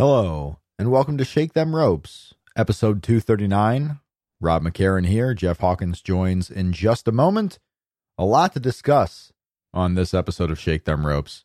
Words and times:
Hello, 0.00 0.60
and 0.78 0.90
welcome 0.90 1.18
to 1.18 1.26
Shake 1.26 1.52
Them 1.52 1.76
Ropes, 1.76 2.32
episode 2.56 3.02
239. 3.02 4.00
Rob 4.40 4.62
McCarran 4.62 5.04
here. 5.04 5.34
Jeff 5.34 5.58
Hawkins 5.58 6.00
joins 6.00 6.50
in 6.50 6.72
just 6.72 7.06
a 7.06 7.12
moment. 7.12 7.58
A 8.16 8.24
lot 8.24 8.54
to 8.54 8.60
discuss 8.60 9.30
on 9.74 9.96
this 9.96 10.14
episode 10.14 10.50
of 10.50 10.58
Shake 10.58 10.86
Them 10.86 11.06
Ropes. 11.06 11.44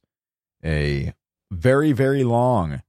A 0.63 1.13
very, 1.51 1.91
very 1.91 2.23
long 2.23 2.81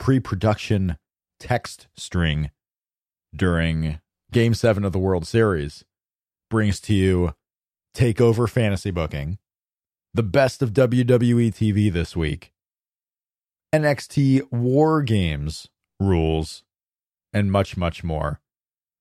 pre 0.00 0.18
production 0.18 0.98
text 1.38 1.86
string 1.96 2.50
during 3.32 4.00
Game 4.32 4.52
7 4.52 4.84
of 4.84 4.90
the 4.90 4.98
World 4.98 5.28
Series 5.28 5.84
brings 6.50 6.80
to 6.80 6.92
you 6.92 7.34
Takeover 7.94 8.50
Fantasy 8.50 8.90
Booking, 8.90 9.38
the 10.12 10.24
best 10.24 10.60
of 10.60 10.72
WWE 10.72 11.54
TV 11.54 11.92
this 11.92 12.16
week, 12.16 12.52
NXT 13.72 14.50
War 14.50 15.02
Games 15.02 15.68
rules, 16.00 16.62
and 17.34 17.52
much, 17.52 17.76
much 17.76 18.02
more. 18.02 18.40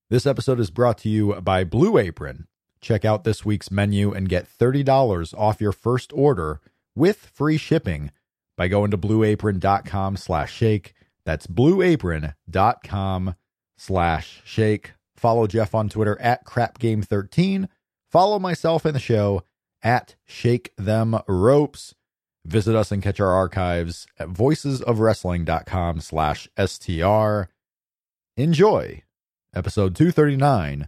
This 0.10 0.26
episode 0.26 0.60
is 0.60 0.72
brought 0.72 0.98
to 1.00 1.10
you 1.10 1.36
by 1.36 1.64
Blue 1.64 1.98
Apron. 1.98 2.48
Check 2.82 3.06
out 3.06 3.24
this 3.24 3.46
week's 3.46 3.72
menu 3.72 4.12
and 4.12 4.28
get 4.28 4.46
$30 4.46 5.34
off 5.38 5.62
your 5.62 5.72
first 5.72 6.12
order 6.14 6.60
with 6.96 7.32
free 7.34 7.58
shipping 7.58 8.12
by 8.58 8.68
going 8.68 8.92
to 8.92 8.98
blueapron.com 8.98 10.18
slash 10.18 10.54
shake. 10.54 10.94
That's 11.26 11.48
blueapron.com 11.48 13.36
slash 13.78 14.42
shake. 14.44 14.94
Follow 15.16 15.48
Jeff 15.48 15.74
on 15.74 15.88
Twitter 15.88 16.20
at 16.20 16.46
crapgame13. 16.46 17.70
Follow 18.12 18.38
myself 18.38 18.84
and 18.84 18.96
the 18.96 19.00
show 19.00 19.44
at 19.82 20.16
shake 20.26 20.74
them 20.78 21.18
ropes. 21.28 21.96
Visit 22.48 22.76
us 22.78 22.94
and 22.94 23.04
catch 23.04 23.20
our 23.20 23.34
archives 23.34 24.08
at 24.18 24.30
voicesofwrestling.com 24.30 26.00
slash 26.00 26.48
STR. 26.58 27.52
Enjoy 28.38 29.04
episode 29.54 29.94
239 29.98 30.88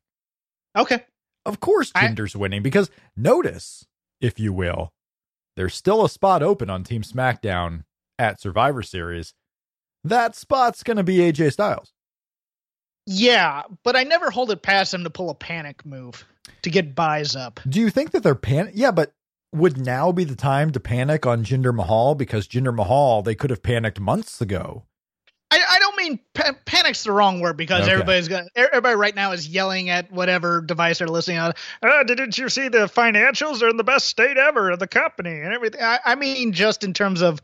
Okay. 0.77 1.05
Of 1.45 1.61
course, 1.61 1.93
I- 1.95 2.07
Jinder's 2.07 2.37
winning 2.37 2.63
because 2.63 2.91
notice, 3.17 3.87
if 4.21 4.39
you 4.39 4.53
will, 4.53 4.93
there's 5.57 5.75
still 5.75 6.05
a 6.05 6.09
spot 6.09 6.43
open 6.43 6.69
on 6.69 6.85
Team 6.85 7.03
SmackDown 7.03 7.85
at 8.19 8.41
Survivor 8.41 8.83
Series. 8.83 9.33
That 10.05 10.35
spot's 10.37 10.83
going 10.83 10.99
to 10.99 11.03
be 11.03 11.19
AJ 11.19 11.53
Styles. 11.53 11.93
Yeah, 13.07 13.63
but 13.85 13.95
I 13.97 14.03
never 14.03 14.31
hold 14.31 14.51
it 14.51 14.63
past 14.63 14.93
them 14.93 15.05
to 15.05 15.11
pull 15.11 15.31
a 15.31 15.35
panic 15.35 15.87
move 15.87 16.25
to 16.63 16.71
get 16.71 16.95
buys 16.95 17.37
up. 17.37 17.61
Do 17.69 17.81
you 17.81 17.91
think 17.91 18.11
that 18.11 18.23
they're 18.23 18.35
pan? 18.35 18.71
Yeah, 18.75 18.91
but 18.91 19.13
would 19.53 19.79
now 19.79 20.11
be 20.13 20.25
the 20.25 20.35
time 20.37 20.73
to 20.73 20.81
panic 20.81 21.25
on 21.25 21.45
Jinder 21.45 21.75
Mahal 21.75 22.15
because 22.17 22.49
Jinder 22.49 22.75
Mahal 22.75 23.23
they 23.23 23.35
could 23.37 23.51
have 23.51 23.63
panicked 23.63 24.01
months 24.01 24.41
ago. 24.41 24.85
Mean 26.09 26.21
pa- 26.35 26.55
panic's 26.65 27.05
the 27.05 27.13
wrong 27.13 27.41
word 27.41 27.57
because 27.57 27.83
Okay. 27.83 27.93
everybody's 27.93 28.29
got 28.29 28.45
everybody 28.55 28.95
right 28.97 29.15
now 29.15 29.33
is 29.33 29.49
yelling 29.49 29.91
at 29.91 30.11
whatever 30.13 30.61
device 30.61 30.99
they're 30.99 31.09
listening 31.09 31.39
on. 31.39 31.53
Uh, 31.83 32.03
didn't 32.05 32.39
you 32.39 32.49
see 32.49 32.69
the 32.69 32.87
financials 32.87 33.63
are 33.63 33.69
in 33.69 33.77
the 33.77 33.85
best 33.85 34.07
state 34.07 34.37
ever 34.37 34.71
of 34.71 34.79
the 34.79 34.87
company 34.87 35.41
and 35.41 35.53
everything? 35.53 35.83
I, 35.83 35.99
I 36.05 36.15
mean, 36.15 36.53
just 36.53 36.85
in 36.85 36.93
terms 36.93 37.23
of 37.23 37.41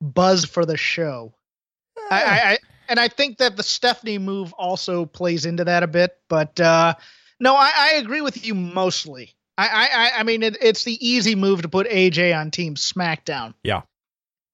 buzz 0.00 0.44
for 0.44 0.64
the 0.64 0.76
show. 0.76 1.34
I, 2.10 2.22
I, 2.22 2.50
I 2.52 2.58
and 2.88 3.00
I 3.00 3.08
think 3.08 3.38
that 3.38 3.56
the 3.56 3.62
Stephanie 3.62 4.18
move 4.18 4.52
also 4.52 5.06
plays 5.06 5.44
into 5.46 5.64
that 5.64 5.82
a 5.82 5.86
bit. 5.88 6.16
But 6.28 6.58
uh, 6.60 6.94
no, 7.40 7.54
I, 7.56 7.72
I 7.76 7.92
agree 7.94 8.20
with 8.20 8.46
you 8.46 8.54
mostly. 8.54 9.34
I 9.58 9.66
I, 9.68 9.88
I- 9.92 10.20
I 10.20 10.22
mean, 10.22 10.42
it, 10.42 10.56
it's 10.60 10.84
the 10.84 11.06
easy 11.06 11.34
move 11.34 11.62
to 11.62 11.68
put 11.68 11.88
AJ 11.88 12.38
on 12.38 12.50
Team 12.50 12.74
SmackDown. 12.76 13.54
Yeah. 13.62 13.82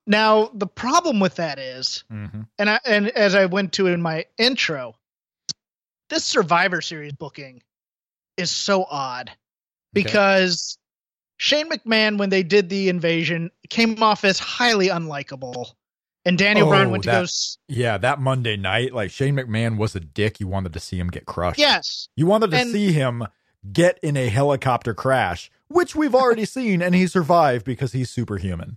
Now 0.06 0.50
the 0.54 0.66
problem 0.66 1.20
with 1.20 1.36
that 1.36 1.58
is 1.58 2.04
Mm-hmm. 2.12 2.42
and 2.58 2.70
I, 2.70 2.80
and 2.84 3.08
as 3.10 3.34
I 3.34 3.46
went 3.46 3.72
to 3.74 3.86
in 3.86 4.02
my 4.02 4.26
intro, 4.38 4.96
this 6.10 6.24
Survivor 6.24 6.80
Series 6.80 7.12
booking 7.12 7.62
is 8.36 8.50
so 8.50 8.84
odd 8.90 9.30
because 9.92 10.78
Shane 11.36 11.70
McMahon, 11.70 12.18
when 12.18 12.30
they 12.30 12.42
did 12.42 12.68
the 12.68 12.88
invasion, 12.88 13.50
came 13.68 14.02
off 14.02 14.24
as 14.24 14.38
highly 14.38 14.88
unlikable, 14.88 15.72
and 16.24 16.38
Daniel 16.38 16.66
Oh, 16.66 16.70
Bryan 16.70 16.90
went 16.90 17.04
to 17.04 17.10
that- 17.10 17.22
go. 17.26 17.28
Yeah, 17.68 17.98
that 17.98 18.20
Monday 18.20 18.56
night, 18.56 18.92
like 18.92 19.10
Shane 19.10 19.36
McMahon 19.36 19.76
was 19.76 19.94
a 19.96 20.00
dick. 20.00 20.38
You 20.40 20.48
wanted 20.48 20.72
to 20.74 20.80
see 20.80 20.98
him 20.98 21.08
get 21.08 21.26
crushed. 21.26 21.58
Yes, 21.58 22.08
You 22.16 22.26
wanted 22.26 22.50
to 22.52 22.58
And- 22.58 22.70
see 22.70 22.92
him 22.92 23.24
get 23.72 23.98
in 24.02 24.16
a 24.16 24.28
helicopter 24.28 24.94
crash, 24.94 25.50
which 25.68 25.94
we've 25.94 26.14
already 26.14 26.44
seen, 26.56 26.82
and 26.82 26.94
he 26.94 27.06
survived 27.06 27.64
because 27.64 27.92
he's 27.92 28.10
superhuman. 28.10 28.76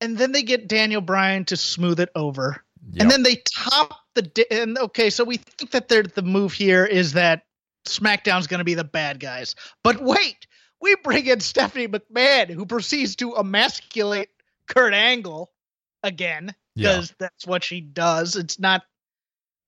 And 0.00 0.16
then 0.18 0.32
they 0.32 0.42
get 0.42 0.68
Daniel 0.68 1.00
Bryan 1.00 1.44
to 1.46 1.56
smooth 1.56 2.00
it 2.00 2.10
over, 2.14 2.62
Yep. 2.92 3.02
and 3.02 3.10
then 3.10 3.22
they 3.22 3.36
top 3.36 3.98
the. 4.14 4.46
And 4.50 4.78
okay, 4.78 5.10
so 5.10 5.24
we 5.24 5.36
think 5.38 5.72
that 5.72 5.88
they're, 5.88 6.02
the 6.04 6.22
move 6.22 6.52
here 6.52 6.84
is 6.84 7.14
that 7.14 7.42
SmackDown's 7.86 8.46
going 8.46 8.58
to 8.58 8.64
be 8.64 8.74
the 8.74 8.84
bad 8.84 9.20
guys, 9.20 9.54
but 9.82 10.00
wait, 10.00 10.46
we 10.80 10.94
bring 11.02 11.26
in 11.26 11.40
Stephanie 11.40 11.88
McMahon, 11.88 12.50
who 12.50 12.66
proceeds 12.66 13.16
to 13.16 13.34
emasculate 13.36 14.28
Kurt 14.68 14.94
Angle 14.94 15.50
again 16.02 16.54
Yeah. 16.74 16.90
because 16.92 17.14
that's 17.18 17.46
what 17.46 17.64
she 17.64 17.80
does. 17.80 18.36
It's 18.36 18.58
not. 18.58 18.82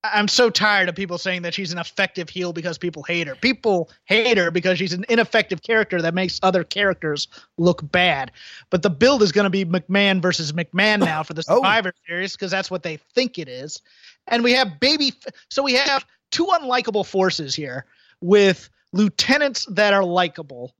I'm 0.03 0.29
so 0.29 0.49
tired 0.49 0.87
of 0.87 0.95
people 0.95 1.17
saying 1.17 1.41
that 1.41 1.53
she's 1.53 1.73
an 1.73 1.77
effective 1.77 2.29
heel 2.29 2.53
because 2.53 2.77
people 2.77 3.03
hate 3.03 3.27
her. 3.27 3.35
People 3.35 3.89
hate 4.05 4.37
her 4.37 4.49
because 4.49 4.77
she's 4.77 4.93
an 4.93 5.05
ineffective 5.09 5.61
character 5.61 6.01
that 6.01 6.13
makes 6.13 6.39
other 6.41 6.63
characters 6.63 7.27
look 7.57 7.89
bad. 7.91 8.31
But 8.69 8.81
the 8.81 8.89
build 8.89 9.21
is 9.21 9.33
going 9.33 9.43
to 9.43 9.49
be 9.49 9.65
McMahon 9.65 10.21
versus 10.21 10.53
McMahon 10.53 10.99
now 10.99 11.23
for 11.23 11.33
the 11.33 11.43
Oh. 11.49 11.55
Survivor 11.57 11.93
Series 12.07 12.33
because 12.33 12.51
that's 12.51 12.71
what 12.71 12.83
they 12.83 12.97
think 13.13 13.37
it 13.37 13.49
is. 13.49 13.81
And 14.27 14.43
we 14.43 14.53
have 14.53 14.79
baby. 14.79 15.13
So 15.49 15.63
we 15.63 15.73
have 15.73 16.05
two 16.31 16.45
unlikable 16.45 17.05
forces 17.05 17.53
here 17.53 17.85
with 18.21 18.69
lieutenants 18.93 19.65
that 19.65 19.93
are 19.93 20.03
likable 20.05 20.73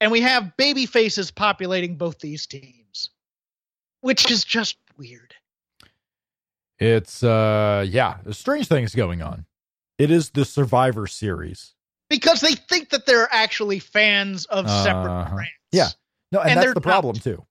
and 0.00 0.12
we 0.12 0.20
have 0.20 0.56
baby 0.56 0.86
faces 0.86 1.30
populating 1.30 1.96
both 1.96 2.20
these 2.20 2.46
teams, 2.46 3.10
which 4.00 4.30
is 4.30 4.44
just 4.44 4.76
weird. 4.96 5.34
It's 6.78 7.22
uh 7.22 7.84
yeah, 7.88 8.18
strange 8.30 8.68
things 8.68 8.94
going 8.94 9.22
on. 9.22 9.46
It 9.98 10.10
is 10.10 10.30
the 10.30 10.44
Survivor 10.44 11.06
series. 11.06 11.74
Because 12.08 12.40
they 12.40 12.52
think 12.54 12.90
that 12.90 13.04
they're 13.04 13.28
actually 13.32 13.80
fans 13.80 14.46
of 14.46 14.68
separate 14.70 15.10
Uh-huh. 15.12 15.34
brands. 15.34 15.52
Yeah. 15.72 15.88
No, 16.32 16.40
and, 16.40 16.50
And 16.52 16.60
that's 16.60 16.74
the 16.74 16.80
problem 16.80 17.16
not. 17.16 17.22
too. 17.22 17.44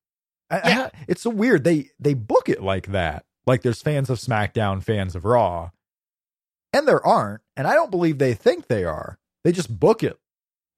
I- 0.49 0.59
I- 0.59 0.69
Yeah. 0.69 0.89
it's 1.07 1.21
so 1.21 1.29
weird. 1.29 1.63
They 1.63 1.89
they 1.99 2.13
book 2.13 2.47
it 2.49 2.61
like 2.63 2.87
that. 2.87 3.25
Like 3.45 3.61
there's 3.61 3.81
fans 3.81 4.09
of 4.09 4.17
SmackDown, 4.19 4.81
fans 4.83 5.15
of 5.15 5.25
Raw, 5.25 5.71
and 6.73 6.87
there 6.87 7.05
aren't. 7.05 7.41
And 7.55 7.67
I 7.67 7.73
don't 7.75 7.91
believe 7.91 8.17
they 8.17 8.33
think 8.33 8.67
they 8.67 8.83
are. 8.83 9.19
They 9.43 9.51
just 9.51 9.77
book 9.79 10.03
it 10.03 10.17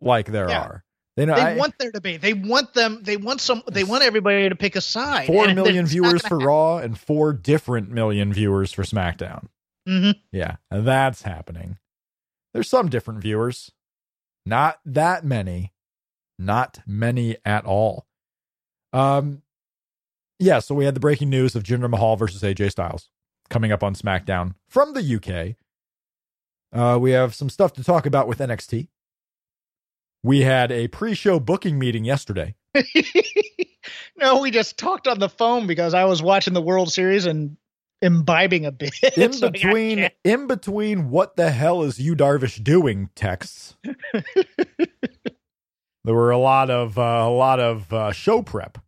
like 0.01 0.27
there 0.27 0.49
Yeah. 0.49 0.61
are. 0.61 0.83
They 1.19 1.25
know 1.25 1.35
They 1.35 1.41
I- 1.41 1.57
want 1.57 1.73
there 1.77 1.91
to 1.91 1.99
be. 1.99 2.15
They 2.15 2.33
want 2.33 2.73
them. 2.73 3.03
They 3.03 3.17
want 3.17 3.41
some. 3.41 3.61
They 3.69 3.83
want 3.83 4.05
everybody 4.05 4.47
to 4.47 4.55
pick 4.55 4.77
a 4.77 4.81
side. 4.81 5.27
four 5.27 5.53
million 5.53 5.85
viewers 5.85 6.25
for 6.25 6.37
Raw 6.39 6.77
and 6.77 6.97
four 6.97 7.33
different 7.33 7.89
million 7.91 8.31
viewers 8.31 8.71
for 8.71 8.83
SmackDown. 8.83 9.19
happen. 9.29 9.49
Mhm. 9.85 10.15
Yeah, 10.31 10.55
that's 10.71 11.23
happening. 11.23 11.77
There's 12.53 12.69
some 12.69 12.87
different 12.87 13.19
viewers. 13.19 13.73
Not 14.45 14.79
that 14.85 15.25
many. 15.25 15.73
Not 16.37 16.79
many 16.87 17.35
at 17.43 17.65
all. 17.65 18.07
Um 18.93 19.41
yeah, 20.39 20.59
so 20.59 20.73
we 20.73 20.85
had 20.85 20.95
the 20.95 21.01
breaking 21.01 21.29
news 21.29 21.53
of 21.53 21.63
Jinder 21.63 21.89
Mahal 21.89 22.15
versus 22.15 22.43
AJ 22.43 22.69
Styles 22.71 23.09
coming 23.49 23.73
up 23.73 23.83
on 23.83 23.93
SmackDown 23.93 24.55
from 24.69 24.93
the 24.93 25.01
UK. 25.03 25.57
Uh 26.71 26.97
we 26.97 27.11
have 27.11 27.35
some 27.35 27.49
stuff 27.49 27.73
to 27.73 27.83
talk 27.83 28.05
about 28.05 28.25
with 28.29 28.39
NXT. 28.39 28.87
We 30.23 30.41
had 30.41 30.71
a 30.71 30.87
pre-show 30.89 31.39
booking 31.39 31.79
meeting 31.79 32.03
yesterday. 32.03 32.55
no, 34.17 34.39
we 34.41 34.51
just 34.51 34.77
talked 34.77 35.07
on 35.07 35.19
the 35.19 35.29
phone 35.29 35.65
because 35.65 35.93
I 35.93 36.05
was 36.05 36.21
watching 36.21 36.53
the 36.53 36.61
World 36.61 36.91
Series 36.91 37.25
and 37.25 37.57
imbibing 38.01 38.65
a 38.65 38.71
bit. 38.71 38.93
In 39.17 39.33
So 39.33 39.49
between 39.49 40.09
in 40.23 40.47
between 40.47 41.09
what 41.09 41.35
the 41.35 41.51
hell 41.51 41.83
is 41.83 41.99
Yu 41.99 42.15
Darvish 42.15 42.63
doing 42.63 43.09
texts. 43.15 43.75
there 46.03 46.15
were 46.15 46.31
a 46.31 46.37
lot 46.37 46.69
of 46.69 46.97
uh, 46.97 47.01
a 47.01 47.29
lot 47.29 47.59
of 47.59 47.91
uh, 47.93 48.11
show 48.11 48.41
prep, 48.41 48.77
a 48.77 48.81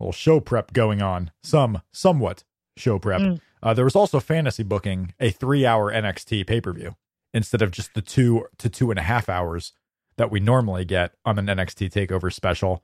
little 0.00 0.12
show 0.12 0.40
prep 0.40 0.72
going 0.72 1.02
on. 1.02 1.30
Some 1.42 1.82
somewhat 1.92 2.44
show 2.76 2.98
prep. 2.98 3.20
Mm. 3.20 3.40
Uh, 3.62 3.74
there 3.74 3.84
was 3.84 3.96
also 3.96 4.20
fantasy 4.20 4.62
booking 4.62 5.14
a 5.18 5.30
three 5.30 5.66
hour 5.66 5.92
NXT 5.92 6.46
pay 6.46 6.60
per 6.60 6.72
view 6.72 6.94
instead 7.34 7.60
of 7.60 7.70
just 7.70 7.94
the 7.94 8.02
two 8.02 8.46
to 8.58 8.68
two 8.68 8.90
and 8.90 8.98
a 8.98 9.02
half 9.02 9.28
hours 9.28 9.72
that 10.18 10.30
we 10.30 10.38
normally 10.40 10.84
get 10.84 11.12
on 11.24 11.38
an 11.38 11.46
NXT 11.46 11.90
Takeover 11.90 12.32
special. 12.32 12.82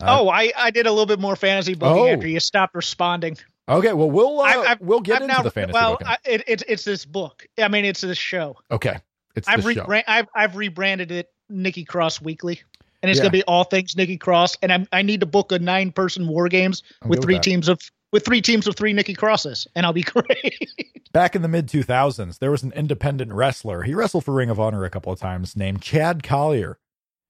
Uh, 0.00 0.18
oh, 0.20 0.28
I, 0.28 0.52
I 0.56 0.70
did 0.70 0.86
a 0.86 0.90
little 0.90 1.06
bit 1.06 1.18
more 1.18 1.36
fantasy 1.36 1.74
booking 1.74 2.02
Oh. 2.02 2.08
after 2.08 2.28
you 2.28 2.38
stopped 2.38 2.74
responding. 2.74 3.38
okay. 3.68 3.94
Well, 3.94 4.10
we'll 4.10 4.40
uh, 4.40 4.44
I've- 4.44 4.66
I've- 4.68 4.84
we'll 4.84 5.00
get 5.00 5.16
I've 5.16 5.22
into 5.22 5.34
now- 5.34 5.42
the 5.42 5.50
fantasy 5.50 5.72
well, 5.72 5.92
booking. 5.92 6.06
I, 6.08 6.16
it, 6.26 6.42
it's 6.46 6.62
it's 6.68 6.84
this 6.84 7.04
book. 7.06 7.46
I 7.58 7.68
mean, 7.68 7.84
it's 7.86 8.02
this 8.02 8.18
show. 8.18 8.58
okay, 8.70 8.98
it's 9.34 9.48
I've 9.48 9.62
show. 9.62 9.86
I've 10.06 10.26
I've 10.34 10.54
rebranded 10.56 11.10
it 11.12 11.30
Nikki 11.48 11.84
Cross 11.84 12.20
Weekly, 12.20 12.60
and 13.02 13.08
it's 13.10 13.18
Yeah. 13.18 13.22
gonna 13.24 13.32
be 13.32 13.42
all 13.44 13.64
things 13.64 13.96
Nikki 13.96 14.18
Cross. 14.18 14.56
And 14.60 14.70
I'm 14.72 14.86
I 14.92 15.00
need 15.02 15.20
to 15.20 15.26
book 15.26 15.50
a 15.52 15.58
nine 15.58 15.92
person 15.92 16.28
war 16.28 16.48
games 16.48 16.82
I'm 17.00 17.08
with 17.08 17.20
good 17.20 17.26
with 17.28 17.36
three 17.36 17.38
teams 17.38 17.68
of 17.68 17.80
with 18.16 18.24
three 18.24 18.40
teams 18.40 18.66
of 18.66 18.74
three 18.74 18.94
Nikki 18.94 19.12
Crosses, 19.12 19.66
and 19.74 19.84
I'll 19.84 19.92
be 19.92 20.02
great. 20.14 20.70
Back 21.12 21.36
in 21.36 21.42
the 21.42 21.48
mid 21.48 21.68
2000s, 21.68 22.38
there 22.38 22.50
was 22.50 22.62
an 22.62 22.72
independent 22.72 23.30
wrestler. 23.30 23.82
He 23.82 23.92
wrestled 23.92 24.24
for 24.24 24.32
Ring 24.32 24.48
of 24.48 24.58
Honor 24.58 24.86
a 24.86 24.90
couple 24.90 25.12
of 25.12 25.20
times 25.20 25.54
named 25.54 25.82
Chad 25.82 26.22
Collier. 26.22 26.78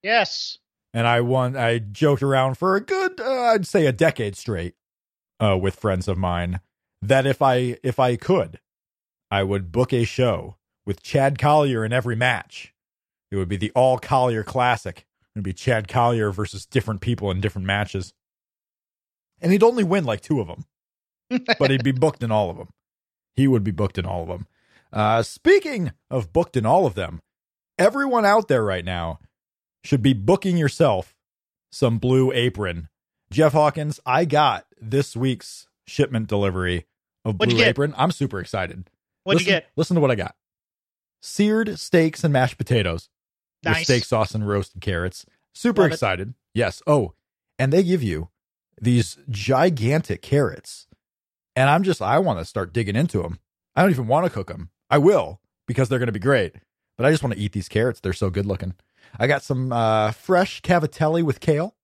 yes. 0.02 0.58
And 0.94 1.06
I 1.08 1.20
won, 1.22 1.56
I 1.56 1.78
joked 1.80 2.22
around 2.22 2.56
for 2.56 2.76
a 2.76 2.80
good, 2.80 3.20
uh, 3.20 3.50
I'd 3.52 3.66
say 3.66 3.84
a 3.84 3.92
decade 3.92 4.36
straight 4.36 4.76
uh, 5.40 5.58
with 5.60 5.74
friends 5.74 6.06
of 6.06 6.16
mine 6.16 6.60
that 7.02 7.26
if 7.26 7.42
I, 7.42 7.76
if 7.82 7.98
I 7.98 8.14
could, 8.16 8.60
I 9.30 9.42
would 9.42 9.72
book 9.72 9.92
a 9.92 10.04
show 10.04 10.56
with 10.86 11.02
Chad 11.02 11.38
Collier 11.38 11.84
in 11.84 11.92
every 11.92 12.16
match. 12.16 12.72
It 13.30 13.36
would 13.36 13.48
be 13.48 13.58
the 13.58 13.72
All 13.74 13.98
Collier 13.98 14.44
Classic. 14.44 15.00
It 15.00 15.38
would 15.38 15.44
be 15.44 15.52
Chad 15.52 15.86
Collier 15.88 16.30
versus 16.30 16.64
different 16.64 17.00
people 17.02 17.30
in 17.30 17.40
different 17.42 17.66
matches. 17.66 18.14
And 19.42 19.52
he'd 19.52 19.64
only 19.64 19.84
win 19.84 20.04
like 20.04 20.22
two 20.22 20.40
of 20.40 20.46
them 20.46 20.64
but 21.58 21.70
he'd 21.70 21.84
be 21.84 21.92
booked 21.92 22.22
in 22.22 22.30
all 22.30 22.50
of 22.50 22.56
them. 22.56 22.68
He 23.34 23.46
would 23.48 23.64
be 23.64 23.70
booked 23.70 23.98
in 23.98 24.06
all 24.06 24.22
of 24.22 24.28
them. 24.28 24.46
Uh, 24.92 25.22
speaking 25.22 25.92
of 26.10 26.32
booked 26.32 26.56
in 26.56 26.64
all 26.64 26.86
of 26.86 26.94
them, 26.94 27.20
everyone 27.78 28.24
out 28.24 28.48
there 28.48 28.64
right 28.64 28.84
now 28.84 29.18
should 29.84 30.02
be 30.02 30.12
booking 30.14 30.56
yourself 30.56 31.14
some 31.70 31.98
blue 31.98 32.32
apron. 32.32 32.88
Jeff 33.30 33.52
Hawkins, 33.52 34.00
I 34.06 34.24
got 34.24 34.66
this 34.80 35.16
week's 35.16 35.66
shipment 35.86 36.28
delivery 36.28 36.86
of 37.24 37.36
What'd 37.36 37.54
blue 37.54 37.64
apron. 37.64 37.94
I'm 37.96 38.12
super 38.12 38.40
excited. 38.40 38.88
What'd 39.24 39.40
listen, 39.40 39.52
you 39.54 39.60
get? 39.60 39.66
Listen 39.76 39.94
to 39.96 40.00
what 40.00 40.10
I 40.10 40.14
got. 40.14 40.34
Seared 41.20 41.78
steaks 41.78 42.22
and 42.24 42.32
mashed 42.32 42.56
potatoes 42.56 43.08
with 43.64 43.78
steak 43.78 44.04
sauce 44.04 44.34
and 44.34 44.46
roasted 44.46 44.80
carrots. 44.80 45.26
Super 45.52 45.82
Love 45.82 45.90
it. 45.90 45.94
excited. 45.94 46.34
Yes. 46.54 46.82
Oh, 46.86 47.14
and 47.58 47.72
they 47.72 47.82
give 47.82 48.02
you 48.02 48.28
these 48.80 49.18
gigantic 49.28 50.22
carrots. 50.22 50.85
And 51.56 51.70
I'm 51.70 51.82
just, 51.82 52.02
I 52.02 52.18
want 52.18 52.38
to 52.38 52.44
start 52.44 52.74
digging 52.74 52.96
into 52.96 53.22
them. 53.22 53.40
I 53.74 53.82
don't 53.82 53.90
even 53.90 54.06
want 54.06 54.26
to 54.26 54.30
cook 54.30 54.48
them. 54.48 54.70
I 54.90 54.98
will 54.98 55.40
because 55.66 55.88
they're 55.88 55.98
going 55.98 56.06
to 56.06 56.12
be 56.12 56.18
great. 56.20 56.54
But 56.96 57.06
I 57.06 57.10
just 57.10 57.22
want 57.22 57.34
to 57.34 57.40
eat 57.40 57.52
these 57.52 57.68
carrots. 57.68 57.98
They're 57.98 58.12
so 58.12 58.30
good 58.30 58.46
looking. 58.46 58.74
I 59.18 59.26
got 59.26 59.42
some 59.42 59.72
uh, 59.72 60.12
fresh 60.12 60.62
cavatelli 60.62 61.22
with 61.22 61.40
kale. 61.40 61.74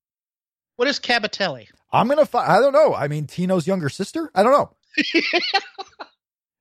What 0.76 0.88
is 0.88 1.00
cavatelli? 1.00 1.68
I'm 1.92 2.06
going 2.06 2.18
to 2.18 2.26
find, 2.26 2.50
I 2.50 2.60
don't 2.60 2.72
know. 2.72 2.94
I 2.94 3.08
mean, 3.08 3.26
Tino's 3.26 3.66
younger 3.66 3.88
sister? 3.88 4.30
I 4.34 4.42
don't 4.42 4.52
know. 4.52 5.20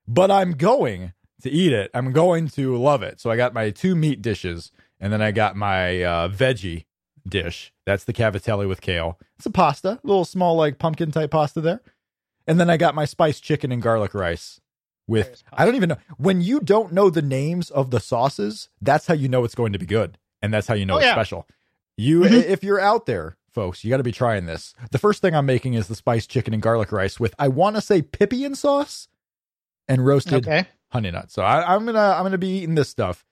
but 0.08 0.30
I'm 0.30 0.52
going 0.52 1.12
to 1.42 1.50
eat 1.50 1.72
it. 1.72 1.90
I'm 1.94 2.12
going 2.12 2.48
to 2.48 2.76
love 2.76 3.02
it. 3.02 3.20
So 3.20 3.30
I 3.30 3.36
got 3.36 3.54
my 3.54 3.70
two 3.70 3.94
meat 3.94 4.22
dishes 4.22 4.72
and 5.00 5.12
then 5.12 5.20
I 5.22 5.32
got 5.32 5.56
my 5.56 6.02
uh, 6.02 6.28
veggie 6.28 6.84
dish. 7.26 7.72
That's 7.86 8.04
the 8.04 8.12
cavatelli 8.12 8.68
with 8.68 8.80
kale. 8.80 9.18
It's 9.36 9.46
a 9.46 9.50
pasta, 9.50 10.00
a 10.02 10.06
little 10.06 10.24
small 10.24 10.56
like 10.56 10.78
pumpkin 10.78 11.10
type 11.10 11.30
pasta 11.30 11.60
there. 11.60 11.82
And 12.46 12.58
then 12.60 12.68
I 12.70 12.76
got 12.76 12.94
my 12.94 13.04
spiced 13.04 13.42
chicken 13.44 13.70
and 13.72 13.80
garlic 13.82 14.14
rice 14.14 14.60
with 15.06 15.42
I 15.52 15.64
don't 15.64 15.74
even 15.76 15.88
know 15.90 15.96
when 16.16 16.40
you 16.40 16.60
don't 16.60 16.92
know 16.92 17.10
the 17.10 17.22
names 17.22 17.70
of 17.70 17.90
the 17.90 18.00
sauces, 18.00 18.68
that's 18.80 19.06
how 19.06 19.14
you 19.14 19.28
know 19.28 19.44
it's 19.44 19.54
going 19.54 19.72
to 19.72 19.78
be 19.78 19.86
good 19.86 20.18
and 20.40 20.52
that's 20.52 20.66
how 20.66 20.74
you 20.74 20.86
know 20.86 20.94
Oh, 20.94 20.98
it's 20.98 21.06
yeah. 21.06 21.12
special. 21.14 21.46
You 21.96 22.20
Mhm. 22.20 22.42
if 22.44 22.62
you're 22.64 22.80
out 22.80 23.06
there, 23.06 23.36
folks, 23.50 23.84
you 23.84 23.90
got 23.90 23.98
to 23.98 24.02
be 24.02 24.12
trying 24.12 24.46
this. 24.46 24.74
The 24.90 24.98
first 24.98 25.20
thing 25.22 25.34
I'm 25.34 25.46
making 25.46 25.74
is 25.74 25.88
the 25.88 25.94
spiced 25.94 26.30
chicken 26.30 26.54
and 26.54 26.62
garlic 26.62 26.90
rice 26.92 27.20
with 27.20 27.34
I 27.38 27.48
want 27.48 27.76
to 27.76 27.82
say 27.82 28.00
pipian 28.02 28.56
sauce 28.56 29.08
and 29.88 30.06
roasted 30.06 30.46
Okay. 30.48 30.66
honey 30.90 31.10
nuts. 31.10 31.34
So 31.34 31.42
I, 31.42 31.74
I'm 31.74 31.84
gonna 31.84 31.98
I'm 32.16 32.22
gonna 32.22 32.38
be 32.38 32.58
eating 32.58 32.76
this 32.76 32.88
stuff. 32.88 33.24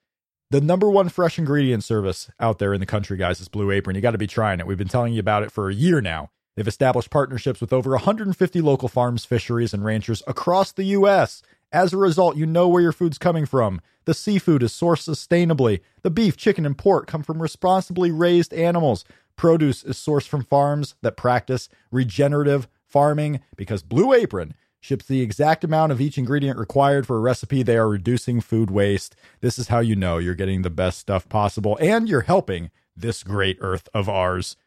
The 0.51 0.61
number 0.61 0.91
one 0.91 1.09
fresh 1.09 1.39
ingredient 1.39 1.85
service 1.85 2.29
out 2.41 2.59
there 2.59 2.75
in 2.75 2.81
the 2.81 2.87
country, 2.87 3.17
guys, 3.17 3.41
is 3.41 3.49
Blue 3.49 3.71
Apron. 3.71 3.95
You 3.95 4.03
got 4.03 4.11
to 4.13 4.19
be 4.19 4.27
trying 4.27 4.59
it. 4.59 4.67
We've 4.67 4.77
been 4.77 4.89
telling 4.89 5.13
you 5.15 5.21
about 5.21 5.45
it 5.45 5.53
for 5.53 5.69
a 5.71 5.75
year 5.75 6.01
now. 6.01 6.31
They've 6.61 6.69
established 6.69 7.09
partnerships 7.09 7.63
with 7.63 7.73
over 7.73 7.93
150 7.93 8.61
local 8.61 8.87
farms, 8.87 9.25
fisheries, 9.25 9.73
and 9.73 9.83
ranchers 9.83 10.23
across 10.27 10.73
the 10.73 10.85
U.S. 10.85 11.41
As 11.73 11.95
a 11.95 11.97
result, 11.97 12.37
you 12.37 12.45
know 12.45 12.69
where 12.69 12.83
your 12.83 12.93
food's 12.93 13.17
coming 13.17 13.47
from. 13.47 13.81
The 14.05 14.13
seafood 14.13 14.63
is 14.63 14.71
sourced 14.71 15.09
sustainably. 15.09 15.81
The 16.03 16.11
beef, 16.11 16.37
chicken, 16.37 16.67
and 16.67 16.77
pork 16.77 17.07
come 17.07 17.23
from 17.23 17.41
responsibly 17.41 18.11
raised 18.11 18.53
animals. 18.53 19.07
Produce 19.37 19.83
is 19.83 19.97
sourced 19.97 20.29
from 20.29 20.45
farms 20.45 20.97
that 21.01 21.17
practice 21.17 21.71
regenerative 21.91 22.69
farming 22.85 23.41
because 23.57 23.83
Blue 23.83 24.13
Apron 24.13 24.53
ships 24.81 25.07
the 25.07 25.23
exact 25.23 25.65
amount 25.65 25.93
of 25.93 26.01
each 26.03 26.19
ingredient 26.19 26.59
required 26.59 27.07
for 27.07 27.17
a 27.17 27.21
recipe. 27.21 27.63
They 27.63 27.79
are 27.79 27.89
reducing 27.89 28.43
food 28.43 28.71
waste. 28.71 29.17
This 29.41 29.59
is 29.59 29.69
how 29.69 29.81
you 29.81 29.97
know 29.97 30.19
you're 30.19 30.35
getting 30.35 30.61
the 30.61 30.69
best 30.69 30.99
stuff 30.99 31.27
possible 31.27 31.79
and 31.81 32.07
you're 32.07 32.21
helping 32.21 32.71
this 32.95 33.23
great 33.23 33.57
earth 33.63 33.89
of 33.95 34.11
ours. 34.11 34.59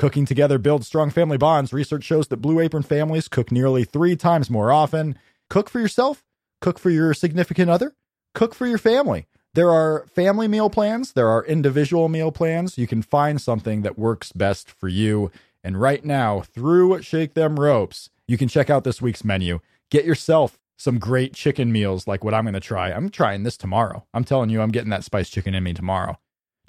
Cooking 0.00 0.24
together 0.24 0.56
builds 0.56 0.86
strong 0.86 1.10
family 1.10 1.36
bonds. 1.36 1.74
Research 1.74 2.04
shows 2.04 2.28
that 2.28 2.38
Blue 2.38 2.58
Apron 2.58 2.84
families 2.84 3.28
cook 3.28 3.52
nearly 3.52 3.84
three 3.84 4.16
times 4.16 4.48
more 4.48 4.72
often. 4.72 5.18
Cook 5.50 5.68
for 5.68 5.78
yourself, 5.78 6.24
cook 6.62 6.78
for 6.78 6.88
your 6.88 7.12
significant 7.12 7.68
other, 7.70 7.94
cook 8.32 8.54
for 8.54 8.66
your 8.66 8.78
family. 8.78 9.26
There 9.52 9.70
are 9.70 10.06
family 10.06 10.48
meal 10.48 10.70
plans, 10.70 11.12
there 11.12 11.28
are 11.28 11.44
individual 11.44 12.08
meal 12.08 12.32
plans. 12.32 12.78
You 12.78 12.86
can 12.86 13.02
find 13.02 13.38
something 13.42 13.82
that 13.82 13.98
works 13.98 14.32
best 14.32 14.70
for 14.70 14.88
you. 14.88 15.30
And 15.62 15.78
right 15.78 16.02
now, 16.02 16.40
through 16.40 17.02
Shake 17.02 17.34
Them 17.34 17.60
Ropes, 17.60 18.08
you 18.26 18.38
can 18.38 18.48
check 18.48 18.70
out 18.70 18.84
this 18.84 19.02
week's 19.02 19.22
menu. 19.22 19.60
Get 19.90 20.06
yourself 20.06 20.58
some 20.78 20.98
great 20.98 21.34
chicken 21.34 21.70
meals 21.70 22.06
like 22.06 22.24
what 22.24 22.32
I'm 22.32 22.44
going 22.44 22.54
to 22.54 22.60
try. 22.60 22.90
I'm 22.90 23.10
trying 23.10 23.42
this 23.42 23.58
tomorrow. 23.58 24.06
I'm 24.14 24.24
telling 24.24 24.48
you, 24.48 24.62
I'm 24.62 24.70
getting 24.70 24.88
that 24.88 25.04
spiced 25.04 25.34
chicken 25.34 25.54
in 25.54 25.62
me 25.62 25.74
tomorrow. 25.74 26.18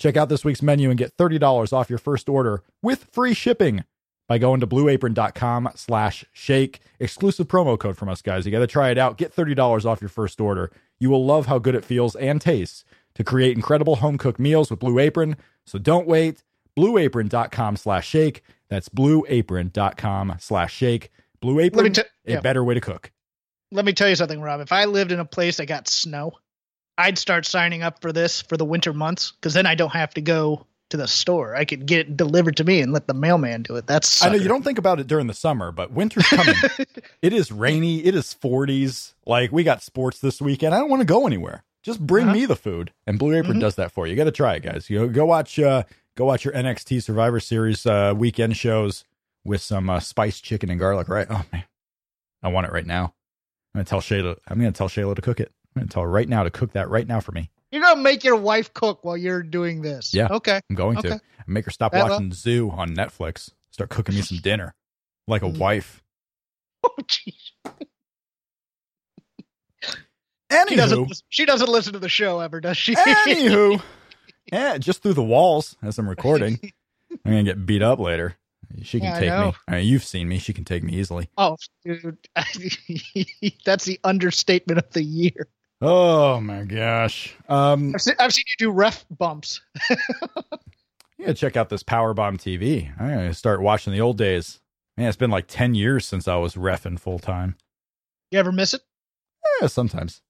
Check 0.01 0.17
out 0.17 0.29
this 0.29 0.43
week's 0.43 0.63
menu 0.63 0.89
and 0.89 0.97
get 0.97 1.15
$30 1.15 1.71
off 1.71 1.87
your 1.87 1.99
first 1.99 2.27
order 2.27 2.63
with 2.81 3.03
free 3.11 3.35
shipping 3.35 3.83
by 4.27 4.39
going 4.39 4.59
to 4.59 4.65
blueapron.com 4.65 5.69
slash 5.75 6.25
shake. 6.33 6.79
Exclusive 6.99 7.47
promo 7.47 7.77
code 7.77 7.97
from 7.97 8.09
us, 8.09 8.23
guys. 8.23 8.43
You 8.43 8.51
got 8.51 8.61
to 8.61 8.67
try 8.67 8.89
it 8.89 8.97
out. 8.97 9.19
Get 9.19 9.35
$30 9.35 9.85
off 9.85 10.01
your 10.01 10.09
first 10.09 10.41
order. 10.41 10.71
You 10.99 11.11
will 11.11 11.23
love 11.23 11.45
how 11.45 11.59
good 11.59 11.75
it 11.75 11.85
feels 11.85 12.15
and 12.15 12.41
tastes 12.41 12.83
to 13.13 13.23
create 13.23 13.55
incredible 13.55 13.97
home 13.97 14.17
cooked 14.17 14.39
meals 14.39 14.71
with 14.71 14.79
Blue 14.79 14.97
Apron. 14.97 15.37
So 15.67 15.77
don't 15.77 16.07
wait. 16.07 16.41
blueapron.com 16.75 17.75
slash 17.75 18.07
shake. 18.07 18.41
That's 18.69 18.89
blueapron.com 18.89 20.37
slash 20.39 20.73
shake. 20.73 21.11
Blue 21.41 21.59
Apron, 21.59 21.93
t- 21.93 22.01
a 22.01 22.31
yeah. 22.31 22.39
better 22.39 22.63
way 22.63 22.73
to 22.73 22.81
cook. 22.81 23.11
Let 23.71 23.85
me 23.85 23.93
tell 23.93 24.09
you 24.09 24.15
something, 24.15 24.41
Rob. 24.41 24.61
If 24.61 24.71
I 24.71 24.85
lived 24.85 25.11
in 25.11 25.19
a 25.19 25.25
place 25.25 25.57
that 25.57 25.67
got 25.67 25.87
snow, 25.87 26.33
I'd 27.01 27.17
start 27.17 27.45
signing 27.45 27.83
up 27.83 28.01
for 28.01 28.11
this 28.11 28.41
for 28.41 28.57
the 28.57 28.65
winter 28.65 28.93
months 28.93 29.31
because 29.31 29.53
then 29.53 29.65
I 29.65 29.75
don't 29.75 29.93
have 29.93 30.13
to 30.15 30.21
go 30.21 30.65
to 30.89 30.97
the 30.97 31.07
store. 31.07 31.55
I 31.55 31.63
could 31.65 31.85
get 31.85 31.99
it 32.01 32.17
delivered 32.17 32.57
to 32.57 32.63
me 32.65 32.81
and 32.81 32.91
let 32.91 33.07
the 33.07 33.13
mailman 33.13 33.61
do 33.63 33.75
it. 33.77 33.87
That's 33.87 34.21
I 34.21 34.29
know 34.29 34.35
you 34.35 34.49
don't 34.49 34.63
think 34.63 34.77
about 34.77 34.99
it 34.99 35.07
during 35.07 35.27
the 35.27 35.33
summer, 35.33 35.71
but 35.71 35.91
winter's 35.91 36.27
coming. 36.27 36.55
it 37.21 37.31
is 37.33 37.51
rainy. 37.51 38.03
It 38.03 38.13
is 38.15 38.35
40s. 38.41 39.13
Like 39.25 39.51
we 39.51 39.63
got 39.63 39.81
sports 39.81 40.19
this 40.19 40.41
weekend. 40.41 40.75
I 40.75 40.79
don't 40.79 40.89
want 40.89 40.99
to 41.01 41.05
go 41.05 41.25
anywhere. 41.27 41.63
Just 41.83 42.05
bring 42.05 42.25
Uh-huh. 42.25 42.33
me 42.35 42.45
the 42.45 42.55
food. 42.57 42.91
And 43.07 43.17
Blue 43.17 43.33
Apron 43.35 43.57
Mhm. 43.57 43.61
does 43.61 43.75
that 43.75 43.91
for 43.91 44.05
you. 44.05 44.11
You 44.11 44.17
got 44.17 44.25
to 44.25 44.31
try 44.31 44.55
it, 44.55 44.63
guys. 44.63 44.89
You 44.89 44.99
know, 44.99 45.07
go 45.07 45.25
watch 45.25 45.57
uh 45.59 45.83
go 46.17 46.25
watch 46.25 46.43
your 46.45 46.53
NXT 46.53 47.01
Survivor 47.01 47.39
Series 47.39 47.85
uh 47.85 48.13
weekend 48.15 48.57
shows 48.57 49.05
with 49.45 49.61
some 49.61 49.89
uh, 49.89 49.99
spiced 50.01 50.43
chicken 50.43 50.69
and 50.69 50.79
garlic, 50.79 51.07
right? 51.07 51.25
Oh 51.29 51.43
man. 51.53 51.63
I 52.43 52.49
want 52.49 52.67
it 52.67 52.73
right 52.73 52.85
now. 52.85 53.13
I'm 53.73 53.83
to 53.83 53.89
tell 53.89 54.01
Shayla 54.01 54.37
I'm 54.47 54.59
going 54.59 54.71
to 54.73 54.77
tell 54.77 54.89
Shayla 54.89 55.15
to 55.15 55.21
cook 55.21 55.39
it. 55.39 55.51
I'm 55.75 55.81
going 55.81 55.87
to 55.87 55.93
tell 55.93 56.03
her 56.03 56.09
right 56.09 56.27
now 56.27 56.43
to 56.43 56.49
cook 56.49 56.73
that 56.73 56.89
right 56.89 57.07
now 57.07 57.19
for 57.19 57.31
me. 57.31 57.49
You're 57.71 57.81
gonna 57.81 58.01
make 58.01 58.25
your 58.25 58.35
wife 58.35 58.73
cook 58.73 59.05
while 59.05 59.15
you're 59.15 59.41
doing 59.43 59.81
this. 59.81 60.13
Yeah. 60.13 60.27
Okay. 60.29 60.59
I'm 60.69 60.75
going 60.75 60.97
Okay. 60.97 61.09
to. 61.09 61.21
Make 61.47 61.63
her 61.65 61.71
stop 61.71 61.93
That 61.93 62.09
watching 62.09 62.33
Zoo 62.33 62.69
on 62.69 62.93
Netflix. 62.93 63.51
Start 63.71 63.89
cooking 63.89 64.13
me 64.15 64.21
some 64.21 64.37
dinner 64.43 64.75
like 65.27 65.41
a 65.41 65.45
Mm. 65.45 65.57
wife. 65.57 66.03
Oh, 66.83 66.89
jeez. 67.03 67.51
She 70.67 70.75
doesn't. 70.75 71.21
She 71.29 71.45
doesn't 71.45 71.69
listen 71.69 71.93
to 71.93 71.99
the 71.99 72.09
show 72.09 72.39
ever, 72.41 72.59
does 72.59 72.75
she? 72.77 72.95
Anywho, 72.95 73.81
yeah, 74.51 74.77
just 74.77 75.01
through 75.01 75.13
the 75.13 75.23
walls 75.23 75.77
as 75.81 75.97
I'm 75.97 76.09
recording. 76.09 76.59
I'm 77.11 77.31
gonna 77.31 77.43
get 77.43 77.65
beat 77.65 77.81
up 77.81 77.99
later. 77.99 78.35
She 78.83 78.99
can 78.99 79.09
Yeah, 79.09 79.19
take 79.19 79.29
know. 79.29 79.47
me. 79.47 79.53
I 79.67 79.71
mean, 79.77 79.85
you've 79.87 80.03
seen 80.03 80.27
me. 80.27 80.39
She 80.39 80.53
can 80.53 80.65
take 80.65 80.83
me 80.83 80.93
easily. 80.93 81.29
oh, 81.37 81.55
dude, 81.85 82.17
that's 83.65 83.85
the 83.85 83.99
understatement 84.03 84.79
of 84.79 84.89
the 84.91 85.03
year. 85.03 85.47
Oh 85.81 86.39
my 86.39 86.63
gosh. 86.63 87.35
Um, 87.49 87.93
I've 87.95 88.01
seen, 88.01 88.15
I've 88.19 88.33
seen 88.33 88.43
you 88.47 88.67
do 88.67 88.71
ref 88.71 89.03
bumps. 89.09 89.61
you 89.89 89.97
gotta 91.19 91.33
check 91.33 91.57
out 91.57 91.69
this 91.69 91.83
Powerbomb 91.83 92.37
TV. 92.37 92.91
I'm 92.99 93.09
gonna 93.09 93.33
start 93.33 93.61
watching 93.61 93.91
the 93.91 94.01
old 94.01 94.17
days. 94.17 94.59
Man, 94.95 95.07
it's 95.07 95.17
been 95.17 95.31
like 95.31 95.47
ten 95.47 95.73
years 95.73 96.05
since 96.05 96.27
I 96.27 96.35
was 96.35 96.53
refing 96.53 96.99
full 96.99 97.17
time. 97.17 97.55
You 98.29 98.37
ever 98.37 98.51
miss 98.51 98.75
it? 98.75 98.81
Yeah, 99.59 99.67
sometimes. 99.67 100.21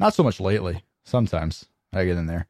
Not 0.00 0.14
so 0.14 0.22
much 0.22 0.40
lately. 0.40 0.82
Sometimes 1.04 1.66
I 1.92 2.04
get 2.04 2.16
in 2.16 2.26
there. 2.26 2.48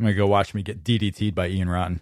I'm 0.00 0.06
gonna 0.06 0.16
go 0.16 0.26
watch 0.26 0.54
me 0.54 0.62
get 0.62 0.82
DDT'd 0.82 1.34
by 1.34 1.48
Ian 1.48 1.68
Rotten. 1.68 2.00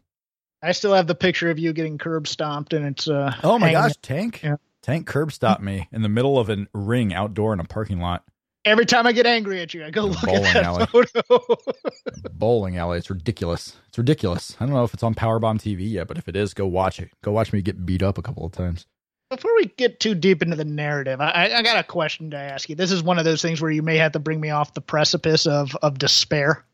I 0.63 0.73
still 0.73 0.95
have 0.95 1.07
the 1.07 1.15
picture 1.17 1.51
of 1.51 1.59
you 1.59 1.73
getting 1.73 1.99
curb 1.99 2.29
stomped, 2.29 2.75
and 2.75 2.87
it's 2.87 3.09
uh. 3.09 3.35
Oh 3.43 3.59
my 3.59 3.73
gosh, 3.73 3.95
Tank! 4.03 4.43
Yeah. 4.45 4.57
Tank 4.83 5.07
curb 5.09 5.33
stopped 5.33 5.63
me 5.63 5.89
in 5.91 6.03
the 6.03 6.09
middle 6.09 6.39
of 6.39 6.49
a 6.49 6.67
ring 6.73 7.13
outdoor 7.13 7.53
in 7.53 7.61
a 7.61 7.65
parking 7.65 7.99
lot. 7.99 8.25
Every 8.65 8.85
time 8.85 9.07
I 9.07 9.13
get 9.13 9.27
angry 9.27 9.61
at 9.63 9.73
you, 9.73 9.85
I 9.85 9.91
go 9.91 10.05
look 10.05 10.21
bowling 10.21 10.45
at 10.45 10.55
that 10.55 10.65
alley. 10.65 10.87
photo. 10.87 11.57
bowling 12.33 12.77
alley. 12.77 12.99
It's 12.99 13.09
ridiculous. 13.09 13.77
It's 13.89 13.97
ridiculous. 13.97 14.55
I 14.61 14.67
don't 14.67 14.75
know 14.75 14.85
if 14.85 14.93
it's 14.93 15.03
on 15.03 15.15
Powerbomb 15.15 15.61
TV 15.61 15.91
yet, 15.91 16.09
but 16.09 16.19
if 16.19 16.29
it 16.29 16.37
is, 16.37 16.53
go 16.53 16.67
watch 16.67 17.01
it. 17.01 17.11
Go 17.23 17.33
watch 17.33 17.53
me 17.53 17.63
get 17.63 17.87
beat 17.87 18.03
up 18.03 18.19
a 18.19 18.23
couple 18.23 18.45
of 18.45 18.53
times. 18.53 18.85
Before 19.31 19.55
we 19.57 19.67
get 19.77 20.01
too 20.01 20.15
deep 20.15 20.43
into 20.43 20.57
the 20.57 20.65
narrative, 20.65 21.21
I, 21.21 21.53
I 21.55 21.63
got 21.63 21.79
a 21.79 21.85
question 21.85 22.33
to 22.33 22.37
ask 22.37 22.69
you. 22.69 22.75
This 22.75 22.91
is 22.91 23.03
one 23.03 23.19
of 23.19 23.25
those 23.25 23.41
things 23.41 23.63
where 23.63 23.71
you 23.71 23.83
may 23.83 23.97
have 23.97 24.13
to 24.13 24.19
bring 24.19 24.41
me 24.41 24.51
off 24.51 24.75
the 24.75 24.81
precipice 24.81 25.47
of 25.47 25.75
of 25.77 25.99
despair. 25.99 26.65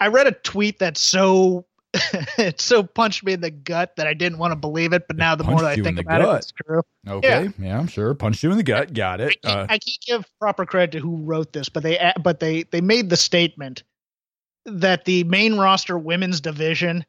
I 0.00 0.08
read 0.08 0.26
a 0.26 0.32
tweet 0.32 0.78
that's 0.78 1.00
so 1.00 1.66
it 2.38 2.60
so 2.60 2.82
punched 2.82 3.24
me 3.24 3.32
in 3.32 3.40
the 3.40 3.50
gut 3.50 3.96
that 3.96 4.06
I 4.06 4.14
didn't 4.14 4.38
want 4.38 4.52
to 4.52 4.56
believe 4.56 4.92
it, 4.92 5.06
but 5.06 5.16
now 5.16 5.34
the 5.34 5.44
more 5.44 5.60
that 5.62 5.70
I 5.70 5.76
think 5.76 5.98
about 5.98 6.20
gut. 6.20 6.34
it, 6.34 6.38
it's 6.38 6.52
true. 6.52 6.82
Okay, 7.08 7.48
yeah, 7.58 7.78
I'm 7.78 7.86
sure. 7.86 8.14
Punched 8.14 8.42
you 8.42 8.50
in 8.50 8.58
the 8.58 8.62
gut. 8.62 8.92
Got 8.92 9.20
I 9.20 9.24
it. 9.24 9.42
can't, 9.42 9.58
Uh, 9.58 9.66
I 9.70 9.78
can't 9.78 9.98
give 10.06 10.24
proper 10.38 10.66
credit 10.66 10.92
to 10.92 10.98
who 11.00 11.16
wrote 11.24 11.52
this, 11.52 11.68
but 11.68 11.82
they 11.82 12.12
but 12.22 12.40
they 12.40 12.64
they 12.64 12.80
made 12.82 13.08
the 13.08 13.16
statement 13.16 13.84
that 14.66 15.06
the 15.06 15.24
main 15.24 15.56
roster 15.56 15.96
women's 15.98 16.40
division 16.42 17.06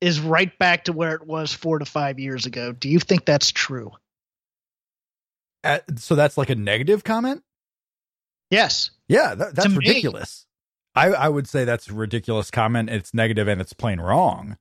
is 0.00 0.18
right 0.20 0.56
back 0.58 0.84
to 0.84 0.92
where 0.92 1.14
it 1.14 1.26
was 1.26 1.52
four 1.52 1.78
to 1.78 1.84
five 1.84 2.18
years 2.18 2.44
ago. 2.46 2.72
Do 2.72 2.88
you 2.88 2.98
think 2.98 3.24
that's 3.24 3.52
true? 3.52 3.92
uh, 5.64 5.78
so 5.96 6.14
that's 6.14 6.36
like 6.38 6.50
a 6.50 6.54
negative 6.54 7.04
comment. 7.04 7.42
Yes. 8.50 8.90
Yeah, 9.08 9.34
that, 9.34 9.54
that's 9.54 9.68
me. 9.68 9.76
ridiculous. 9.76 10.46
I, 10.98 11.06
I 11.08 11.28
would 11.28 11.48
say 11.48 11.64
that's 11.64 11.88
a 11.88 11.94
ridiculous 11.94 12.50
comment. 12.50 12.90
It's 12.90 13.14
negative 13.14 13.48
and 13.48 13.60
it's 13.60 13.72
plain 13.72 14.00
wrong. 14.00 14.58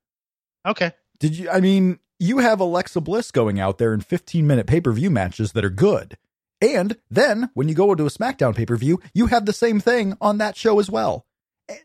Okay. 0.66 0.92
Did 1.20 1.36
you? 1.38 1.50
I 1.50 1.60
mean, 1.60 2.00
you 2.20 2.40
have 2.40 2.60
Alexa 2.60 3.02
Bliss 3.02 3.32
going 3.32 3.60
out 3.60 3.78
there 3.78 3.94
in 3.94 4.02
15 4.02 4.46
minute 4.46 4.68
pay 4.68 4.82
per 4.82 4.92
view 4.92 5.10
matches 5.10 5.54
that 5.54 5.66
are 5.66 5.70
good. 5.70 6.18
And 6.62 6.98
then 7.10 7.50
when 7.54 7.68
you 7.70 7.76
go 7.76 7.92
into 7.92 8.06
a 8.06 8.10
SmackDown 8.10 8.56
pay 8.56 8.66
per 8.66 8.78
view, 8.78 9.00
you 9.14 9.28
have 9.28 9.46
the 9.46 9.54
same 9.54 9.80
thing 9.80 10.16
on 10.22 10.38
that 10.38 10.56
show 10.56 10.80
as 10.80 10.90
well. 10.90 11.26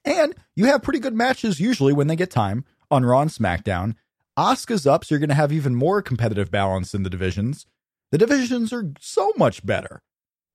And 0.04 0.35
you 0.54 0.66
have 0.66 0.82
pretty 0.82 1.00
good 1.00 1.14
matches 1.14 1.61
usually 1.61 1.92
when 1.92 2.06
they 2.06 2.16
get 2.16 2.30
time 2.30 2.64
on 2.90 3.04
Raw 3.04 3.23
and 3.23 3.30
SmackDown. 3.30 3.94
Asuka's 4.38 4.87
up, 4.87 5.04
so 5.04 5.14
you're 5.14 5.21
going 5.21 5.28
to 5.28 5.35
have 5.35 5.52
even 5.52 5.75
more 5.75 6.00
competitive 6.00 6.50
balance 6.50 6.94
in 6.94 7.02
the 7.02 7.11
divisions. 7.11 7.66
The 8.11 8.18
divisions 8.18 8.73
are 8.73 8.92
so 9.00 9.32
much 9.37 9.64
better. 9.66 10.02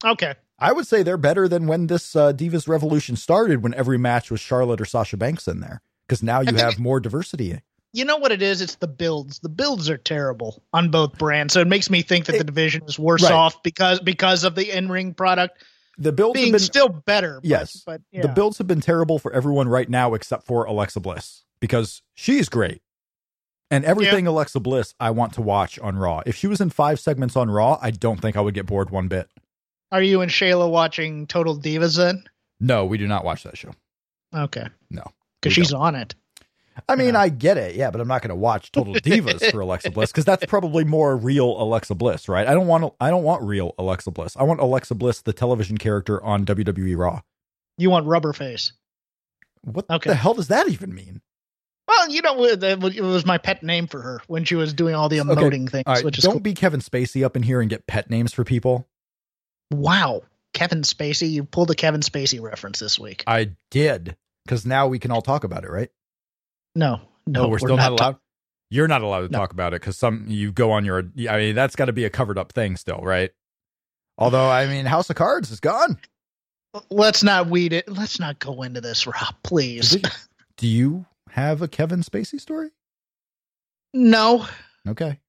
Okay. 0.04 0.36
I 0.60 0.72
would 0.72 0.88
say 0.88 1.04
they're 1.04 1.18
better 1.18 1.48
than 1.48 1.68
when 1.68 1.88
this 1.88 2.16
uh, 2.16 2.34
Divas 2.34 2.68
Revolution 2.68 3.16
started, 3.16 3.62
when 3.62 3.74
every 3.76 3.98
match 3.98 4.32
was 4.32 4.40
Charlotte 4.40 4.82
or 4.82 4.86
Sasha 4.86 5.18
Banks 5.18 5.48
in 5.48 5.60
there. 5.60 5.82
Because 6.08 6.24
now 6.24 6.42
you 6.42 6.56
have 6.56 6.80
more 6.80 7.00
diversity. 7.00 7.62
You 7.94 8.06
know 8.06 8.18
what 8.18 8.32
it 8.32 8.42
is? 8.42 8.62
It's 8.62 8.76
the 8.76 8.88
builds. 8.88 9.40
The 9.40 9.50
builds 9.50 9.90
are 9.90 9.98
terrible 9.98 10.64
on 10.74 10.90
both 10.90 11.18
brands, 11.18 11.54
so 11.54 11.60
it 11.62 11.68
makes 11.68 11.90
me 11.90 12.02
think 12.02 12.26
that 12.26 12.38
the 12.38 12.44
division 12.44 12.84
is 12.88 12.98
worse 12.98 13.24
Right. 13.24 13.32
off 13.34 13.62
because 13.64 14.00
because 14.00 14.44
of 14.44 14.56
the 14.56 14.76
in 14.76 14.90
ring 14.90 15.14
product 15.14 15.64
The 15.98 16.12
builds 16.12 16.34
being 16.36 16.48
have 16.48 16.54
been 16.54 16.60
still 16.60 16.90
better. 16.90 17.40
but- 17.42 17.50
Yes. 17.50 17.84
but, 17.86 18.02
yeah. 18.12 18.22
the 18.22 18.28
builds 18.30 18.58
have 18.60 18.68
been 18.68 18.82
terrible 18.82 19.20
for 19.20 19.34
everyone 19.34 19.68
right 19.68 19.90
now 19.90 20.14
except 20.14 20.46
for 20.46 20.64
Alexa 20.66 21.00
Bliss 21.00 21.44
because 21.60 22.02
she's 22.14 22.50
great. 22.50 22.82
And 23.70 23.84
everything 23.84 24.28
Alexa 24.28 24.60
Bliss 24.62 24.94
I 25.00 25.10
want 25.12 25.34
to 25.34 25.42
watch 25.42 25.78
on 25.80 25.98
Raw. 25.98 26.22
If 26.26 26.36
she 26.38 26.48
was 26.48 26.62
in 26.62 26.70
five 26.70 27.00
segments 27.02 27.36
on 27.36 27.50
Raw, 27.50 27.78
I 27.82 27.92
don't 27.92 28.22
think 28.22 28.38
I 28.38 28.42
would 28.42 28.54
get 28.54 28.66
bored 28.66 28.90
one 28.92 29.08
bit. 29.10 29.30
Are 29.92 30.02
you 30.02 30.22
and 30.22 30.32
Shayla 30.32 30.70
watching 30.70 31.28
Total 31.28 31.58
Divas 31.58 31.98
then? 31.98 32.24
No, 32.60 32.86
we 32.86 32.98
do 32.98 33.08
not 33.08 33.24
watch 33.24 33.44
that 33.44 33.58
show. 33.58 33.72
Okay, 34.36 34.68
No. 34.90 35.04
because 35.42 35.54
she's 35.54 35.72
on 35.74 35.96
it. 35.96 36.14
I 36.88 36.96
mean. 36.96 37.16
I 37.16 37.30
get 37.30 37.58
it, 37.58 37.76
yeah, 37.76 37.90
but 37.90 38.02
I'm 38.02 38.08
not 38.08 38.22
going 38.22 38.30
to 38.30 38.36
watch 38.36 38.72
Total 38.72 38.94
Divas 38.96 39.50
for 39.52 39.62
Alexa 39.62 39.90
Bliss 39.92 40.12
because 40.12 40.26
that's 40.26 40.46
probably 40.46 40.84
more 40.84 41.16
real 41.18 41.60
Alexa 41.62 41.96
Bliss, 41.96 42.28
right? 42.30 42.46
I 42.48 42.54
don't 42.54 42.68
want 42.68 42.94
I 43.00 43.10
don't 43.10 43.24
want 43.24 43.42
real 43.44 43.74
Alexa 43.80 44.12
Bliss. 44.12 44.36
I 44.38 44.44
want 44.44 44.60
Alexa 44.60 44.94
Bliss, 44.96 45.22
the 45.22 45.34
television 45.34 45.78
character 45.78 46.24
on 46.24 46.46
WWE 46.46 46.96
Raw. 46.98 47.22
You 47.78 47.90
want 47.90 48.06
rubber 48.06 48.32
face? 48.34 48.74
What 49.62 49.86
Okay. 49.90 50.10
the 50.12 50.16
hell 50.16 50.34
does 50.36 50.50
that 50.50 50.68
even 50.70 50.94
mean? 50.94 51.22
Well, 51.88 52.10
you 52.10 52.22
know, 52.22 52.44
it 52.44 52.62
it 52.64 53.02
was 53.02 53.26
my 53.26 53.38
pet 53.38 53.64
name 53.64 53.88
for 53.88 54.02
her 54.02 54.22
when 54.28 54.44
she 54.44 54.56
was 54.56 54.74
doing 54.74 54.94
all 54.94 55.10
the 55.10 55.18
emoting 55.20 55.70
things, 55.70 55.84
All 55.88 55.96
right, 55.96 56.04
which 56.06 56.18
is 56.20 56.24
don't 56.26 56.34
cool. 56.34 56.40
be 56.42 56.54
Kevin 56.54 56.82
Spacey 56.82 57.24
up 57.24 57.36
in 57.36 57.44
here 57.44 57.60
and 57.62 57.70
get 57.70 57.88
pet 57.88 58.10
names 58.10 58.34
for 58.34 58.44
people. 58.44 58.88
Wow. 59.72 60.22
Kevin 60.54 60.82
Spacey, 60.82 61.30
you 61.30 61.44
pulled 61.44 61.70
a 61.72 61.76
Kevin 61.76 62.02
Spacey 62.02 62.42
reference 62.42 62.80
this 62.80 62.98
week. 62.98 63.24
I 63.28 63.52
did 63.70 64.16
because 64.46 64.66
now 64.66 64.88
we 64.88 64.98
can 65.00 65.12
all 65.12 65.22
talk 65.22 65.44
about 65.44 65.64
it, 65.64 65.70
right? 65.70 65.90
No, 66.76 67.02
no, 67.28 67.44
Oh, 67.46 67.48
we're 67.50 67.60
still 67.60 67.78
not, 67.78 67.90
ta- 67.98 68.04
allowed. 68.06 68.18
You're 68.70 68.88
not 68.88 69.02
allowed 69.02 69.22
to 69.22 69.30
No. 69.30 69.38
talk 69.40 69.52
about 69.54 69.74
it 69.74 69.82
because 69.82 69.98
some 69.98 70.26
you 70.28 70.52
go 70.52 70.72
on 70.72 70.84
your. 70.86 71.00
I 71.30 71.38
mean, 71.38 71.56
that's 71.56 71.76
got 71.76 71.86
to 71.86 71.94
be 71.94 72.06
a 72.06 72.10
covered 72.10 72.38
up 72.38 72.54
thing 72.54 72.76
still, 72.76 73.00
right? 73.02 73.32
Although, 74.18 74.50
I 74.50 74.66
mean, 74.68 74.86
House 74.86 75.10
of 75.10 75.16
Cards 75.16 75.52
is 75.52 75.60
gone. 75.60 76.00
Let's 76.90 77.24
not 77.24 77.48
weed 77.48 77.72
it. 77.74 77.88
Let's 77.88 78.20
not 78.20 78.40
go 78.40 78.64
into 78.64 78.82
this, 78.82 79.06
Rob, 79.08 79.36
please. 79.44 79.98
Do 80.58 80.68
you 80.68 81.06
have 81.32 81.62
a 81.62 81.68
Kevin 81.68 82.02
Spacey 82.02 82.40
story? 82.42 82.70
No, 83.94 84.46
Okay. 84.88 85.20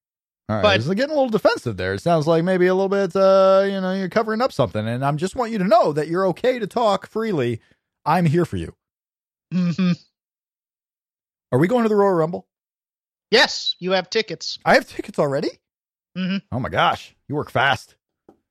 All 0.48 0.56
right. 0.56 0.62
But- 0.62 0.78
is 0.80 0.86
getting 0.88 1.10
a 1.10 1.14
little 1.14 1.28
defensive 1.28 1.76
there. 1.76 1.94
It 1.94 2.00
sounds 2.00 2.26
like 2.26 2.42
maybe 2.44 2.66
a 2.68 2.74
little 2.74 2.88
bit, 2.88 3.14
uh, 3.14 3.62
you 3.66 3.80
know, 3.80 3.92
you're 3.92 4.08
covering 4.08 4.40
up 4.40 4.52
something. 4.52 4.86
And 4.88 5.04
I'm 5.04 5.16
just 5.18 5.36
want 5.36 5.52
you 5.52 5.58
to 5.58 5.64
know 5.64 5.92
that 5.92 6.08
you're 6.08 6.26
okay 6.28 6.58
to 6.58 6.66
talk 6.66 7.06
freely. 7.08 7.60
I'm 8.06 8.24
here 8.26 8.44
for 8.46 8.56
you. 8.56 8.74
hmm 9.52 9.92
Are 11.52 11.58
we 11.58 11.68
going 11.68 11.82
to 11.84 11.88
the 11.88 11.96
Royal 11.96 12.14
Rumble? 12.14 12.46
yes, 13.30 13.74
you 13.78 13.92
have 13.92 14.08
tickets. 14.08 14.58
I 14.64 14.72
have 14.74 14.88
tickets 14.88 15.18
already. 15.18 15.50
Mhm. 16.16 16.40
Oh 16.50 16.58
my 16.60 16.70
gosh. 16.70 17.14
You 17.28 17.34
work 17.34 17.50
fast 17.50 17.94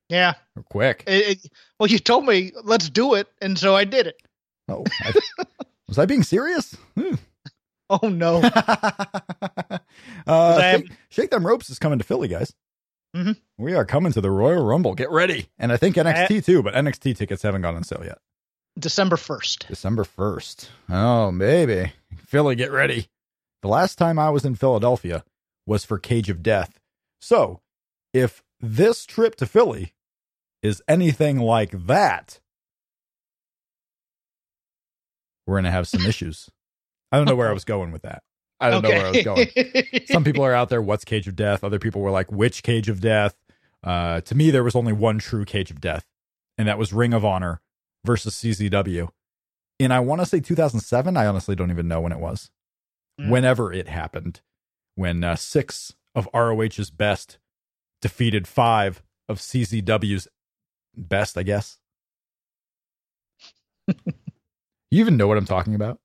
Yeah. 0.08 0.34
or 0.56 0.62
quick. 0.62 1.02
It- 1.08 1.44
it- 1.44 1.52
well, 1.80 1.88
you 1.88 1.98
told 1.98 2.24
me 2.26 2.52
let's 2.62 2.88
do 2.88 3.14
it, 3.14 3.26
and 3.42 3.58
so 3.58 3.74
I 3.74 3.84
did 3.84 4.06
it. 4.06 4.22
Oh, 4.68 4.84
I, 5.00 5.12
was 5.88 5.98
I 5.98 6.06
being 6.06 6.22
serious? 6.22 6.74
Hmm. 6.96 7.14
Oh 8.02 8.08
no! 8.08 8.42
uh, 10.26 10.60
shake, 10.60 10.92
Shake 11.08 11.30
Them 11.30 11.46
Ropes 11.46 11.70
is 11.70 11.78
coming 11.78 11.98
to 11.98 12.04
Philly, 12.04 12.28
guys. 12.28 12.52
Mhm. 13.16 13.40
We 13.56 13.74
are 13.74 13.86
coming 13.86 14.12
to 14.12 14.20
the 14.20 14.30
Royal 14.30 14.62
Rumble. 14.64 14.94
Get 14.94 15.10
ready. 15.10 15.48
And 15.58 15.72
I 15.72 15.78
think 15.78 15.96
NXT 15.96 16.44
too, 16.44 16.62
but 16.62 16.74
NXT 16.74 17.16
tickets 17.16 17.42
haven't 17.42 17.62
gone 17.62 17.76
on 17.76 17.84
sale 17.84 18.02
yet. 18.04 18.18
December 18.78 19.16
first. 19.16 19.66
December 19.68 20.04
1st. 20.04 20.68
Oh, 20.90 21.32
baby. 21.32 21.92
Philly, 22.16 22.54
get 22.54 22.70
ready. 22.70 23.08
The 23.62 23.68
last 23.68 23.96
time 23.96 24.18
I 24.18 24.30
was 24.30 24.44
in 24.44 24.54
Philadelphia 24.54 25.24
was 25.66 25.84
for 25.84 25.98
Cage 25.98 26.28
of 26.30 26.42
Death. 26.42 26.78
So, 27.20 27.60
if 28.12 28.42
this 28.60 29.04
trip 29.04 29.34
to 29.36 29.46
Philly 29.46 29.94
is 30.62 30.82
anything 30.86 31.38
like 31.38 31.86
that, 31.86 32.38
we're 35.46 35.54
going 35.54 35.64
to 35.64 35.70
have 35.70 35.88
some 35.88 36.02
issues. 36.06 36.50
I 37.10 37.16
don't 37.16 37.26
know 37.26 37.36
where 37.36 37.48
I 37.48 37.52
was 37.54 37.64
going 37.64 37.92
with 37.92 38.02
that. 38.02 38.22
I 38.60 38.70
don't 38.70 38.82
know 38.82 38.90
where 38.90 39.06
I 39.06 39.10
was 39.10 39.24
going. 39.24 39.48
Some 40.06 40.24
people 40.24 40.44
are 40.44 40.54
out 40.54 40.68
there, 40.68 40.82
what's 40.82 41.04
Cage 41.04 41.28
of 41.28 41.36
Death? 41.36 41.62
Other 41.62 41.78
people 41.78 42.00
were 42.00 42.10
like, 42.10 42.32
which 42.32 42.62
Cage 42.62 42.88
of 42.88 43.00
Death? 43.00 43.36
Uh, 43.84 44.20
to 44.22 44.34
me, 44.34 44.50
there 44.50 44.64
was 44.64 44.74
only 44.74 44.92
one 44.92 45.18
true 45.18 45.44
Cage 45.44 45.70
of 45.70 45.80
Death, 45.80 46.04
and 46.56 46.66
that 46.66 46.78
was 46.78 46.92
Ring 46.92 47.14
of 47.14 47.24
Honor 47.24 47.60
versus 48.04 48.34
CZW. 48.34 49.10
And 49.80 49.92
I 49.92 50.00
want 50.00 50.20
to 50.20 50.26
say 50.26 50.40
2007. 50.40 51.16
I 51.16 51.26
honestly 51.26 51.54
don't 51.54 51.70
even 51.70 51.86
know 51.86 52.00
when 52.00 52.10
it 52.10 52.18
was. 52.18 52.50
Mm. 53.20 53.30
Whenever 53.30 53.72
it 53.72 53.88
happened, 53.88 54.40
when 54.96 55.22
uh, 55.22 55.36
six 55.36 55.94
of 56.16 56.28
ROH's 56.34 56.90
best 56.90 57.38
defeated 58.02 58.48
five 58.48 59.02
of 59.28 59.38
CZW's 59.38 60.26
best, 60.96 61.38
I 61.38 61.44
guess. 61.44 61.78
you 63.86 63.94
even 64.90 65.16
know 65.16 65.28
what 65.28 65.38
I'm 65.38 65.44
talking 65.44 65.74
about? 65.74 66.00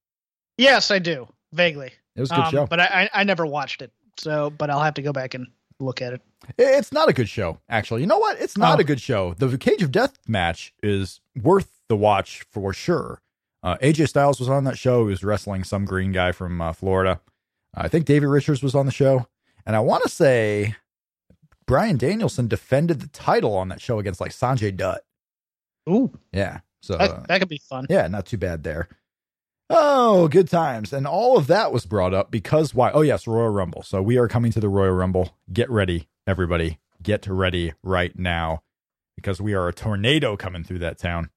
Yes, 0.57 0.91
I 0.91 0.99
do 0.99 1.27
vaguely. 1.51 1.91
It 2.15 2.21
was 2.21 2.31
a 2.31 2.35
good 2.35 2.45
Um, 2.45 2.51
show. 2.51 2.65
but 2.67 2.79
I, 2.79 3.09
I 3.13 3.23
never 3.23 3.45
watched 3.45 3.81
it. 3.81 3.91
So, 4.17 4.49
but 4.51 4.69
I'll 4.69 4.81
have 4.81 4.93
to 4.95 5.01
go 5.01 5.11
back 5.11 5.33
and 5.33 5.47
look 5.79 6.01
at 6.01 6.13
it. 6.13 6.21
It's 6.57 6.91
not 6.91 7.09
a 7.09 7.13
good 7.13 7.29
show, 7.29 7.59
actually. 7.69 8.01
You 8.01 8.07
know 8.07 8.19
what? 8.19 8.39
It's 8.39 8.57
not 8.57 8.77
Oh. 8.77 8.81
a 8.81 8.83
good 8.83 9.01
show. 9.01 9.33
The 9.33 9.57
Cage 9.57 9.81
of 9.81 9.91
Death 9.91 10.17
match 10.27 10.73
is 10.83 11.21
worth 11.41 11.79
the 11.89 11.95
watch 11.95 12.43
for 12.51 12.73
sure. 12.73 13.21
Uh, 13.63 13.77
AJ 13.81 14.09
Styles 14.09 14.39
was 14.39 14.49
on 14.49 14.65
that 14.65 14.77
show. 14.77 15.03
He 15.05 15.09
was 15.09 15.23
wrestling 15.23 15.63
some 15.63 15.85
green 15.85 16.11
guy 16.11 16.31
from 16.33 16.61
uh, 16.61 16.73
Florida. 16.73 17.21
I 17.73 17.87
think 17.87 18.05
Davey 18.05 18.25
Richards 18.27 18.61
was 18.61 18.75
on 18.75 18.85
the 18.85 18.91
show. 18.91 19.27
And 19.65 19.75
I 19.75 19.79
want 19.79 20.03
to 20.03 20.09
say 20.09 20.75
Bryan 21.65 21.97
Danielson 21.97 22.47
defended 22.47 22.99
the 22.99 23.07
title 23.07 23.55
on 23.55 23.69
that 23.69 23.81
show 23.81 23.97
against 23.99 24.19
like 24.21 24.31
Sanjay 24.31 24.75
Dutt. 24.75 25.03
Ooh, 25.89 26.11
Yeah. 26.31 26.59
So, 26.81 26.97
that, 26.97 27.27
that 27.29 27.39
could 27.39 27.47
be 27.47 27.61
fun. 27.69 27.87
yeah, 27.89 28.05
not 28.09 28.25
too 28.25 28.37
bad 28.37 28.63
there. 28.63 28.89
Oh, 29.69 30.27
good 30.27 30.49
times. 30.49 30.93
And 30.93 31.07
all 31.07 31.37
of 31.37 31.47
that 31.47 31.71
was 31.71 31.85
brought 31.85 32.13
up 32.13 32.31
because 32.31 32.75
why? 32.75 32.91
Oh, 32.91 33.01
yes, 33.01 33.27
Royal 33.27 33.49
Rumble. 33.49 33.83
So 33.83 34.01
we 34.01 34.17
are 34.17 34.27
coming 34.27 34.51
to 34.51 34.59
the 34.59 34.69
Royal 34.69 34.91
Rumble. 34.91 35.37
Get 35.51 35.69
ready, 35.69 36.09
everybody. 36.27 36.79
Get 37.01 37.25
ready 37.27 37.73
right 37.81 38.17
now 38.17 38.63
because 39.15 39.41
we 39.41 39.53
are 39.53 39.67
a 39.67 39.73
tornado 39.73 40.35
coming 40.37 40.63
through 40.63 40.79
that 40.79 40.97
town. 40.97 41.29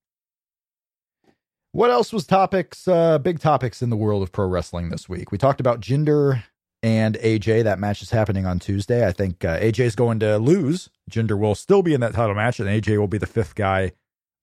What 1.73 1.91
else 1.91 2.13
was 2.13 2.27
topics, 2.27 2.89
uh, 2.89 3.19
big 3.19 3.39
topics 3.39 3.83
in 3.83 3.91
the 3.91 3.97
world 3.97 4.23
of 4.23 4.33
pro 4.33 4.47
wrestling 4.47 4.89
this 4.89 5.09
week? 5.09 5.31
We 5.31 5.39
talked 5.39 5.61
about 5.61 5.81
Jinder 5.81 6.43
and 6.83 7.17
AJ. 7.17 7.65
That 7.65 7.79
match 7.79 8.01
is 8.01 8.11
happening 8.11 8.47
on 8.47 8.59
Tuesday. 8.59 9.07
I 9.07 9.13
think 9.13 9.45
uh, 9.45 9.59
AJ 9.59 9.81
is 9.81 9.97
going 9.97 10.19
to 10.21 10.39
lose. 10.39 10.89
Jinder 11.11 11.39
will 11.39 11.55
still 11.55 11.83
be 11.83 11.93
in 11.93 12.01
that 12.01 12.15
title 12.15 12.35
match, 12.35 12.61
and 12.61 12.69
AJ 12.69 12.99
will 12.99 13.09
be 13.09 13.19
the 13.19 13.27
fifth 13.27 13.55
guy 13.55 13.93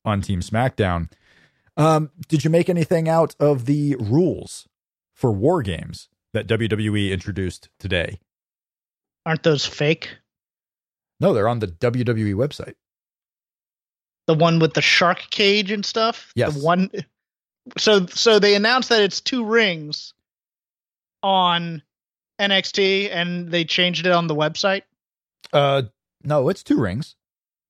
on 0.06 0.22
Team 0.22 0.42
SmackDown. 0.42 1.10
Um, 1.76 2.12
did 2.28 2.44
you 2.44 2.50
make 2.50 2.70
anything 2.70 3.10
out 3.10 3.36
of 3.40 3.66
the 3.66 3.96
rules 4.00 4.68
for 5.14 5.32
war 5.32 5.62
games 5.62 6.10
that 6.34 6.48
WWE 6.48 7.12
introduced 7.12 7.70
today? 7.80 8.20
Aren't 9.26 9.44
those 9.44 9.66
fake? 9.66 10.18
No, 11.20 11.34
they're 11.34 11.48
on 11.48 11.60
the 11.60 11.68
WWE 11.68 12.36
website. 12.36 12.76
The 14.28 14.34
one 14.34 14.60
with 14.60 14.74
the 14.74 14.82
shark 14.82 15.20
cage 15.30 15.72
and 15.72 15.86
stuff. 15.86 16.32
Yes. 16.36 16.54
The 16.56 16.64
one. 16.64 16.90
So 17.78 18.08
so 18.08 18.40
they 18.40 18.56
announced 18.56 18.90
that 18.90 19.04
it's 19.04 19.22
two 19.22 19.46
rings 19.46 20.14
on 21.22 21.82
NXT, 22.38 23.10
and 23.10 23.50
they 23.50 23.64
changed 23.64 24.06
it 24.06 24.12
on 24.12 24.28
the 24.28 24.36
website. 24.36 24.82
Uh, 25.54 25.84
no, 26.26 26.50
it's 26.50 26.62
two 26.62 26.78
rings. 26.78 27.16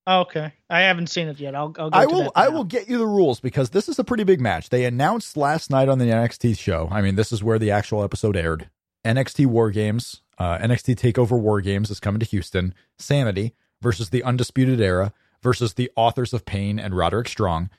Okay, 0.05 0.51
I 0.69 0.82
haven't 0.82 1.08
seen 1.08 1.30
it 1.30 1.39
yet. 1.39 1.56
I'll. 1.56 1.73
I'll 1.78 1.89
go 1.89 1.97
I 1.97 2.06
will. 2.06 2.32
I 2.36 2.49
will 2.49 2.65
get 2.65 2.89
you 2.89 2.97
the 2.97 3.08
rules 3.08 3.39
because 3.39 3.69
this 3.69 3.88
is 3.88 3.99
a 3.99 4.04
pretty 4.04 4.25
big 4.25 4.41
match. 4.41 4.69
They 4.69 4.84
announced 4.84 5.38
last 5.38 5.69
night 5.69 5.88
on 5.88 5.97
the 5.97 6.06
NXT 6.06 6.58
show. 6.58 6.89
I 6.91 7.01
mean, 7.01 7.15
this 7.15 7.32
is 7.32 7.43
where 7.43 7.58
the 7.58 7.71
actual 7.71 8.04
episode 8.04 8.36
aired. 8.36 8.69
NXT 9.06 9.45
War 9.45 9.71
Games, 9.71 10.21
uh, 10.38 10.58
NXT 10.58 10.95
Takeover 10.95 11.39
War 11.39 11.62
Games 11.62 11.89
is 11.89 12.01
coming 12.01 12.19
to 12.19 12.25
Houston. 12.25 12.73
Sanity 12.97 13.54
versus 13.82 14.10
the 14.10 14.23
Undisputed 14.23 14.82
Era 14.82 15.13
versus 15.41 15.73
the 15.73 15.91
Authors 15.95 16.34
of 16.34 16.45
Pain 16.45 16.80
and 16.80 16.95
Roderick 16.95 17.28
Strong. 17.28 17.69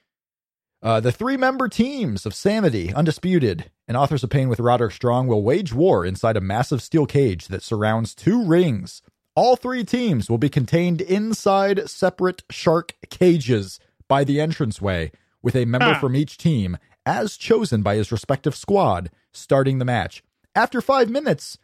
Uh, 0.82 1.00
the 1.00 1.12
three 1.12 1.38
member 1.38 1.66
teams 1.66 2.26
of 2.26 2.34
Sanity, 2.34 2.92
Undisputed, 2.92 3.70
and 3.88 3.96
Authors 3.96 4.22
of 4.22 4.28
Pain 4.28 4.50
with 4.50 4.60
Roderick 4.60 4.92
Strong 4.92 5.26
will 5.26 5.42
wage 5.42 5.72
war 5.72 6.04
inside 6.04 6.36
a 6.36 6.42
massive 6.42 6.82
steel 6.82 7.06
cage 7.06 7.48
that 7.48 7.62
surrounds 7.62 8.14
two 8.14 8.44
rings. 8.44 9.00
All 9.36 9.56
three 9.56 9.82
teams 9.84 10.30
will 10.30 10.38
be 10.38 10.48
contained 10.48 11.00
inside 11.00 11.90
separate 11.90 12.44
shark 12.50 12.94
cages 13.10 13.80
by 14.06 14.22
the 14.22 14.38
entranceway, 14.38 15.10
with 15.42 15.56
a 15.56 15.64
member 15.64 15.94
Huh. 15.94 16.00
from 16.00 16.14
each 16.14 16.38
team, 16.38 16.78
as 17.04 17.36
chosen 17.36 17.82
by 17.82 17.96
his 17.96 18.12
respective 18.12 18.54
squad, 18.54 19.10
starting 19.32 19.78
the 19.78 19.84
match. 19.84 20.22
After 20.54 20.80
five 20.80 21.10
minutes, 21.10 21.58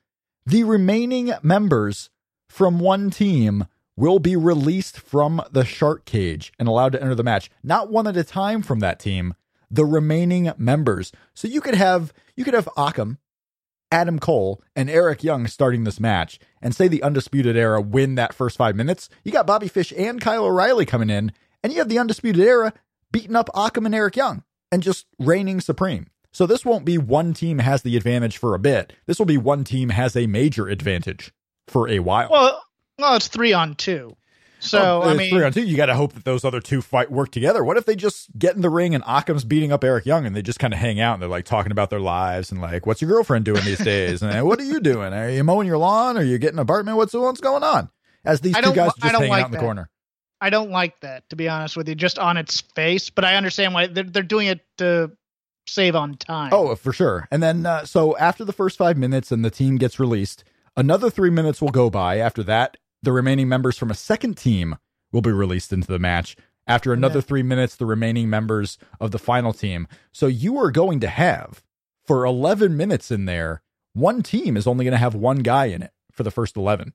the 0.44 0.64
remaining 0.64 1.33
members 1.42 2.11
from 2.48 2.80
one 2.80 3.09
team 3.11 3.66
will 3.96 4.18
be 4.18 4.35
released 4.35 4.98
from 4.98 5.40
the 5.52 5.64
shark 5.64 6.04
cage 6.04 6.52
and 6.59 6.66
allowed 6.66 6.92
to 6.92 7.00
enter 7.00 7.14
the 7.14 7.22
match. 7.22 7.50
Not 7.62 7.90
one 7.90 8.06
at 8.09 8.16
a 8.16 8.24
time 8.24 8.62
from 8.62 8.80
that 8.80 8.98
team, 8.98 9.35
the 9.70 9.85
remaining 9.85 10.50
members. 10.59 11.12
So 11.35 11.46
you 11.46 11.61
could 11.61 11.76
have 11.76 12.12
you 12.35 12.44
could 12.44 12.54
have 12.54 12.68
Akam, 12.76 13.18
Adam 13.92 14.18
Cole, 14.18 14.62
and 14.76 14.88
Eric 14.88 15.24
Young 15.24 15.46
starting 15.46 15.85
this 15.85 16.00
match, 16.00 16.38
and 16.62 16.74
say 16.74 16.88
the 16.88 17.03
Undisputed 17.03 17.57
Era 17.57 17.81
win 17.81 18.14
that 18.14 18.35
first 18.35 18.57
five 18.57 18.76
minutes. 18.76 19.09
You 19.24 19.33
got 19.33 19.46
Bobby 19.46 19.68
Fish 19.68 19.92
and 19.96 20.20
Kyle 20.20 20.44
O'Reilly 20.44 20.87
coming 20.87 21.11
in, 21.11 21.33
and 21.62 21.72
you 21.72 21.79
have 21.79 21.88
the 21.88 21.98
Undisputed 21.98 22.42
Era 22.42 22.72
beating 23.12 23.37
up 23.37 23.48
Akam 23.55 23.87
and 23.87 23.94
Eric 23.94 24.16
Young 24.16 24.44
and 24.70 24.83
just 24.83 25.07
reigning 25.18 25.61
supreme. 25.61 26.07
So 26.33 26.46
this 26.46 26.64
won't 26.64 26.85
be 26.85 26.96
one 26.96 27.35
team 27.35 27.59
has 27.59 27.83
the 27.83 27.96
advantage 27.96 28.38
for 28.38 28.55
a 28.55 28.59
bit. 28.59 28.92
This 29.07 29.18
will 29.18 29.26
be 29.26 29.38
one 29.38 29.64
team 29.64 29.88
has 29.88 30.14
a 30.14 30.26
major 30.26 30.68
advantage 30.68 31.33
for 31.66 31.88
a 31.88 31.98
while. 31.98 32.29
Well, 32.31 32.62
well, 32.98 33.16
it's 33.16 33.29
three 33.29 33.53
on 33.53 33.74
two. 33.74 34.16
So 34.61 35.03
Oh, 35.03 35.09
I 35.09 35.14
mean, 35.14 35.31
three 35.31 35.42
on 35.44 35.53
two. 35.53 35.62
You 35.62 35.77
got 35.77 35.87
to 35.87 35.94
hope 35.94 36.12
that 36.12 36.25
those 36.25 36.44
other 36.44 36.61
two 36.61 36.83
fight 36.83 37.11
work 37.11 37.31
together. 37.31 37.64
What 37.64 37.77
if 37.77 37.87
they 37.87 37.96
just 37.96 38.29
get 38.38 38.55
in 38.57 38.62
the 38.62 38.70
ring 38.70 38.94
and 38.94 39.03
Akam's 39.05 39.44
beating 39.44 39.73
up 39.73 39.83
Eric 39.83 40.07
Young 40.07 40.27
and 40.27 40.37
they 40.37 40.42
just 40.42 40.59
kind 40.59 40.73
of 40.75 40.81
hang 40.81 41.01
out 41.01 41.14
and 41.14 41.23
they're 41.23 41.29
like 41.29 41.44
talking 41.46 41.73
about 41.73 41.90
their 41.90 42.01
lives 42.01 42.53
and 42.53 42.61
like, 42.61 42.87
what's 42.87 43.01
your 43.01 43.11
girlfriend 43.11 43.44
doing 43.44 43.64
these 43.64 43.79
days? 43.79 44.23
and 44.23 44.46
what 44.46 44.61
are 44.61 44.64
you 44.64 44.81
doing? 44.81 45.12
Are 45.12 45.31
you 45.31 45.42
mowing 45.44 45.66
your 45.66 45.79
lawn? 45.79 46.16
Are 46.18 46.23
you 46.23 46.38
getting 46.38 46.57
an 46.59 46.62
apartment? 46.62 46.96
What's 46.96 47.14
what's 47.14 47.40
going 47.40 47.62
on? 47.64 47.90
As 48.25 48.40
these 48.42 48.55
I 48.55 48.61
two 48.61 48.73
guys 48.75 48.88
li- 48.88 48.92
are 49.03 49.09
I 49.09 49.09
just 49.09 49.14
hanging 49.14 49.31
like 49.31 49.42
out 49.42 49.46
in 49.46 49.53
the 49.53 49.57
that. 49.59 49.64
corner. 49.64 49.90
I 50.42 50.51
don't 50.51 50.70
like 50.70 51.01
that 51.01 51.29
to 51.31 51.37
be 51.37 51.49
honest 51.49 51.77
with 51.77 51.88
you, 51.88 51.94
just 51.94 52.18
on 52.18 52.37
its 52.37 52.61
face. 52.61 53.11
But 53.11 53.25
I 53.25 53.37
understand 53.37 53.73
why 53.75 53.87
they're 53.87 54.05
they're 54.05 54.23
doing 54.23 54.46
it 54.49 54.61
to 54.79 55.11
save 55.66 55.94
on 55.96 56.16
time. 56.16 56.51
Oh, 56.53 56.75
for 56.75 56.92
sure. 56.92 57.29
And 57.31 57.42
then, 57.42 57.64
uh, 57.64 57.85
so 57.85 58.16
after 58.16 58.44
the 58.44 58.53
first 58.53 58.77
five 58.77 58.96
minutes 58.99 59.31
and 59.31 59.44
the 59.44 59.51
team 59.51 59.77
gets 59.77 60.01
released, 60.01 60.42
another 60.77 61.11
three 61.11 61.31
minutes 61.31 61.61
will 61.62 61.68
go 61.70 61.90
by. 61.90 62.18
After 62.18 62.42
that, 62.44 62.77
the 63.02 63.12
remaining 63.12 63.48
members 63.48 63.78
from 63.78 63.90
a 63.90 63.94
second 63.94 64.36
team 64.36 64.76
will 65.12 65.22
be 65.22 65.32
released 65.32 65.72
into 65.72 65.88
the 65.88 65.98
match. 65.98 66.36
After 66.66 66.92
another 66.92 67.20
three 67.20 67.42
minutes, 67.42 67.74
the 67.74 67.86
remaining 67.86 68.30
members 68.30 68.78
of 69.00 69.10
the 69.10 69.18
final 69.18 69.52
team. 69.52 69.88
So 70.12 70.26
you 70.26 70.58
are 70.58 70.70
going 70.70 71.00
to 71.00 71.08
have, 71.08 71.64
for 72.06 72.24
11 72.24 72.76
minutes 72.76 73.10
in 73.10 73.24
there, 73.24 73.62
one 73.92 74.22
team 74.22 74.56
is 74.56 74.66
only 74.66 74.84
going 74.84 74.92
to 74.92 74.98
have 74.98 75.14
one 75.14 75.38
guy 75.38 75.66
in 75.66 75.82
it 75.82 75.90
for 76.12 76.22
the 76.22 76.30
first 76.30 76.56
11. 76.56 76.92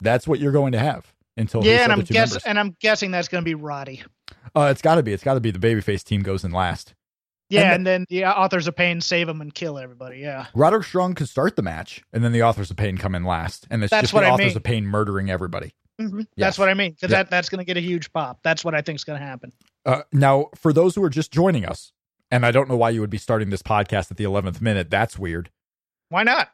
That's 0.00 0.28
what 0.28 0.38
you're 0.38 0.52
going 0.52 0.72
to 0.72 0.78
have 0.78 1.12
until 1.36 1.64
yeah, 1.64 1.84
and 1.84 1.92
I'm 1.92 2.00
guess 2.00 2.30
members. 2.30 2.44
and 2.44 2.60
I'm 2.60 2.76
guessing 2.80 3.10
that's 3.10 3.28
going 3.28 3.42
to 3.42 3.44
be 3.44 3.54
Roddy. 3.54 4.02
Uh, 4.54 4.68
it's 4.70 4.82
got 4.82 4.96
to 4.96 5.02
be. 5.02 5.12
It's 5.12 5.24
got 5.24 5.34
to 5.34 5.40
be 5.40 5.50
the 5.50 5.58
babyface 5.58 6.04
team 6.04 6.22
goes 6.22 6.44
in 6.44 6.52
last. 6.52 6.94
Yeah, 7.48 7.62
And 7.62 7.74
and, 7.74 7.86
then 7.86 8.06
the 8.08 8.24
authors 8.24 8.66
of 8.66 8.74
pain 8.74 9.00
save 9.00 9.28
him 9.28 9.40
and 9.40 9.54
kill 9.54 9.78
everybody. 9.78 10.18
Yeah, 10.18 10.46
Roderick 10.54 10.84
Strong 10.84 11.14
could 11.14 11.28
start 11.28 11.54
the 11.56 11.62
match, 11.62 12.02
and 12.12 12.24
then 12.24 12.32
the 12.32 12.42
Authors 12.42 12.70
of 12.72 12.76
Pain 12.76 12.98
come 12.98 13.14
in 13.14 13.22
last, 13.24 13.66
and 13.70 13.84
it's 13.84 13.90
That's 13.92 14.02
just 14.02 14.14
what 14.14 14.22
the 14.22 14.26
I 14.26 14.30
Authors 14.30 14.46
mean. 14.48 14.56
of 14.56 14.62
Pain 14.64 14.86
murdering 14.86 15.30
everybody. 15.30 15.72
Mhm. 16.00 16.18
Yes. 16.20 16.26
that's 16.36 16.58
what 16.58 16.68
I 16.68 16.74
mean 16.74 16.90
because 16.92 17.10
Yeah. 17.10 17.18
that 17.22 17.30
that's 17.30 17.48
going 17.48 17.60
to 17.60 17.64
get 17.64 17.76
a 17.76 17.80
huge 17.80 18.12
pop. 18.12 18.40
That's 18.42 18.64
what 18.64 18.74
I 18.74 18.82
think 18.82 18.96
is 18.96 19.04
going 19.04 19.18
to 19.20 19.24
happen. 19.24 19.52
Uh, 19.86 20.02
now, 20.12 20.50
for 20.56 20.72
those 20.72 20.94
who 20.94 21.02
are 21.04 21.08
just 21.08 21.32
joining 21.32 21.64
us, 21.64 21.92
and 22.30 22.44
I 22.44 22.50
don't 22.50 22.68
know 22.68 22.76
why 22.76 22.90
you 22.90 23.00
would 23.00 23.08
be 23.10 23.16
starting 23.18 23.48
this 23.50 23.62
podcast 23.62 24.10
at 24.10 24.16
the 24.16 24.24
11th 24.24 24.60
minute, 24.60 24.90
that's 24.90 25.16
weird. 25.18 25.50
Why 26.08 26.22
not? 26.24 26.50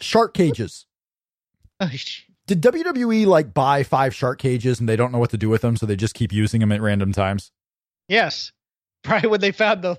Shark 0.00 0.34
cages. 0.34 0.86
Did 2.46 2.60
WWE 2.62 3.26
like 3.26 3.52
buy 3.52 3.82
five 3.82 4.14
shark 4.14 4.38
cages 4.38 4.80
and 4.80 4.88
they 4.88 4.96
don't 4.96 5.12
know 5.12 5.18
what 5.18 5.30
to 5.30 5.36
do 5.38 5.48
with 5.48 5.62
them, 5.62 5.76
so 5.76 5.86
they 5.86 5.96
just 5.96 6.14
keep 6.14 6.32
using 6.32 6.60
them 6.60 6.72
at 6.72 6.80
random 6.82 7.12
times? 7.12 7.50
yes, 8.08 8.52
probably 9.02 9.28
when 9.28 9.40
they 9.40 9.52
found 9.52 9.82
the 9.82 9.96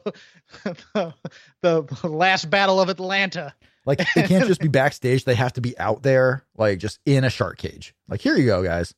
the, 0.94 1.14
the 1.62 2.08
last 2.08 2.50
battle 2.50 2.80
of 2.82 2.90
Atlanta. 2.90 3.54
Like 3.86 4.00
they 4.14 4.24
can't 4.24 4.48
just 4.48 4.62
be 4.62 4.68
backstage; 4.70 5.24
they 5.24 5.36
have 5.36 5.54
to 5.54 5.62
be 5.62 5.78
out 5.80 6.04
there, 6.04 6.46
like 6.58 6.80
just 6.80 7.00
in 7.06 7.24
a 7.24 7.30
shark 7.30 7.58
cage. 7.58 7.96
Like 8.08 8.22
here 8.22 8.36
you 8.36 8.46
go, 8.46 8.64
guys. 8.64 8.94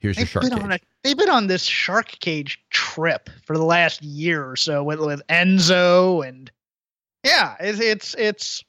Here's 0.00 0.16
your 0.16 0.24
They've 0.24 0.30
shark 0.30 0.44
cage. 0.50 0.52
a 0.52 0.78
they've 1.02 1.16
been 1.16 1.30
on 1.30 1.46
this 1.46 1.62
shark 1.62 2.08
cage 2.20 2.62
trip 2.68 3.30
for 3.44 3.56
the 3.56 3.64
last 3.64 4.02
year 4.02 4.44
or 4.44 4.56
so 4.56 4.82
with 4.84 5.00
with 5.00 5.22
Enzo 5.28 6.26
and 6.26 6.50
yeah, 7.24 7.54
it's 7.58 7.80
it's 7.80 8.14
it's 8.18 8.64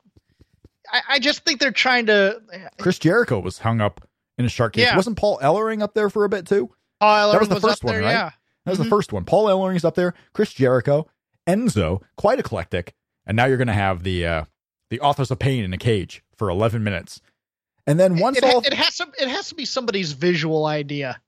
I, 0.91 1.01
I 1.09 1.19
just 1.19 1.43
think 1.43 1.59
they're 1.59 1.71
trying 1.71 2.05
to. 2.05 2.41
Chris 2.79 2.99
Jericho 2.99 3.39
was 3.39 3.59
hung 3.59 3.81
up 3.81 4.07
in 4.37 4.45
a 4.45 4.49
shark 4.49 4.73
cage. 4.73 4.85
Yeah. 4.85 4.95
Wasn't 4.95 5.17
Paul 5.17 5.39
Ellering 5.41 5.81
up 5.81 5.93
there 5.93 6.09
for 6.09 6.23
a 6.23 6.29
bit 6.29 6.47
too? 6.47 6.69
Paul 7.01 7.31
That 7.31 7.39
was 7.39 7.49
Ellering 7.49 7.53
the 7.53 7.59
first 7.59 7.83
up 7.83 7.85
one, 7.85 7.93
there, 7.95 8.03
right? 8.03 8.11
Yeah. 8.11 8.31
That 8.65 8.71
was 8.71 8.79
Mhm. 8.79 8.83
the 8.83 8.89
first 8.89 9.13
one. 9.13 9.25
Paul 9.25 9.45
Ellering's 9.47 9.85
up 9.85 9.95
there, 9.95 10.13
Chris 10.33 10.51
Jericho, 10.53 11.07
Enzo, 11.47 12.01
quite 12.17 12.39
eclectic. 12.39 12.93
And 13.25 13.35
now 13.35 13.45
you're 13.45 13.57
going 13.57 13.67
to 13.67 13.73
have 13.73 14.03
the 14.03 14.25
uh, 14.25 14.45
the 14.89 14.99
Authors 14.99 15.31
of 15.31 15.39
Pain 15.39 15.63
in 15.63 15.73
a 15.73 15.77
cage 15.77 16.23
for 16.37 16.49
11 16.49 16.83
minutes. 16.83 17.21
And 17.87 17.99
then 17.99 18.17
once 18.17 18.37
it, 18.37 18.43
all 18.43 18.61
it 18.61 18.73
has 18.73 18.97
to. 18.97 19.07
It 19.19 19.27
has 19.27 19.49
to 19.49 19.55
be 19.55 19.65
somebody's 19.65 20.13
visual 20.13 20.65
idea. 20.65 21.19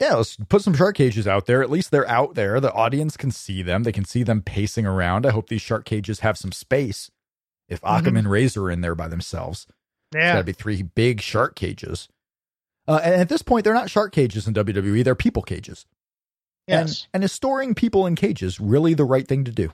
yeah, 0.00 0.14
let's 0.14 0.36
put 0.48 0.62
some 0.62 0.74
shark 0.74 0.96
cages 0.96 1.26
out 1.26 1.46
there. 1.46 1.62
At 1.62 1.70
least 1.70 1.90
they're 1.90 2.08
out 2.08 2.34
there. 2.34 2.60
The 2.60 2.72
audience 2.72 3.16
can 3.16 3.30
see 3.30 3.62
them. 3.62 3.82
They 3.84 3.92
can 3.92 4.04
see 4.04 4.22
them 4.22 4.42
pacing 4.42 4.84
around. 4.86 5.24
I 5.24 5.30
hope 5.30 5.48
these 5.48 5.62
shark 5.62 5.84
cages 5.86 6.20
have 6.20 6.36
some 6.36 6.52
space. 6.52 7.10
If 7.68 7.80
Akam 7.80 8.12
Mhm. 8.12 8.18
and 8.18 8.30
Razor 8.30 8.64
are 8.64 8.70
in 8.70 8.80
there 8.82 8.94
by 8.94 9.08
themselves, 9.08 9.66
Yeah. 10.14 10.36
to 10.36 10.44
be 10.44 10.52
three 10.52 10.82
big 10.82 11.20
shark 11.20 11.56
cages. 11.56 12.08
Uh, 12.88 13.00
and 13.02 13.14
at 13.14 13.28
this 13.28 13.42
point, 13.42 13.64
they're 13.64 13.74
not 13.74 13.90
shark 13.90 14.12
cages 14.12 14.46
in 14.46 14.54
WWE; 14.54 15.02
they're 15.04 15.14
people 15.14 15.42
cages. 15.42 15.86
And, 16.68 16.88
Yes. 16.88 17.06
and 17.14 17.22
is 17.24 17.32
storing 17.32 17.74
people 17.74 18.06
in 18.06 18.16
cages 18.16 18.58
really 18.60 18.94
the 18.94 19.04
right 19.04 19.26
thing 19.26 19.44
to 19.44 19.52
do? 19.52 19.72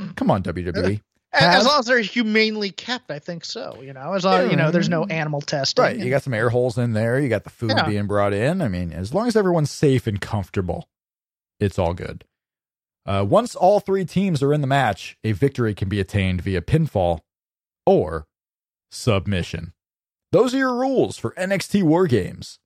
Mm. 0.00 0.16
Come 0.16 0.30
on, 0.30 0.42
WWE. 0.42 1.00
Have- 1.32 1.54
as 1.60 1.66
long 1.66 1.78
as 1.80 1.86
they're 1.86 2.00
humanely 2.00 2.70
kept, 2.70 3.10
I 3.10 3.18
think 3.18 3.44
so. 3.44 3.80
You 3.82 3.92
know, 3.92 4.14
as 4.14 4.24
long 4.24 4.40
as 4.46 4.50
you 4.50 4.56
know, 4.56 4.70
there's 4.70 4.88
no 4.88 5.04
animal 5.04 5.40
testing. 5.40 5.82
Right. 5.82 5.96
You 5.98 6.08
got 6.10 6.22
some 6.22 6.34
air 6.34 6.48
holes 6.50 6.78
in 6.78 6.94
there. 6.94 7.20
You 7.20 7.28
got 7.28 7.44
the 7.44 7.50
food 7.50 7.70
Yeah. 7.76 7.86
being 7.86 8.06
brought 8.06 8.32
in. 8.32 8.62
I 8.62 8.68
mean, 8.68 8.92
as 8.92 9.12
long 9.14 9.28
as 9.28 9.36
everyone's 9.36 9.70
safe 9.70 10.06
and 10.06 10.20
comfortable, 10.20 10.88
it's 11.60 11.78
all 11.78 11.94
good. 11.94 12.24
Uh, 13.06 13.24
once 13.28 13.54
all 13.54 13.78
three 13.80 14.04
teams 14.04 14.42
are 14.42 14.52
in 14.52 14.60
the 14.62 14.66
match, 14.66 15.16
a 15.24 15.32
victory 15.32 15.74
can 15.74 15.88
be 15.88 16.00
attained 16.00 16.40
via 16.42 16.60
pinfall 16.60 17.20
or 17.86 18.26
submission. 18.90 19.72
Those 20.32 20.54
are 20.54 20.58
your 20.58 20.74
rules 20.74 21.16
for 21.18 21.32
NXT 21.38 21.82
War 21.84 22.06
Games. 22.06 22.58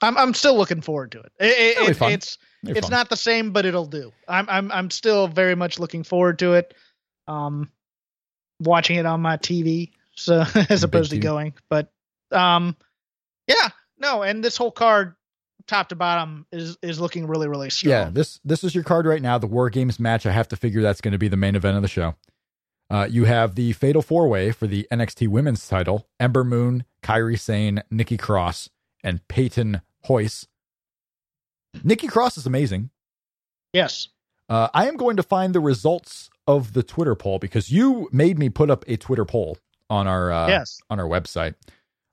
I'm 0.00 0.16
I'm 0.16 0.32
still 0.34 0.56
looking 0.56 0.80
forward 0.80 1.12
to 1.12 1.20
it. 1.20 1.32
It- 1.40 1.46
it- 1.46 1.88
it- 2.00 2.02
it's 2.12 2.38
They're 2.62 2.76
it's 2.76 2.86
fun. 2.86 2.90
not 2.96 3.10
the 3.10 3.16
same, 3.16 3.52
but 3.52 3.66
it'll 3.66 3.86
do. 3.86 4.12
I'm 4.28 4.48
I'm 4.48 4.70
I'm 4.72 4.90
still 4.90 5.28
very 5.28 5.54
much 5.54 5.78
looking 5.78 6.04
forward 6.04 6.38
to 6.40 6.54
it. 6.54 6.74
Um, 7.26 7.70
watching 8.60 8.96
it 8.96 9.06
on 9.06 9.20
my 9.20 9.36
TV, 9.36 9.90
so 10.14 10.44
as 10.70 10.82
opposed 10.84 11.10
to 11.10 11.18
going. 11.18 11.54
But 11.68 11.92
um, 12.30 12.76
yeah, 13.48 13.68
no, 13.98 14.22
and 14.22 14.42
this 14.42 14.56
whole 14.56 14.70
card, 14.70 15.14
top 15.66 15.88
to 15.90 15.96
bottom, 15.96 16.46
is 16.52 16.76
is 16.80 17.00
looking 17.00 17.26
really 17.26 17.48
really 17.48 17.70
strong. 17.70 17.90
Yeah, 17.90 18.10
this 18.10 18.38
this 18.44 18.62
is 18.64 18.74
your 18.74 18.84
card 18.84 19.04
right 19.04 19.20
now. 19.22 19.36
The 19.38 19.46
War 19.48 19.68
Games 19.68 19.98
match. 19.98 20.26
I 20.26 20.30
have 20.30 20.48
to 20.48 20.56
figure 20.56 20.80
that's 20.80 21.00
going 21.00 21.12
to 21.12 21.18
be 21.18 21.28
the 21.28 21.36
main 21.36 21.56
event 21.56 21.76
of 21.76 21.82
the 21.82 21.88
show. 21.88 22.14
Uh, 22.90 23.06
you 23.10 23.24
have 23.24 23.54
the 23.54 23.72
Fatal 23.72 24.02
Four 24.02 24.28
Way 24.28 24.50
for 24.50 24.66
the 24.66 24.86
NXT 24.90 25.28
Women's 25.28 25.66
Title: 25.68 26.08
Ember 26.18 26.44
Moon, 26.44 26.84
Kairi 27.02 27.38
Sane, 27.38 27.82
Nikki 27.90 28.16
Cross, 28.16 28.70
and 29.04 29.26
Peyton 29.28 29.82
Royce. 30.08 30.46
Nikki 31.84 32.06
Cross 32.06 32.38
is 32.38 32.46
amazing. 32.46 32.90
Yes. 33.72 34.08
Uh, 34.48 34.68
I 34.72 34.88
am 34.88 34.96
going 34.96 35.16
to 35.16 35.22
find 35.22 35.54
the 35.54 35.60
results 35.60 36.30
of 36.46 36.72
the 36.72 36.82
Twitter 36.82 37.14
poll 37.14 37.38
because 37.38 37.70
you 37.70 38.08
made 38.12 38.38
me 38.38 38.48
put 38.48 38.70
up 38.70 38.84
a 38.88 38.96
Twitter 38.96 39.26
poll 39.26 39.58
on 39.90 40.06
our 40.06 40.32
uh, 40.32 40.48
yes. 40.48 40.78
on 40.88 40.98
our 40.98 41.06
website 41.06 41.54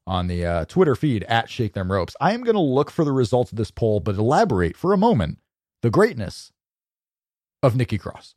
on 0.07 0.27
the 0.27 0.45
uh, 0.45 0.65
Twitter 0.65 0.95
feed 0.95 1.23
at 1.23 1.49
Shake 1.49 1.73
Them 1.73 1.91
Ropes. 1.91 2.15
I 2.19 2.33
am 2.33 2.43
going 2.43 2.55
to 2.55 2.61
look 2.61 2.91
for 2.91 3.03
the 3.03 3.11
results 3.11 3.51
of 3.51 3.57
this 3.57 3.71
poll, 3.71 3.99
but 3.99 4.15
elaborate 4.15 4.77
for 4.77 4.93
a 4.93 4.97
moment 4.97 5.39
the 5.81 5.89
greatness 5.89 6.51
of 7.63 7.75
Nikki 7.75 7.97
Cross. 7.97 8.35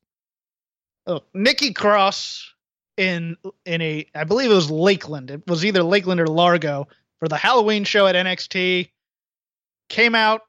Oh, 1.08 1.22
Nikki 1.32 1.72
Cross 1.72 2.52
in 2.98 3.36
in 3.64 3.80
a 3.80 4.06
I 4.14 4.24
believe 4.24 4.50
it 4.50 4.54
was 4.54 4.70
Lakeland. 4.70 5.30
It 5.30 5.46
was 5.46 5.64
either 5.64 5.82
Lakeland 5.82 6.20
or 6.20 6.26
Largo 6.26 6.86
for 7.18 7.28
the 7.28 7.36
Halloween 7.36 7.84
show 7.84 8.06
at 8.06 8.14
NXT. 8.14 8.90
Came 9.88 10.14
out 10.14 10.42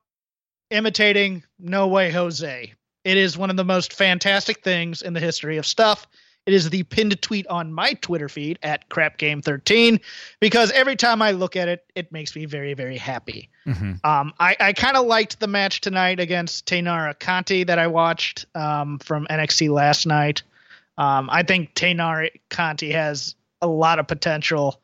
imitating 0.70 1.44
No 1.58 1.88
Way 1.88 2.12
Jose. 2.12 2.74
It 3.06 3.18
is 3.18 3.38
one 3.38 3.50
of 3.50 3.56
the 3.56 3.64
most 3.64 3.94
fantastic 3.94 4.62
things 4.62 5.02
in 5.02 5.14
the 5.14 5.22
history 5.22 5.56
of 5.58 5.66
stuff. 5.66 6.06
It 6.46 6.54
is 6.54 6.70
the 6.70 6.84
pinned 6.84 7.22
tweet 7.22 7.48
on 7.48 7.72
my 7.72 7.94
Twitter 7.94 8.28
feed 8.28 8.60
at 8.64 8.90
crapgame13 8.90 10.00
because 10.40 10.72
every 10.72 10.96
time 10.96 11.22
I 11.22 11.32
look 11.32 11.56
at 11.56 11.68
it, 11.68 11.86
it 11.96 12.12
makes 12.12 12.36
me 12.36 12.46
very, 12.46 12.74
very 12.74 12.98
happy. 12.98 13.50
Mm-hmm. 13.68 13.94
Um, 14.04 14.34
I, 14.40 14.56
I 14.60 14.74
kind 14.74 14.98
of 14.98 15.06
liked 15.06 15.40
the 15.40 15.48
match 15.48 15.80
tonight 15.80 16.20
against 16.20 16.66
Taynara 16.66 17.18
Conti 17.20 17.64
that 17.66 17.78
I 17.78 17.88
watched 17.88 18.46
um, 18.56 19.00
from 19.00 19.28
NXT 19.30 19.70
last 19.70 20.08
night. 20.08 20.42
Um, 21.00 21.30
I 21.32 21.42
think 21.44 21.74
Taynara 21.74 22.30
Conti 22.52 22.92
has 22.92 23.36
a 23.62 23.68
lot 23.68 23.98
of 24.00 24.08
potential 24.08 24.80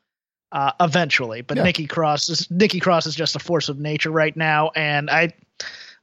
uh, 0.50 0.72
eventually, 0.80 1.42
but 1.42 1.56
Yeah. 1.58 1.62
Nikki 1.64 1.86
Cross 1.86 2.28
is 2.30 2.50
Nikki 2.50 2.80
Cross 2.80 3.06
is 3.06 3.14
just 3.14 3.36
a 3.36 3.38
force 3.38 3.68
of 3.68 3.78
nature 3.78 4.10
right 4.10 4.34
now, 4.36 4.70
and 4.74 5.10
I 5.10 5.32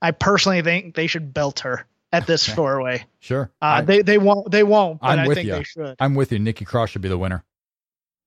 I 0.02 0.12
personally 0.12 0.62
think 0.62 0.96
they 0.96 1.08
should 1.08 1.34
belt 1.34 1.62
her 1.62 1.86
at 2.12 2.28
this 2.28 2.48
Okay. 2.50 2.56
four 2.56 2.82
way. 2.82 3.06
Sure. 3.20 3.50
Uh, 3.62 3.66
I, 3.66 3.82
they 3.82 4.02
they 4.04 4.18
won't 4.20 4.52
they 4.52 4.64
won't, 4.64 5.02
but 5.02 5.08
I'm 5.08 5.20
I 5.20 5.28
with 5.28 5.38
think 5.38 5.48
ya. 5.50 5.58
they 5.58 5.64
should. 5.64 5.96
I'm 6.00 6.14
with 6.16 6.32
you. 6.32 6.40
Nikki 6.40 6.64
Cross 6.66 6.92
should 6.92 7.02
be 7.02 7.10
the 7.10 7.18
winner. 7.18 7.44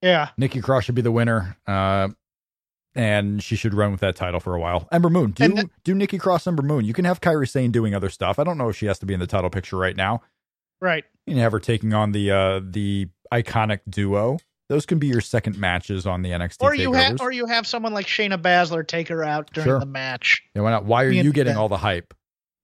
Yeah, 0.03 0.31
Nikki 0.37 0.61
Cross 0.61 0.85
should 0.85 0.95
be 0.95 1.03
the 1.03 1.13
winner. 1.13 1.57
Uh, 1.67 2.09
and 2.95 3.43
she 3.43 3.57
should 3.57 3.75
run 3.75 3.93
with 3.93 4.01
that 4.01 4.17
title 4.17 4.41
for 4.41 4.55
a 4.55 4.61
while. 4.61 4.89
Ember 4.91 5.11
Moon, 5.11 5.33
do 5.33 5.47
then- 5.49 5.71
do 5.85 5.95
Nikki 5.95 6.19
Cross 6.19 6.47
Ember 6.47 6.63
Moon. 6.63 6.85
You 6.85 6.95
can 6.95 7.05
have 7.05 7.21
Kairi 7.21 7.49
Sane 7.49 7.71
doing 7.71 7.95
other 7.95 8.09
stuff. 8.09 8.39
I 8.39 8.45
don't 8.45 8.57
know 8.59 8.71
if 8.71 8.77
she 8.77 8.87
has 8.87 8.99
to 9.01 9.07
be 9.07 9.15
in 9.15 9.21
the 9.21 9.27
title 9.27 9.51
picture 9.51 9.77
right 9.77 9.95
now. 9.97 10.23
Right. 10.81 11.05
And 11.27 11.39
ever 11.39 11.59
taking 11.61 11.93
on 11.95 12.13
the 12.13 12.31
uh 12.31 12.61
the 12.63 13.09
iconic 13.33 13.81
duo. 13.89 14.39
Those 14.69 14.85
can 14.85 14.99
be 14.99 15.07
your 15.07 15.21
second 15.21 15.59
matches 15.59 16.07
on 16.09 16.23
the 16.23 16.31
NXT 16.31 16.57
Or 16.63 16.75
you 16.75 16.93
have 16.93 17.21
or 17.21 17.31
you 17.31 17.47
have 17.47 17.67
someone 17.69 17.93
like 17.95 18.07
Shayna 18.07 18.37
Baszler 18.41 18.87
take 18.87 19.07
her 19.09 19.23
out 19.23 19.53
during 19.53 19.67
Sure. 19.69 19.79
the 19.79 19.87
match. 19.87 20.43
yeah, 20.55 20.63
why 20.63 20.71
not? 20.71 20.85
Why 20.85 21.05
are 21.05 21.11
you 21.11 21.33
getting 21.33 21.57
all 21.57 21.69
the 21.69 21.77
hype? 21.79 22.13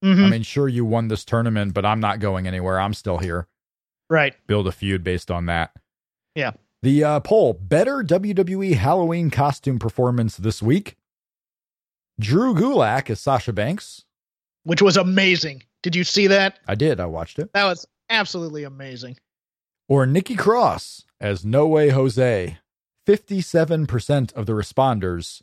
Mhm. 0.05 0.25
I 0.27 0.31
mean, 0.31 0.43
sure 0.43 0.67
you 0.69 0.85
won 0.85 1.07
this 1.09 1.25
tournament, 1.25 1.75
but 1.75 1.85
I'm 1.87 2.01
not 2.01 2.19
going 2.19 2.47
anywhere. 2.49 2.81
I'm 2.81 2.93
still 2.95 3.19
here. 3.19 3.47
right. 4.11 4.35
Build 4.49 4.67
a 4.67 4.73
feud 4.73 5.05
based 5.05 5.31
on 5.31 5.47
that. 5.47 5.71
Yeah. 6.35 6.53
The 6.83 7.05
uh, 7.05 7.21
poll: 7.21 7.53
better 7.55 8.03
WWE 8.03 8.75
Halloween 8.75 9.31
costume 9.31 9.79
performance 9.79 10.37
this 10.37 10.61
week. 10.61 10.97
Drew 12.21 12.55
Gulak 12.55 13.11
as 13.11 13.21
Sasha 13.21 13.53
Banks. 13.53 14.05
which 14.65 14.83
was 14.83 14.97
amazing. 14.97 15.63
Did 15.83 15.97
you 15.97 16.05
see 16.05 16.27
that? 16.29 16.59
I 16.69 16.75
did. 16.77 17.01
I 17.01 17.07
watched 17.07 17.39
it. 17.41 17.51
That 17.55 17.65
was 17.65 17.87
absolutely 18.13 18.63
amazing. 18.63 19.17
Or 19.89 20.07
Nikki 20.07 20.37
Cross 20.37 21.05
as 21.21 21.45
No 21.45 21.67
Way 21.67 21.89
Jose. 21.89 22.59
57% 23.07 24.33
of 24.35 24.47
the 24.47 24.53
responders 24.53 25.43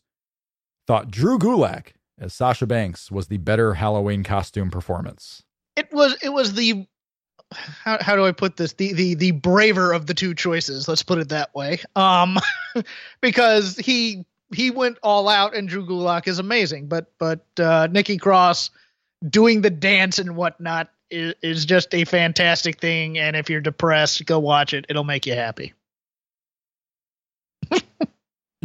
thought 0.88 1.12
Drew 1.12 1.38
Gulak 1.38 1.88
as 2.18 2.34
Sasha 2.34 2.66
Banks 2.66 3.12
was 3.12 3.28
the 3.28 3.38
better 3.38 3.74
Halloween 3.74 4.24
costume 4.24 4.72
performance. 4.72 5.44
It 5.76 5.92
was 5.92 6.16
it 6.22 6.30
was 6.30 6.54
the 6.54 6.88
how 7.52 7.98
how 8.02 8.16
do 8.16 8.26
I 8.26 8.32
put 8.32 8.58
this? 8.58 8.74
The 8.74 8.94
the 8.94 9.14
the 9.16 9.32
braver 9.32 9.92
of 9.92 10.06
the 10.06 10.14
two 10.14 10.34
choices, 10.34 10.88
let's 10.88 11.04
put 11.04 11.20
it 11.20 11.30
that 11.30 11.54
way. 11.54 11.80
Um 11.96 12.38
because 13.22 13.76
he 13.78 14.26
he 14.56 14.72
went 14.72 14.98
all 15.04 15.28
out 15.28 15.56
and 15.56 15.68
Drew 15.68 15.86
Gulak 15.86 16.28
is 16.28 16.40
amazing, 16.40 16.88
but 16.88 17.12
but 17.18 17.46
uh 17.60 17.88
Nikki 17.92 18.18
Cross 18.18 18.72
doing 19.28 19.62
the 19.62 19.70
dance 19.70 20.18
and 20.18 20.36
whatnot 20.36 20.90
is, 21.12 21.66
just 21.66 21.94
a 21.94 22.06
fantastic 22.06 22.80
thing 22.80 23.18
and 23.18 23.36
if 23.36 23.50
you're 23.50 23.62
depressed, 23.62 24.26
go 24.26 24.40
watch 24.40 24.74
it. 24.74 24.86
It'll 24.90 25.04
make 25.04 25.26
you 25.26 25.34
happy. 25.34 25.74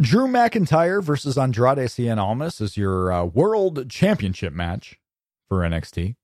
Drew 0.01 0.27
McIntyre 0.27 1.03
versus 1.03 1.37
Andrade 1.37 1.87
Cien 1.89 2.17
Almas 2.17 2.59
is 2.59 2.77
your 2.77 3.11
uh, 3.11 3.25
world 3.25 3.89
championship 3.89 4.53
match 4.53 4.99
for 5.47 5.59
NXT. 5.59 6.15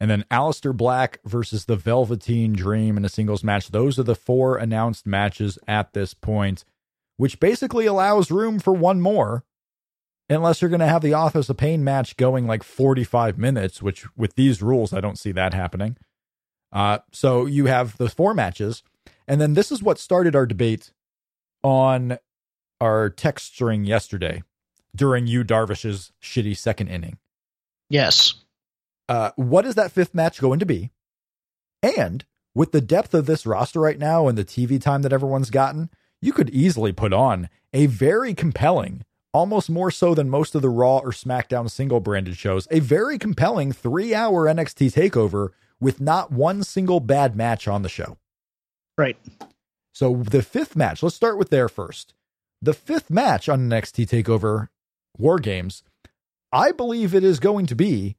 And 0.00 0.10
then 0.10 0.24
Aleister 0.32 0.76
Black 0.76 1.20
versus 1.24 1.66
the 1.66 1.76
Velveteen 1.76 2.54
Dream 2.54 2.96
in 2.96 3.04
a 3.04 3.08
singles 3.08 3.44
match. 3.44 3.70
Those 3.70 4.00
are 4.00 4.02
the 4.02 4.16
four 4.16 4.56
announced 4.56 5.06
matches 5.06 5.60
at 5.68 5.92
this 5.92 6.12
point, 6.12 6.64
which 7.18 7.38
basically 7.38 7.86
allows 7.86 8.28
room 8.28 8.58
for 8.58 8.72
one 8.72 9.00
more. 9.00 9.44
Unless 10.28 10.62
you're 10.62 10.70
going 10.70 10.80
to 10.80 10.86
have 10.86 11.02
the 11.02 11.14
Authors 11.14 11.50
of 11.50 11.56
Pain 11.56 11.84
match 11.84 12.16
going 12.16 12.46
like 12.46 12.62
45 12.62 13.38
minutes, 13.38 13.82
which 13.82 14.06
with 14.16 14.34
these 14.34 14.62
rules, 14.62 14.92
I 14.92 15.00
don't 15.00 15.18
see 15.18 15.32
that 15.32 15.52
happening. 15.52 15.96
Uh, 16.72 16.98
so 17.12 17.44
you 17.46 17.66
have 17.66 17.96
those 17.98 18.14
four 18.14 18.32
matches. 18.32 18.82
And 19.28 19.40
then 19.40 19.54
this 19.54 19.70
is 19.70 19.82
what 19.82 19.98
started 19.98 20.34
our 20.34 20.46
debate 20.46 20.92
on 21.62 22.18
our 22.80 23.10
text 23.10 23.54
string 23.54 23.84
yesterday 23.84 24.42
during 24.94 25.26
Yu 25.26 25.44
Darvish's 25.44 26.12
shitty 26.22 26.56
second 26.56 26.88
inning. 26.88 27.18
Yes. 27.88 28.34
Uh, 29.08 29.30
what 29.36 29.66
is 29.66 29.74
that 29.74 29.92
fifth 29.92 30.14
match 30.14 30.40
going 30.40 30.58
to 30.58 30.66
be? 30.66 30.90
And 31.82 32.24
with 32.54 32.72
the 32.72 32.80
depth 32.80 33.14
of 33.14 33.26
this 33.26 33.46
roster 33.46 33.80
right 33.80 33.98
now 33.98 34.28
and 34.28 34.36
the 34.36 34.44
TV 34.44 34.80
time 34.80 35.02
that 35.02 35.12
everyone's 35.12 35.50
gotten, 35.50 35.90
you 36.20 36.32
could 36.32 36.50
easily 36.50 36.92
put 36.92 37.12
on 37.12 37.48
a 37.72 37.86
very 37.86 38.34
compelling, 38.34 39.04
almost 39.32 39.70
more 39.70 39.90
so 39.90 40.14
than 40.14 40.28
most 40.28 40.54
of 40.54 40.62
the 40.62 40.68
Raw 40.68 40.98
or 40.98 41.10
SmackDown 41.10 41.70
single 41.70 42.00
branded 42.00 42.36
shows, 42.36 42.68
a 42.70 42.80
very 42.80 43.18
compelling 43.18 43.72
three 43.72 44.14
hour 44.14 44.46
NXT 44.46 44.92
takeover 44.92 45.50
with 45.80 46.00
not 46.00 46.30
one 46.30 46.62
single 46.62 47.00
bad 47.00 47.36
match 47.36 47.66
on 47.66 47.82
the 47.82 47.88
show. 47.88 48.18
Right. 48.96 49.16
So 49.92 50.22
the 50.22 50.42
fifth 50.42 50.76
match, 50.76 51.02
let's 51.02 51.16
start 51.16 51.38
with 51.38 51.50
there 51.50 51.68
first. 51.68 52.14
The 52.60 52.74
fifth 52.74 53.10
match 53.10 53.48
on 53.48 53.68
NXT 53.68 54.06
TakeOver 54.06 54.68
War 55.18 55.38
Games, 55.38 55.82
I 56.52 56.72
believe 56.72 57.14
it 57.14 57.24
is 57.24 57.40
going 57.40 57.66
to 57.66 57.74
be 57.74 58.16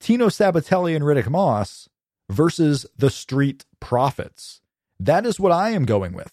Tino 0.00 0.26
Sabbatelli 0.26 0.96
and 0.96 1.04
Riddick 1.04 1.28
Moss 1.30 1.88
versus 2.28 2.86
the 2.96 3.10
Street 3.10 3.64
Profits. 3.80 4.60
That 4.98 5.24
is 5.24 5.38
what 5.38 5.52
I 5.52 5.70
am 5.70 5.84
going 5.84 6.12
with. 6.12 6.32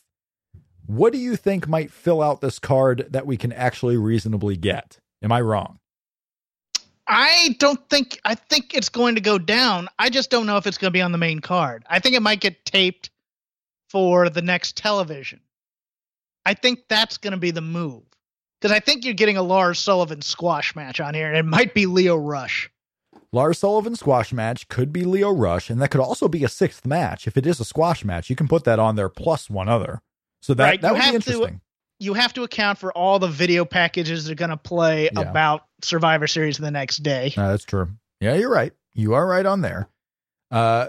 What 0.85 1.13
do 1.13 1.19
you 1.19 1.35
think 1.35 1.67
might 1.67 1.91
fill 1.91 2.21
out 2.21 2.41
this 2.41 2.59
card 2.59 3.07
that 3.09 3.25
we 3.25 3.37
can 3.37 3.53
actually 3.53 3.97
reasonably 3.97 4.57
get? 4.57 4.99
Am 5.21 5.31
I 5.31 5.41
wrong? 5.41 5.79
I 7.07 7.55
don't 7.59 7.89
think 7.89 8.19
I 8.23 8.35
think 8.35 8.73
it's 8.73 8.89
going 8.89 9.15
to 9.15 9.21
go 9.21 9.37
down. 9.37 9.89
I 9.99 10.09
just 10.09 10.29
don't 10.29 10.45
know 10.45 10.57
if 10.57 10.67
it's 10.67 10.77
going 10.77 10.89
to 10.89 10.97
be 10.97 11.01
on 11.01 11.11
the 11.11 11.17
main 11.17 11.39
card. 11.39 11.83
I 11.89 11.99
think 11.99 12.15
it 12.15 12.21
might 12.21 12.39
get 12.39 12.65
taped 12.65 13.09
for 13.89 14.29
the 14.29 14.41
next 14.41 14.77
television. 14.77 15.39
I 16.45 16.53
think 16.53 16.79
that's 16.89 17.17
going 17.17 17.31
to 17.31 17.37
be 17.37 17.51
the 17.51 17.61
move. 17.61 18.03
Because 18.59 18.75
I 18.75 18.79
think 18.79 19.03
you're 19.03 19.13
getting 19.13 19.37
a 19.37 19.43
Lars 19.43 19.79
Sullivan 19.79 20.21
squash 20.21 20.75
match 20.75 21.01
on 21.01 21.13
here, 21.13 21.27
and 21.27 21.37
it 21.37 21.43
might 21.43 21.73
be 21.73 21.85
Lio 21.85 22.15
Rush. 22.15 22.69
Lars 23.33 23.59
Sullivan 23.59 23.95
squash 23.95 24.31
match 24.31 24.67
could 24.69 24.93
be 24.93 25.03
Lio 25.03 25.31
Rush, 25.31 25.69
and 25.69 25.81
that 25.81 25.89
could 25.91 25.99
also 25.99 26.29
be 26.29 26.43
a 26.43 26.49
sixth 26.49 26.85
match. 26.85 27.27
If 27.27 27.35
it 27.35 27.45
is 27.45 27.59
a 27.59 27.65
squash 27.65 28.05
match, 28.05 28.29
you 28.29 28.35
can 28.35 28.47
put 28.47 28.63
that 28.63 28.79
on 28.79 28.95
there 28.95 29.09
plus 29.09 29.49
one 29.49 29.67
other. 29.67 30.01
So 30.43 30.53
that, 30.55 30.63
Right, 30.63 30.81
that 30.81 30.87
you 30.89 30.93
would 30.93 30.99
be 30.99 31.03
have 31.05 31.11
to- 31.23 31.31
interesting. 31.31 31.61
You 31.99 32.13
have 32.15 32.33
to 32.33 32.43
account 32.43 32.79
for 32.79 32.91
all 32.91 33.17
the 33.17 33.29
video 33.29 33.63
packages 33.63 34.25
they're 34.25 34.35
going 34.35 34.49
to 34.49 34.57
play 34.57 35.09
Yeah. 35.13 35.21
about 35.21 35.65
Survivor 35.81 36.27
Series 36.27 36.57
the 36.57 36.69
next 36.71 36.97
day. 36.97 37.33
No, 37.37 37.47
that's 37.49 37.63
true. 37.63 37.91
Yeah, 38.19 38.33
you're 38.35 38.51
right. 38.51 38.73
You 38.93 39.13
are 39.13 39.25
right 39.25 39.45
on 39.45 39.61
there. 39.61 39.87
Uh, 40.51 40.87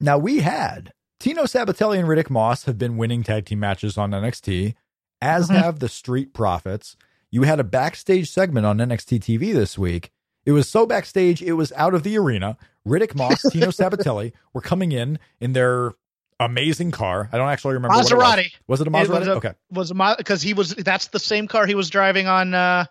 now 0.00 0.18
we 0.18 0.40
had 0.40 0.92
Tino 1.20 1.44
Sabbatelli 1.44 1.98
and 1.98 2.06
Riddick 2.08 2.28
Moss 2.28 2.64
have 2.64 2.76
been 2.76 2.96
winning 2.98 3.22
tag 3.22 3.46
team 3.46 3.60
matches 3.60 3.96
on 3.96 4.10
NXT, 4.12 4.74
as 5.22 5.48
Mhm. 5.48 5.54
have 5.56 5.78
the 5.78 5.88
Street 5.88 6.34
Profits. 6.34 6.96
You 7.30 7.42
had 7.44 7.58
a 7.60 7.64
backstage 7.64 8.30
segment 8.30 8.66
on 8.66 8.78
NXT 8.80 9.18
TV 9.20 9.52
this 9.52 9.78
week. 9.78 10.10
It 10.44 10.52
was 10.52 10.68
so 10.68 10.84
backstage, 10.84 11.40
it 11.40 11.54
was 11.54 11.72
out 11.72 11.94
of 11.94 12.02
the 12.02 12.18
arena. 12.18 12.58
Riddick 12.86 13.14
Moss, 13.14 13.40
Tino 13.50 13.68
Sabbatelli 13.70 14.32
were 14.52 14.60
coming 14.60 14.92
in 14.92 15.18
in 15.40 15.54
their 15.54 15.92
amazing 16.40 16.90
car. 16.90 17.28
I 17.32 17.36
don't 17.38 17.48
actually 17.48 17.74
remember. 17.74 17.96
what 17.96 18.10
it 18.10 18.14
was. 18.14 18.22
Maserati 18.24 18.52
Was 18.66 18.80
it 18.80 18.86
a 18.86 18.90
It 18.90 18.92
was 18.92 19.08
Maserati? 19.08 19.26
a- 19.26 19.32
okay. 19.36 19.52
was 19.70 19.92
because 20.18 20.42
he 20.42 20.54
was 20.54 20.74
that's 20.74 21.08
the 21.08 21.18
same 21.20 21.46
car 21.48 21.66
he 21.66 21.74
was 21.74 21.90
driving 21.90 22.26
on 22.26 22.54
uh 22.54 22.84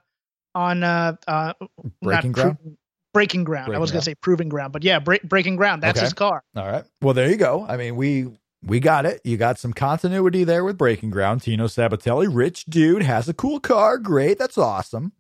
on 0.56 0.84
uh 0.84 1.16
uh 1.28 1.54
Breaking 2.02 2.32
Ground? 2.32 2.58
Pro- 2.62 2.74
breaking 3.14 3.44
ground. 3.44 3.66
I 3.66 3.68
Breaking 3.68 3.82
was 3.82 3.92
going 3.92 4.02
to 4.02 4.06
say 4.06 4.16
proving 4.16 4.50
ground, 4.50 4.74
but 4.74 4.84
yeah, 4.84 4.98
break, 4.98 5.22
breaking 5.22 5.56
ground. 5.56 5.84
That's 5.84 6.00
Okay. 6.00 6.06
his 6.06 6.14
car. 6.14 6.44
All 6.56 6.66
right. 6.66 6.84
Well, 7.00 7.14
there 7.14 7.30
you 7.30 7.36
go. 7.38 7.64
I 7.68 7.78
mean, 7.78 7.96
we 7.96 8.28
we 8.66 8.80
got 8.80 9.06
it. 9.06 9.22
You 9.24 9.38
got 9.38 9.60
some 9.60 9.72
continuity 9.74 10.44
there 10.44 10.64
with 10.64 10.78
Breaking 10.80 11.12
Ground. 11.12 11.42
Tino 11.44 11.68
Sabbatelli, 11.68 12.28
rich 12.32 12.66
dude, 12.66 13.04
has 13.04 13.30
a 13.30 13.34
cool 13.34 13.60
car. 13.60 13.98
Great. 14.00 14.40
That's 14.40 14.58
awesome. 14.58 15.12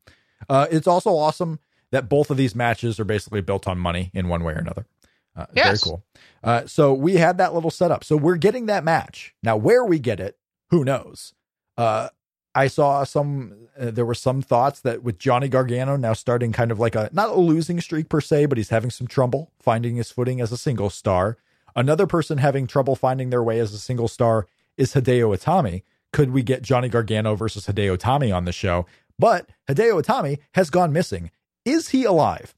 Uh, 0.49 0.65
it's 0.71 0.87
also 0.87 1.11
awesome 1.11 1.59
that 1.91 2.09
both 2.09 2.31
of 2.31 2.37
these 2.37 2.55
matches 2.55 2.99
are 2.99 3.05
basically 3.05 3.41
built 3.41 3.67
on 3.67 3.77
money 3.77 4.09
in 4.13 4.27
one 4.27 4.43
way 4.43 4.53
or 4.53 4.57
another. 4.57 4.85
Uh, 5.35 5.45
Very 5.53 5.77
cool. 5.83 6.03
Uh, 6.43 6.65
so 6.65 6.93
we 6.93 7.15
had 7.15 7.37
that 7.37 7.53
little 7.53 7.71
setup. 7.71 8.03
So 8.03 8.15
we're 8.17 8.35
getting 8.35 8.67
that 8.67 8.83
match 8.83 9.33
now. 9.41 9.57
Where 9.57 9.85
we 9.85 9.99
get 9.99 10.19
it, 10.19 10.37
who 10.69 10.83
knows? 10.83 11.33
Uh, 11.77 12.09
I 12.55 12.67
saw 12.67 13.03
some. 13.03 13.67
Uh, 13.79 13.89
there 13.89 14.05
were 14.05 14.13
some 14.13 14.41
thoughts 14.41 14.81
that 14.81 15.01
with 15.01 15.17
Johnny 15.17 15.47
Gargano 15.47 15.95
now 15.95 16.13
starting 16.13 16.51
kind 16.51 16.71
of 16.71 16.79
like 16.79 16.95
a 16.95 17.09
not 17.11 17.29
a 17.29 17.35
losing 17.35 17.81
streak 17.81 18.09
per 18.09 18.21
se, 18.21 18.45
but 18.45 18.57
he's 18.57 18.69
having 18.69 18.91
some 18.91 19.07
trouble 19.07 19.51
finding 19.59 19.95
his 19.95 20.11
footing 20.11 20.39
as 20.39 20.51
a 20.51 20.57
single 20.57 20.89
star. 20.89 21.37
Another 21.75 22.05
person 22.05 22.37
having 22.37 22.67
trouble 22.67 22.95
finding 22.95 23.31
their 23.31 23.41
way 23.41 23.59
as 23.59 23.73
a 23.73 23.79
single 23.79 24.07
star 24.07 24.47
is 24.77 24.93
Hideo 24.93 25.35
Itami. 25.35 25.83
Could 26.11 26.29
we 26.31 26.43
get 26.43 26.61
Johnny 26.61 26.89
Gargano 26.89 27.35
versus 27.35 27.65
Hideo 27.65 27.97
Itami 27.97 28.35
on 28.35 28.45
the 28.45 28.51
show? 28.51 28.85
But 29.17 29.49
Hideo 29.67 30.03
Itami 30.03 30.37
has 30.53 30.69
gone 30.69 30.93
missing. 30.93 31.31
Is 31.65 31.89
he 31.89 32.03
alive? 32.03 32.53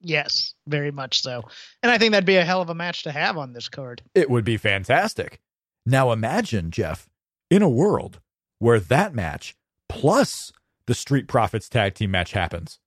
Yes, 0.00 0.54
very 0.66 0.90
much 0.92 1.22
so. 1.22 1.42
And 1.82 1.90
I 1.90 1.98
think 1.98 2.12
that'd 2.12 2.24
be 2.26 2.36
a 2.36 2.44
hell 2.44 2.62
of 2.62 2.70
a 2.70 2.74
match 2.74 3.02
to 3.02 3.12
have 3.12 3.36
on 3.36 3.52
this 3.52 3.68
card. 3.68 4.02
It 4.14 4.30
would 4.30 4.44
be 4.44 4.56
fantastic. 4.56 5.40
Now 5.84 6.12
imagine, 6.12 6.70
Jeff, 6.70 7.08
in 7.50 7.62
a 7.62 7.68
world 7.68 8.20
where 8.60 8.78
that 8.80 9.14
match 9.14 9.56
plus 9.88 10.52
the 10.86 10.94
Street 10.94 11.26
Profits 11.28 11.68
tag 11.68 11.94
team 11.94 12.10
match 12.10 12.32
happens. 12.32 12.78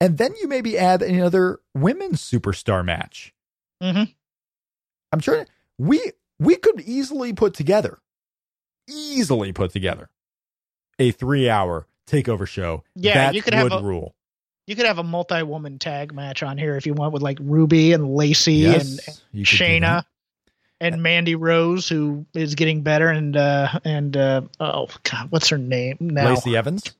And 0.00 0.18
then 0.18 0.34
you 0.40 0.48
maybe 0.48 0.76
add 0.76 1.02
another 1.02 1.60
women's 1.74 2.20
superstar 2.22 2.84
match. 2.84 3.32
Mhm. 3.82 4.14
I'm 5.12 5.20
sure 5.20 5.46
we 5.78 6.12
we 6.38 6.56
could 6.56 6.80
easily 6.80 7.32
put 7.32 7.54
together, 7.54 7.98
easily 8.88 9.52
put 9.52 9.70
together 9.72 10.08
a 10.98 11.10
three 11.12 11.48
hour 11.48 11.86
takeover 12.06 12.48
show. 12.48 12.82
Yeah, 12.94 13.14
that 13.14 13.34
you 13.34 13.42
could 13.42 13.54
have 13.54 13.64
would 13.64 13.72
a- 13.74 13.82
rule. 13.82 14.16
You 14.66 14.76
could 14.76 14.86
have 14.86 14.98
a 14.98 15.02
multi-woman 15.02 15.78
tag 15.78 16.14
match 16.14 16.42
on 16.42 16.56
here 16.56 16.76
if 16.76 16.86
you 16.86 16.94
want 16.94 17.12
with 17.12 17.22
like 17.22 17.38
Ruby 17.40 17.92
and 17.92 18.14
Lacey 18.14 18.66
and 18.66 18.84
Yes, 18.84 19.04
could 19.06 19.38
do 19.38 19.42
Shayna 19.42 20.04
and 20.80 21.02
Mandy 21.02 21.34
Rose, 21.34 21.88
who 21.88 22.26
is 22.34 22.54
getting 22.54 22.82
better, 22.82 23.08
and 23.08 23.36
uh 23.36 23.80
and 23.84 24.16
uh 24.16 24.42
oh 24.60 24.88
god, 25.02 25.30
what's 25.30 25.48
her 25.48 25.58
name 25.58 25.96
now? 26.00 26.30
Lacey 26.30 26.56
Evans. 26.56 26.92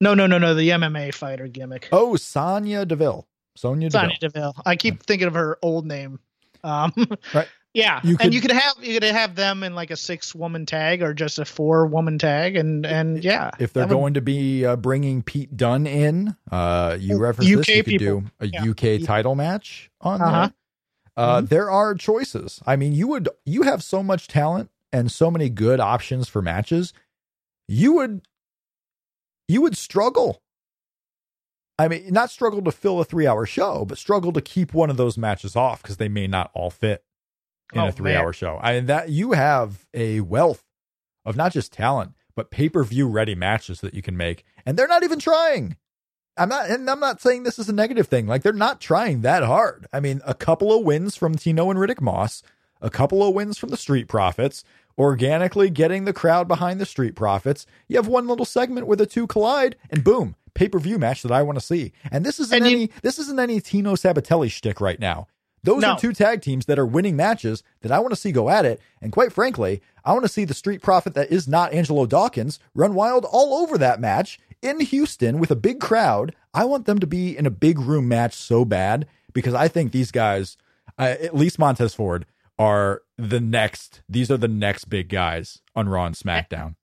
No, 0.00 0.14
no, 0.14 0.26
no, 0.26 0.38
no, 0.38 0.54
the 0.54 0.70
MMA 0.70 1.14
fighter 1.14 1.46
gimmick. 1.46 1.88
Oh, 1.92 2.16
Sonya 2.16 2.84
Deville. 2.84 3.26
Sonya 3.54 3.88
Deville. 3.88 4.08
Sonya 4.08 4.18
Deville. 4.20 4.54
I 4.66 4.76
keep 4.76 5.02
thinking 5.04 5.28
of 5.28 5.34
her 5.34 5.58
old 5.62 5.86
name. 5.86 6.18
Um, 6.62 6.92
Right. 7.32 7.48
Yeah, 7.74 8.00
You 8.04 8.16
could- 8.16 8.26
and 8.26 8.34
you 8.34 8.40
could 8.40 8.52
have 8.52 8.74
you 8.80 8.94
could 9.00 9.02
have 9.02 9.34
them 9.34 9.64
in 9.64 9.74
like 9.74 9.90
a 9.90 9.96
six 9.96 10.32
woman 10.32 10.64
tag 10.64 11.02
or 11.02 11.12
just 11.12 11.40
a 11.40 11.44
four 11.44 11.86
woman 11.86 12.18
tag, 12.18 12.54
and 12.56 12.86
and 12.86 13.22
yeah, 13.24 13.50
if 13.58 13.72
they're 13.72 13.86
would- 13.86 13.92
going 13.92 14.14
to 14.14 14.20
be 14.20 14.64
uh, 14.64 14.76
bringing 14.76 15.22
Pete 15.24 15.56
Dunne 15.56 15.86
in, 15.86 16.36
uh, 16.52 16.96
you 17.00 17.16
Uh, 17.16 17.18
reference 17.18 17.50
this, 17.50 17.68
you 17.68 17.82
could 17.82 17.84
people. 17.86 18.20
do 18.20 18.30
a 18.38 18.46
Yeah. 18.46 18.64
UK 18.70 18.98
title 19.04 19.34
match 19.34 19.90
on 20.00 20.22
Uh-huh. 20.22 20.30
there. 20.46 20.52
Uh, 21.16 21.40
Mhm. 21.42 21.48
There 21.48 21.70
are 21.70 21.94
choices. 21.96 22.60
I 22.64 22.76
mean, 22.76 22.92
you 22.92 23.08
would 23.08 23.28
you 23.44 23.62
have 23.62 23.82
so 23.82 24.02
much 24.04 24.28
talent 24.28 24.70
and 24.92 25.10
so 25.10 25.28
many 25.28 25.48
good 25.48 25.80
options 25.80 26.28
for 26.28 26.40
matches. 26.40 26.92
You 27.66 27.92
would 27.94 28.22
you 29.48 29.60
would 29.62 29.76
struggle. 29.76 30.40
I 31.76 31.88
mean, 31.88 32.12
not 32.12 32.30
struggle 32.30 32.62
to 32.62 32.70
fill 32.72 33.00
a 33.00 33.04
three 33.04 33.26
hour 33.26 33.46
show, 33.46 33.84
but 33.84 33.98
struggle 33.98 34.32
to 34.32 34.40
keep 34.40 34.72
one 34.74 34.90
of 34.90 34.96
those 34.96 35.18
matches 35.18 35.56
off 35.56 35.82
because 35.82 35.96
they 35.96 36.08
may 36.08 36.28
not 36.28 36.52
all 36.54 36.70
fit 36.70 37.02
in 37.74 37.80
Oh, 37.80 37.88
a 37.88 37.92
three 37.92 38.12
man. 38.12 38.20
hour 38.22 38.32
show. 38.32 38.58
I 38.62 38.74
mean, 38.74 38.86
that 38.86 39.08
you 39.10 39.32
have 39.32 39.86
a 39.94 40.20
wealth 40.20 40.62
of 41.24 41.36
not 41.36 41.52
just 41.52 41.72
talent, 41.72 42.12
but 42.36 42.50
pay 42.50 42.68
per 42.68 42.84
view 42.84 43.08
ready 43.08 43.34
matches 43.34 43.80
that 43.80 43.94
you 43.94 44.02
can 44.02 44.16
make. 44.16 44.44
And 44.66 44.76
they're 44.78 44.88
not 44.88 45.02
even 45.04 45.18
trying. 45.18 45.76
I'm 46.36 46.48
not, 46.48 46.68
and 46.68 46.90
I'm 46.90 46.98
not 47.00 47.20
saying 47.20 47.44
this 47.44 47.58
is 47.60 47.68
a 47.68 47.72
negative 47.72 48.08
thing. 48.08 48.26
Like 48.26 48.42
they're 48.42 48.52
not 48.52 48.80
trying 48.80 49.20
that 49.20 49.44
hard. 49.44 49.86
I 49.92 50.00
mean, 50.00 50.20
a 50.26 50.34
couple 50.34 50.76
of 50.76 50.84
wins 50.84 51.16
from 51.16 51.36
Tino 51.36 51.70
and 51.70 51.78
Riddick 51.78 52.00
Moss, 52.00 52.42
a 52.82 52.90
couple 52.90 53.26
of 53.26 53.34
wins 53.34 53.56
from 53.56 53.70
the 53.70 53.76
Street 53.76 54.08
Profits, 54.08 54.64
organically 54.98 55.70
getting 55.70 56.04
the 56.04 56.12
crowd 56.12 56.48
behind 56.48 56.80
the 56.80 56.86
Street 56.86 57.14
Profits. 57.14 57.66
You 57.88 57.96
have 57.96 58.08
one 58.08 58.26
little 58.26 58.44
segment 58.44 58.86
where 58.88 58.96
the 58.96 59.06
two 59.06 59.26
collide, 59.28 59.76
and 59.90 60.02
boom, 60.02 60.34
pay 60.54 60.68
per 60.68 60.78
view 60.80 60.98
match 60.98 61.22
that 61.22 61.30
I 61.32 61.42
want 61.42 61.58
to 61.58 61.64
see. 61.64 61.92
And 62.10 62.24
this 62.26 62.40
isn't 62.40 62.56
And 62.56 62.66
you- 62.70 62.76
any 62.78 62.90
this 63.02 63.18
isn't 63.20 63.38
any 63.38 63.60
Tino 63.60 63.94
Sabbatelli 63.94 64.50
shtick 64.50 64.80
right 64.80 64.98
now. 64.98 65.28
Those 65.64 65.82
No. 65.82 65.92
are 65.92 65.98
two 65.98 66.12
tag 66.12 66.40
teams 66.42 66.66
that 66.66 66.78
are 66.78 66.86
winning 66.86 67.16
matches 67.16 67.62
that 67.80 67.90
I 67.90 67.98
want 67.98 68.12
to 68.12 68.16
see 68.16 68.30
go 68.30 68.48
at 68.50 68.64
it. 68.64 68.80
And 69.02 69.10
quite 69.10 69.32
frankly, 69.32 69.82
I 70.04 70.12
want 70.12 70.24
to 70.24 70.28
see 70.28 70.44
the 70.44 70.54
Street 70.54 70.82
Profit 70.82 71.14
that 71.14 71.32
is 71.32 71.48
not 71.48 71.72
Angelo 71.72 72.06
Dawkins 72.06 72.60
run 72.74 72.94
wild 72.94 73.24
all 73.24 73.54
over 73.62 73.76
that 73.78 73.98
match 74.00 74.38
in 74.62 74.78
Houston 74.80 75.38
with 75.40 75.50
a 75.50 75.56
big 75.56 75.80
crowd. 75.80 76.34
I 76.52 76.64
want 76.66 76.86
them 76.86 76.98
to 77.00 77.06
be 77.06 77.36
in 77.36 77.46
a 77.46 77.50
big 77.50 77.78
room 77.80 78.06
match 78.06 78.34
so 78.34 78.64
bad 78.64 79.06
because 79.32 79.54
I 79.54 79.66
think 79.68 79.90
these 79.92 80.10
guys, 80.12 80.56
uh, 80.98 81.14
at 81.20 81.34
least 81.34 81.58
Montez 81.58 81.94
Ford, 81.94 82.26
are 82.58 83.02
the 83.18 83.40
next. 83.40 84.02
These 84.08 84.30
are 84.30 84.36
the 84.36 84.46
next 84.48 84.84
big 84.84 85.08
guys 85.08 85.60
on 85.74 85.88
Raw 85.88 86.04
and 86.06 86.14
SmackDown. 86.14 86.76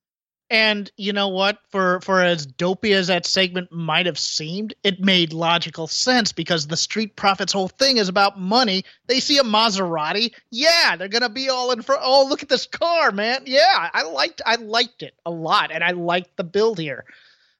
And 0.51 0.91
you 0.97 1.13
know 1.13 1.29
what? 1.29 1.59
For 1.69 2.01
for 2.01 2.21
as 2.21 2.45
dopey 2.45 2.91
as 2.91 3.07
that 3.07 3.25
segment 3.25 3.71
might 3.71 4.05
have 4.05 4.19
seemed, 4.19 4.73
it 4.83 4.99
made 4.99 5.31
logical 5.31 5.87
sense 5.87 6.33
because 6.33 6.67
the 6.67 6.75
Street 6.75 7.15
Profits 7.15 7.53
whole 7.53 7.69
thing 7.69 7.95
is 7.95 8.09
about 8.09 8.37
money. 8.37 8.83
They 9.07 9.21
see 9.21 9.37
a 9.37 9.43
Maserati, 9.43 10.33
yeah, 10.49 10.97
they're 10.97 11.07
gonna 11.07 11.29
be 11.29 11.47
all 11.47 11.71
in 11.71 11.81
front. 11.81 12.01
Oh, 12.03 12.27
look 12.27 12.43
at 12.43 12.49
this 12.49 12.67
car, 12.67 13.13
man! 13.13 13.43
Yeah, 13.45 13.89
I 13.93 14.03
liked 14.03 14.41
I 14.45 14.55
liked 14.55 15.03
it 15.03 15.13
a 15.25 15.31
lot, 15.31 15.71
and 15.71 15.85
I 15.85 15.91
liked 15.91 16.35
the 16.35 16.43
build 16.43 16.79
here. 16.79 17.05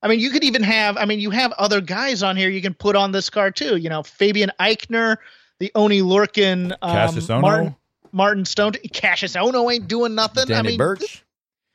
I 0.04 0.10
mean, 0.10 0.20
you 0.20 0.30
could 0.30 0.44
even 0.44 0.62
have. 0.64 0.98
I 0.98 1.06
mean, 1.06 1.22
you 1.22 1.30
have 1.30 1.54
other 1.54 1.80
guys 1.80 2.22
on 2.24 2.36
here 2.36 2.50
you 2.50 2.62
can 2.62 2.74
put 2.74 2.98
on 2.98 3.14
this 3.14 3.30
car 3.30 3.52
too. 3.52 3.78
You 3.78 3.88
know, 3.88 4.04
Fabian 4.04 4.52
Aichner, 4.60 5.16
the 5.60 5.72
Oney 5.76 6.02
Lorcan, 6.02 6.76
um, 6.82 7.42
Martin 7.42 7.74
Martin 8.12 8.44
Stone, 8.44 8.74
Cassius 8.92 9.38
Ohno 9.38 9.74
ain't 9.74 9.88
doing 9.88 10.14
nothing. 10.14 10.48
Danny 10.48 10.60
I 10.60 10.72
mean, 10.72 10.78
Burch, 10.78 11.24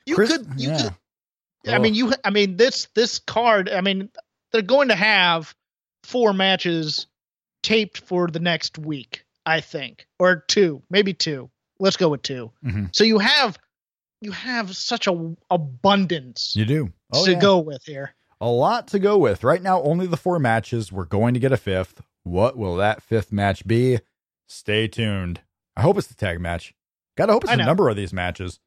you 0.05 0.13
Chris- 0.13 0.37
could 0.37 0.47
you 0.57 0.69
yeah. 0.69 0.83
could 0.83 0.93
I 1.69 1.79
mean, 1.79 1.93
you. 1.93 2.13
I 2.23 2.29
mean, 2.29 2.57
this 2.57 2.87
this 2.95 3.19
card. 3.19 3.69
I 3.69 3.81
mean, 3.81 4.09
they're 4.51 4.61
going 4.61 4.87
to 4.89 4.95
have 4.95 5.53
four 6.03 6.33
matches 6.33 7.07
taped 7.63 7.99
for 7.99 8.27
the 8.27 8.39
next 8.39 8.77
week, 8.77 9.25
I 9.45 9.59
think, 9.61 10.07
or 10.19 10.43
two, 10.47 10.81
maybe 10.89 11.13
two. 11.13 11.49
Let's 11.79 11.97
go 11.97 12.09
with 12.09 12.23
2 12.23 12.51
Mhm. 12.65 12.95
So 12.95 13.03
you 13.03 13.19
have 13.19 13.57
you 14.21 14.31
have 14.31 14.75
such 14.75 15.05
a 15.05 15.35
abundance 15.51 16.55
You 16.55 16.65
do. 16.65 16.93
Oh, 17.13 17.25
to 17.25 17.33
yeah. 17.33 17.39
go 17.39 17.59
with 17.59 17.83
here. 17.85 18.15
A 18.41 18.47
lot 18.49 18.87
to 18.89 18.99
go 18.99 19.17
with. 19.17 19.43
Right 19.43 19.61
now, 19.61 19.81
only 19.83 20.07
the 20.07 20.17
four 20.17 20.39
matches. 20.39 20.91
We're 20.91 21.05
going 21.05 21.33
to 21.35 21.39
get 21.39 21.51
a 21.51 21.57
fifth. 21.57 22.01
What 22.23 22.57
will 22.57 22.75
that 22.77 23.01
fifth 23.03 23.31
match 23.31 23.65
be? 23.67 23.99
Stay 24.47 24.87
tuned. 24.87 25.41
I 25.75 25.81
hope 25.81 25.97
it's 25.97 26.07
the 26.07 26.15
tag 26.15 26.39
match. 26.39 26.73
Gotta 27.15 27.33
hope 27.33 27.43
it's 27.43 27.53
a 27.53 27.57
number 27.57 27.89
of 27.89 27.95
these 27.95 28.13
matches. 28.13 28.59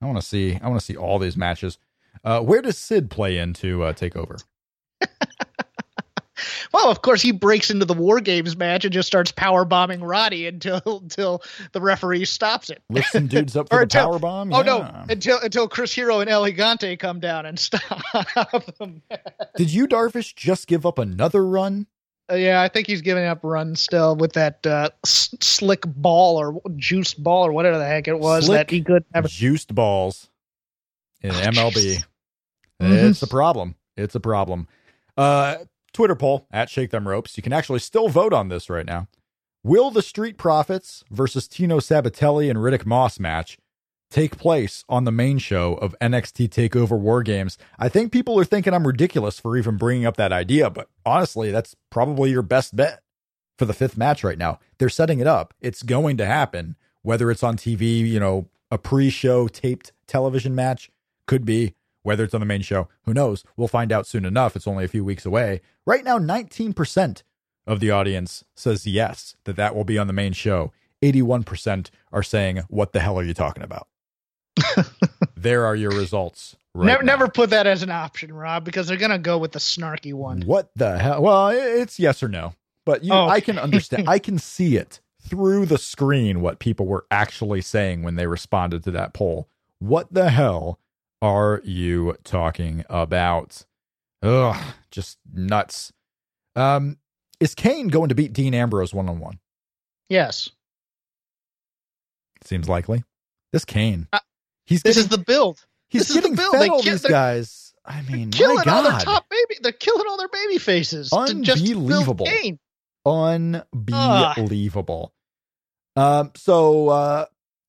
I 0.00 0.06
want 0.06 0.18
to 0.18 0.22
see. 0.26 0.58
I 0.62 0.68
want 0.68 0.78
to 0.80 0.84
see 0.84 0.96
all 0.96 1.18
these 1.18 1.36
matches. 1.36 1.78
Uh, 2.24 2.40
where 2.40 2.62
does 2.62 2.78
Sid 2.78 3.10
play 3.10 3.38
into 3.38 3.82
uh, 3.82 3.92
Takeover? 3.92 4.42
Well, 6.72 6.90
of 6.90 7.00
course, 7.00 7.22
he 7.22 7.32
breaks 7.32 7.70
into 7.70 7.86
the 7.86 7.94
War 7.94 8.20
Games 8.20 8.56
match 8.58 8.84
and 8.84 8.92
just 8.92 9.06
starts 9.06 9.32
power 9.32 9.64
bombing 9.64 10.02
Roddy 10.04 10.46
until 10.46 10.82
until 10.84 11.42
the 11.72 11.80
referee 11.80 12.26
stops 12.26 12.68
it. 12.68 12.82
Lift 12.90 13.10
some 13.10 13.26
dudes 13.26 13.56
up 13.56 13.68
Or 13.72 13.78
for 13.80 13.86
the 13.86 13.90
power 13.94 14.18
bomb. 14.18 14.52
Oh 14.52 14.58
Yeah. 14.58 14.64
no! 14.64 15.04
Until 15.08 15.38
until 15.40 15.66
Chris 15.68 15.94
Hero 15.94 16.20
and 16.20 16.28
Elegante 16.28 16.94
come 16.98 17.20
down 17.20 17.46
and 17.46 17.58
stop 17.58 18.76
them. 18.78 19.00
Did 19.56 19.72
Yu 19.72 19.86
Darvish 19.88 20.34
just 20.36 20.66
give 20.66 20.84
up 20.84 20.98
another 20.98 21.46
run? 21.46 21.86
Uh, 22.30 22.34
yeah, 22.34 22.60
I 22.60 22.68
think 22.68 22.86
he's 22.86 23.00
giving 23.00 23.24
up 23.24 23.40
runs 23.42 23.80
still 23.80 24.14
with 24.14 24.34
that 24.34 24.66
uh, 24.66 24.90
s- 25.06 25.34
slick 25.40 25.82
ball 25.86 26.36
or 26.36 26.60
juiced 26.76 27.22
ball 27.22 27.46
or 27.46 27.52
whatever 27.52 27.78
the 27.78 27.86
heck 27.86 28.08
it 28.08 28.18
was 28.18 28.46
Slick 28.46 28.58
that 28.68 28.70
he 28.70 28.82
could 28.82 29.04
have. 29.14 29.26
Juiced 29.28 29.74
balls 29.74 30.28
in 31.22 31.30
Oh, 31.32 31.40
MLB. 31.40 32.02
Mhm. 32.80 33.10
It's 33.10 33.22
a 33.22 33.26
problem. 33.26 33.74
It's 33.96 34.14
a 34.14 34.20
problem. 34.20 34.68
Uh, 35.16 35.56
Twitter 35.92 36.14
poll 36.14 36.46
at 36.50 36.68
Shake 36.68 36.90
Them 36.90 37.08
Ropes. 37.08 37.36
You 37.36 37.42
can 37.42 37.52
actually 37.54 37.78
still 37.78 38.08
vote 38.08 38.32
on 38.34 38.48
this 38.48 38.68
right 38.68 38.84
now. 38.86 39.08
Will 39.64 39.90
the 39.90 40.02
Street 40.02 40.36
Profits 40.38 41.02
versus 41.10 41.48
Tino 41.48 41.78
Sabbatelli 41.80 42.48
and 42.50 42.58
Riddick 42.58 42.84
Moss 42.86 43.18
match 43.18 43.58
take 44.10 44.36
place 44.38 44.84
on 44.88 45.04
the 45.04 45.10
main 45.10 45.38
show 45.38 45.74
of 45.74 45.96
NXT 46.00 46.48
Takeover 46.48 46.98
War 46.98 47.22
Games? 47.22 47.56
I 47.78 47.88
think 47.88 48.12
people 48.12 48.38
are 48.38 48.44
thinking 48.44 48.74
I'm 48.74 48.86
ridiculous 48.86 49.40
for 49.40 49.56
even 49.56 49.76
bringing 49.78 50.04
up 50.06 50.16
that 50.18 50.32
idea, 50.32 50.68
but 50.70 50.88
honestly, 51.04 51.50
that's 51.50 51.74
probably 51.90 52.30
your 52.30 52.42
best 52.42 52.76
bet 52.76 53.00
for 53.58 53.64
the 53.64 53.72
fifth 53.72 53.96
match 53.96 54.22
right 54.22 54.38
now. 54.38 54.58
They're 54.78 54.88
setting 54.90 55.18
it 55.18 55.26
up. 55.26 55.54
It's 55.60 55.82
going 55.82 56.18
to 56.18 56.26
happen, 56.26 56.76
whether 57.02 57.30
it's 57.30 57.42
on 57.42 57.56
TV, 57.56 58.00
you 58.06 58.20
know, 58.20 58.48
a 58.70 58.76
pre 58.78 59.08
show 59.10 59.48
taped 59.48 59.92
television 60.06 60.54
match, 60.54 60.90
could 61.26 61.44
be, 61.44 61.74
whether 62.02 62.24
it's 62.24 62.34
on 62.34 62.40
the 62.40 62.46
main 62.46 62.62
show, 62.62 62.88
who 63.02 63.12
knows? 63.14 63.44
We'll 63.56 63.68
find 63.68 63.92
out 63.92 64.06
soon 64.06 64.24
enough. 64.24 64.56
It's 64.56 64.68
only 64.68 64.84
a 64.84 64.88
few 64.88 65.04
weeks 65.04 65.26
away. 65.26 65.60
Right 65.84 66.04
now, 66.04 66.18
19% 66.18 67.22
of 67.66 67.80
the 67.80 67.90
audience 67.90 68.44
says 68.54 68.86
yes, 68.86 69.36
that 69.44 69.56
that 69.56 69.74
will 69.74 69.84
be 69.84 69.98
on 69.98 70.06
the 70.06 70.12
main 70.12 70.32
show. 70.32 70.72
81% 71.02 71.90
are 72.12 72.22
saying, 72.22 72.62
What 72.68 72.92
the 72.92 73.00
hell 73.00 73.18
are 73.18 73.24
you 73.24 73.34
talking 73.34 73.62
about? 73.62 73.88
there 75.36 75.66
are 75.66 75.76
your 75.76 75.90
results. 75.90 76.56
Right 76.74 76.86
never, 76.86 77.02
now. 77.02 77.12
never 77.12 77.28
put 77.28 77.50
that 77.50 77.66
as 77.66 77.82
an 77.82 77.90
option, 77.90 78.32
Rob, 78.32 78.64
because 78.64 78.86
they're 78.86 78.96
gonna 78.96 79.18
go 79.18 79.38
with 79.38 79.52
the 79.52 79.58
snarky 79.58 80.12
one. 80.12 80.42
What 80.42 80.70
the 80.76 80.98
hell? 80.98 81.22
Well, 81.22 81.48
it's 81.48 81.98
yes 81.98 82.22
or 82.22 82.28
no, 82.28 82.54
but 82.84 83.02
you, 83.02 83.12
Oh, 83.12 83.26
I 83.26 83.40
can 83.40 83.58
understand. 83.58 84.04
I 84.08 84.18
can 84.18 84.38
see 84.38 84.76
it 84.76 85.00
through 85.20 85.66
the 85.66 85.78
screen 85.78 86.40
what 86.40 86.58
people 86.58 86.86
were 86.86 87.06
actually 87.10 87.60
saying 87.60 88.02
when 88.02 88.14
they 88.14 88.26
responded 88.26 88.84
to 88.84 88.90
that 88.92 89.12
poll. 89.12 89.48
What 89.78 90.12
the 90.12 90.30
hell 90.30 90.78
are 91.22 91.60
you 91.64 92.16
talking 92.24 92.84
about? 92.88 93.64
Ugh, 94.22 94.56
just 94.90 95.18
nuts. 95.32 95.92
Um, 96.54 96.98
is 97.40 97.54
Kane 97.54 97.88
going 97.88 98.08
to 98.08 98.14
beat 98.14 98.32
Dean 98.32 98.54
Ambrose 98.54 98.94
one 98.94 99.08
on 99.08 99.18
one? 99.20 99.38
Yes, 100.08 100.48
Seems 102.44 102.68
likely. 102.68 103.02
This 103.52 103.64
Kane, 103.64 104.06
Uh, 104.12 104.18
he's 104.66 104.82
this 104.82 104.96
getting, 104.96 105.10
is 105.10 105.16
the 105.18 105.24
build. 105.24 105.64
he's 105.88 106.02
this 106.02 106.10
is 106.10 106.14
the 106.16 106.20
getting 106.22 106.36
build. 106.36 106.52
fed 106.52 106.60
They 106.62 106.68
all 106.68 106.82
these 106.82 107.02
guys. 107.02 107.74
I 107.84 108.02
mean, 108.02 108.30
my 108.30 108.36
Killing 108.36 108.68
all 108.68 108.82
their 108.82 108.98
top 109.00 109.28
baby. 109.28 109.60
They're 109.62 109.72
killing 109.72 110.04
all 110.08 110.16
their 110.16 110.28
baby 110.28 110.58
faces. 110.58 111.10
to 111.10 111.40
just 111.42 111.64
build 111.64 111.90
Unbelievable. 111.90 112.26
Unbelievable. 114.36 115.12
Um, 115.94 116.32
so 116.36 116.88
uh, 116.88 117.26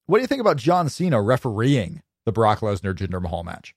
what 0.07 0.17
do 0.17 0.21
you 0.21 0.27
think 0.27 0.41
about 0.41 0.57
John 0.57 0.89
Cena 0.89 1.21
refereeing 1.21 2.01
the 2.27 2.33
Brock 2.33 2.59
Lesnar 2.59 2.93
Jinder 2.93 3.21
Mahal 3.21 3.45
match? 3.45 3.73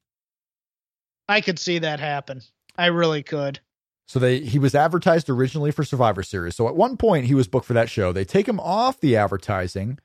I 1.28 1.40
could 1.40 1.60
see 1.60 1.78
that 1.78 2.00
happen. 2.00 2.42
I 2.76 2.86
really 2.86 3.22
could. 3.22 3.60
So 4.08 4.18
they 4.18 4.40
he 4.40 4.58
was 4.58 4.74
advertised 4.74 5.30
originally 5.30 5.70
for 5.70 5.84
Survivor 5.84 6.24
Series. 6.24 6.56
So 6.56 6.66
at 6.66 6.74
one 6.74 6.96
point 6.96 7.26
he 7.26 7.34
was 7.34 7.46
booked 7.46 7.66
for 7.66 7.74
that 7.74 7.88
show. 7.88 8.12
They 8.12 8.24
take 8.24 8.48
him 8.48 8.58
off 8.58 8.98
the 8.98 9.16
advertising 9.16 10.00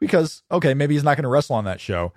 because 0.00 0.42
okay, 0.50 0.74
maybe 0.74 0.94
he's 0.94 1.04
not 1.04 1.16
going 1.16 1.22
to 1.22 1.28
wrestle 1.28 1.54
on 1.54 1.64
that 1.66 1.80
show. 1.80 2.12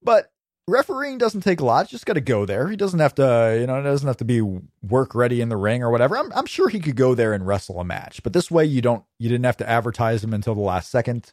But 0.00 0.30
refereeing 0.68 1.18
doesn't 1.18 1.40
take 1.40 1.58
a 1.58 1.64
lot. 1.64 1.88
Just 1.88 2.06
got 2.06 2.12
to 2.12 2.20
go 2.20 2.46
there. 2.46 2.68
He 2.68 2.76
doesn't 2.76 3.00
have 3.00 3.16
to, 3.16 3.56
you 3.60 3.66
know, 3.66 3.80
it 3.80 3.82
doesn't 3.82 4.06
have 4.06 4.18
to 4.18 4.24
be 4.24 4.40
work 4.80 5.16
ready 5.16 5.40
in 5.40 5.48
the 5.48 5.56
ring 5.56 5.82
or 5.82 5.90
whatever. 5.90 6.16
I'm 6.16 6.32
I'm 6.32 6.46
sure 6.46 6.68
he 6.68 6.78
could 6.78 6.94
go 6.94 7.16
there 7.16 7.32
and 7.32 7.44
wrestle 7.44 7.80
a 7.80 7.84
match. 7.84 8.22
But 8.22 8.32
this 8.32 8.48
way 8.48 8.64
you 8.64 8.80
don't 8.80 9.02
you 9.18 9.28
didn't 9.28 9.46
have 9.46 9.56
to 9.56 9.68
advertise 9.68 10.22
him 10.22 10.32
until 10.32 10.54
the 10.54 10.60
last 10.60 10.92
second. 10.92 11.32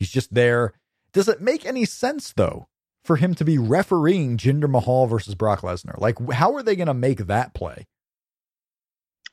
He's 0.00 0.10
just 0.10 0.34
there. 0.34 0.72
Does 1.14 1.28
it 1.28 1.40
make 1.40 1.64
any 1.64 1.86
sense 1.86 2.32
though 2.32 2.66
for 3.04 3.16
him 3.16 3.34
to 3.36 3.44
be 3.44 3.56
refereeing 3.56 4.36
Jinder 4.36 4.68
Mahal 4.68 5.06
versus 5.06 5.34
Brock 5.34 5.62
Lesnar? 5.62 5.98
Like 5.98 6.18
how 6.32 6.54
are 6.54 6.62
they 6.62 6.76
going 6.76 6.88
to 6.88 6.94
make 6.94 7.26
that 7.26 7.54
play? 7.54 7.86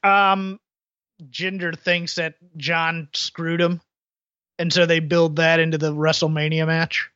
Um, 0.04 0.60
Jinder 1.30 1.78
thinks 1.78 2.16
that 2.16 2.36
John 2.56 3.10
screwed 3.14 3.62
him, 3.62 3.82
and 4.58 4.72
so 4.72 4.86
they 4.86 5.00
build 5.00 5.36
that 5.36 5.60
into 5.60 5.78
the 5.78 5.94
WrestleMania 5.94 6.66
match. 6.66 7.10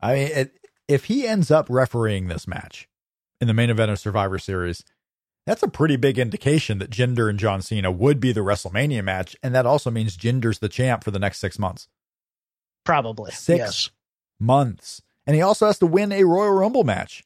I 0.00 0.14
mean, 0.14 0.28
it, 0.28 0.52
if 0.88 1.04
he 1.04 1.26
ends 1.26 1.50
up 1.50 1.66
refereeing 1.70 2.28
this 2.28 2.46
match 2.46 2.88
in 3.40 3.46
the 3.46 3.54
main 3.54 3.70
event 3.70 3.90
of 3.90 3.98
Survivor 3.98 4.38
Series, 4.38 4.84
that's 5.46 5.62
a 5.62 5.68
pretty 5.68 5.96
big 5.96 6.18
indication 6.18 6.78
that 6.78 6.90
Jinder 6.90 7.28
and 7.28 7.38
John 7.38 7.62
Cena 7.62 7.90
would 7.90 8.18
be 8.18 8.32
the 8.32 8.40
WrestleMania 8.40 9.04
match, 9.04 9.36
and 9.42 9.54
that 9.54 9.66
also 9.66 9.90
means 9.90 10.16
Jinder's 10.16 10.58
the 10.58 10.68
champ 10.68 11.04
for 11.04 11.10
the 11.10 11.18
next 11.18 11.38
six 11.38 11.58
months. 11.58 11.88
Probably. 12.84 13.32
Six 13.32 13.58
Yes. 13.58 13.90
months, 14.38 15.02
and 15.26 15.34
he 15.34 15.42
also 15.42 15.66
has 15.66 15.78
to 15.78 15.86
win 15.86 16.12
a 16.12 16.24
Royal 16.24 16.52
Rumble 16.52 16.84
match. 16.84 17.24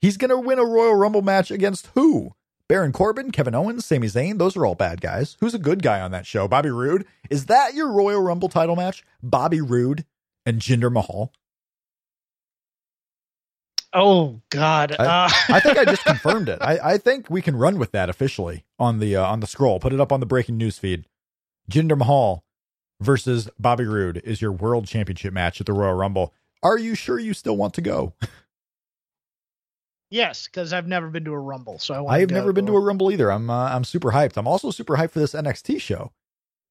He's 0.00 0.16
going 0.16 0.30
to 0.30 0.38
win 0.38 0.58
a 0.58 0.64
Royal 0.64 0.94
Rumble 0.94 1.22
match 1.22 1.50
against 1.50 1.88
who? 1.94 2.34
Baron 2.68 2.92
Corbin, 2.92 3.30
Kevin 3.30 3.54
Owens, 3.54 3.84
Sami 3.84 4.06
Zayn. 4.06 4.38
Those 4.38 4.56
are 4.56 4.64
all 4.66 4.74
bad 4.74 5.00
guys. 5.02 5.36
Who's 5.40 5.54
a 5.54 5.58
good 5.58 5.82
guy 5.82 6.00
on 6.00 6.10
that 6.12 6.26
show? 6.26 6.48
Bobby 6.48 6.70
Roode. 6.70 7.06
Is 7.30 7.46
that 7.46 7.74
your 7.74 7.90
Royal 7.92 8.22
Rumble 8.22 8.48
title 8.48 8.74
match? 8.76 9.04
Bobby 9.22 9.60
Roode 9.60 10.04
and 10.46 10.60
Jinder 10.60 10.90
Mahal. 10.92 11.30
Oh 13.92 14.40
God. 14.50 14.96
I- 14.98 15.04
uh, 15.26 15.30
I 15.48 15.60
think 15.60 15.78
I 15.78 15.84
just 15.84 16.04
confirmed 16.06 16.48
it. 16.48 16.58
I, 16.60 16.78
I 16.94 16.98
think 16.98 17.30
we 17.30 17.42
can 17.42 17.56
run 17.56 17.78
with 17.78 17.92
that 17.92 18.08
officially 18.10 18.64
on 18.78 18.98
the 18.98 19.16
uh, 19.16 19.24
on 19.24 19.40
the 19.40 19.46
scroll. 19.46 19.78
Put 19.78 19.92
it 19.92 20.00
up 20.00 20.12
on 20.12 20.20
the 20.20 20.26
breaking 20.26 20.56
news 20.56 20.78
feed. 20.78 21.04
Jinder 21.70 21.96
Mahal 21.96 22.43
versus 23.04 23.48
Bobby 23.58 23.84
Roode 23.84 24.18
is 24.24 24.40
your 24.42 24.52
world 24.52 24.86
championship 24.86 25.32
match 25.32 25.60
at 25.60 25.66
the 25.66 25.72
Royal 25.72 25.94
Rumble. 25.94 26.32
Are 26.62 26.78
you 26.78 26.94
sure 26.94 27.18
you 27.18 27.34
still 27.34 27.56
want 27.56 27.74
to 27.74 27.80
go? 27.82 28.14
yes, 30.10 30.46
because 30.46 30.72
I've 30.72 30.86
never 30.86 31.08
been 31.08 31.24
to 31.24 31.32
a 31.32 31.38
Rumble, 31.38 31.78
so 31.78 31.94
I 31.94 32.00
want. 32.00 32.16
I 32.16 32.20
have 32.20 32.30
never 32.30 32.52
been 32.52 32.66
to 32.66 32.76
a 32.76 32.80
Rumble 32.80 33.10
either. 33.12 33.30
I'm 33.30 33.50
uh, 33.50 33.66
I'm 33.68 33.84
super 33.84 34.10
hyped. 34.12 34.36
I'm 34.36 34.48
also 34.48 34.70
super 34.70 34.96
hyped 34.96 35.10
for 35.10 35.18
this 35.20 35.34
NXT 35.34 35.80
show 35.80 36.12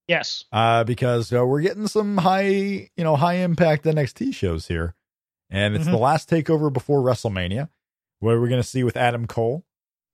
Yes. 0.08 0.44
uh, 0.52 0.84
because 0.84 1.32
uh, 1.32 1.44
we're 1.46 1.62
getting 1.62 1.86
some 1.86 2.18
high 2.18 2.44
you 2.96 3.04
know 3.04 3.16
high 3.16 3.34
impact 3.34 3.84
NXT 3.84 4.34
shows 4.34 4.68
here, 4.68 4.94
and 5.50 5.74
it's 5.74 5.86
Mhm. 5.86 5.92
the 5.92 5.98
last 5.98 6.28
takeover 6.28 6.72
before 6.72 7.00
WrestleMania. 7.02 7.68
What 8.20 8.32
are 8.32 8.40
we're 8.40 8.48
going 8.48 8.62
to 8.62 8.68
see 8.68 8.82
with 8.84 8.96
Adam 8.96 9.26
Cole. 9.26 9.64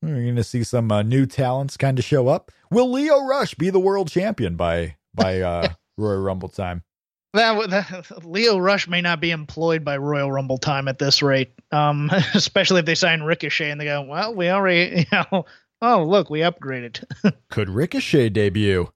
We're 0.03 0.14
going 0.23 0.37
to 0.37 0.45
see 0.45 0.64
some 0.64 0.91
uh, 0.91 1.03
new 1.03 1.27
talents 1.27 1.77
kind 1.77 1.99
of 1.99 2.05
show 2.07 2.29
up. 2.29 2.51
Will 2.71 2.91
Lio 2.91 3.23
Rush 3.27 3.55
be 3.55 3.68
the 3.68 3.79
world 3.79 4.09
champion 4.09 4.57
by 4.57 4.97
by 5.14 5.41
uh, 5.41 5.68
Royal 6.01 6.20
Rumble 6.20 6.48
time? 6.48 6.82
That, 7.32 7.70
that 7.70 8.24
Lio 8.24 8.59
Rush 8.59 8.88
may 8.88 9.01
not 9.01 9.20
be 9.20 9.30
employed 9.30 9.84
by 9.84 9.96
Royal 9.98 10.32
Rumble 10.32 10.59
time 10.59 10.88
at 10.88 10.98
this 10.98 11.22
rate. 11.22 11.53
Um, 11.70 12.11
especially 12.34 12.80
if 12.80 12.86
they 12.86 12.96
sign 12.96 13.22
Ricochet 13.22 13.70
and 13.70 13.80
they 13.80 13.84
go, 13.84 14.03
well, 14.03 14.34
we 14.34 14.48
already, 14.48 15.07
you 15.12 15.18
know, 15.32 15.44
oh 15.80 16.05
look, 16.05 16.30
we 16.30 16.40
upgraded. 16.40 17.05
Could 17.51 17.68
Ricochet 17.68 18.30
debut 18.30 18.92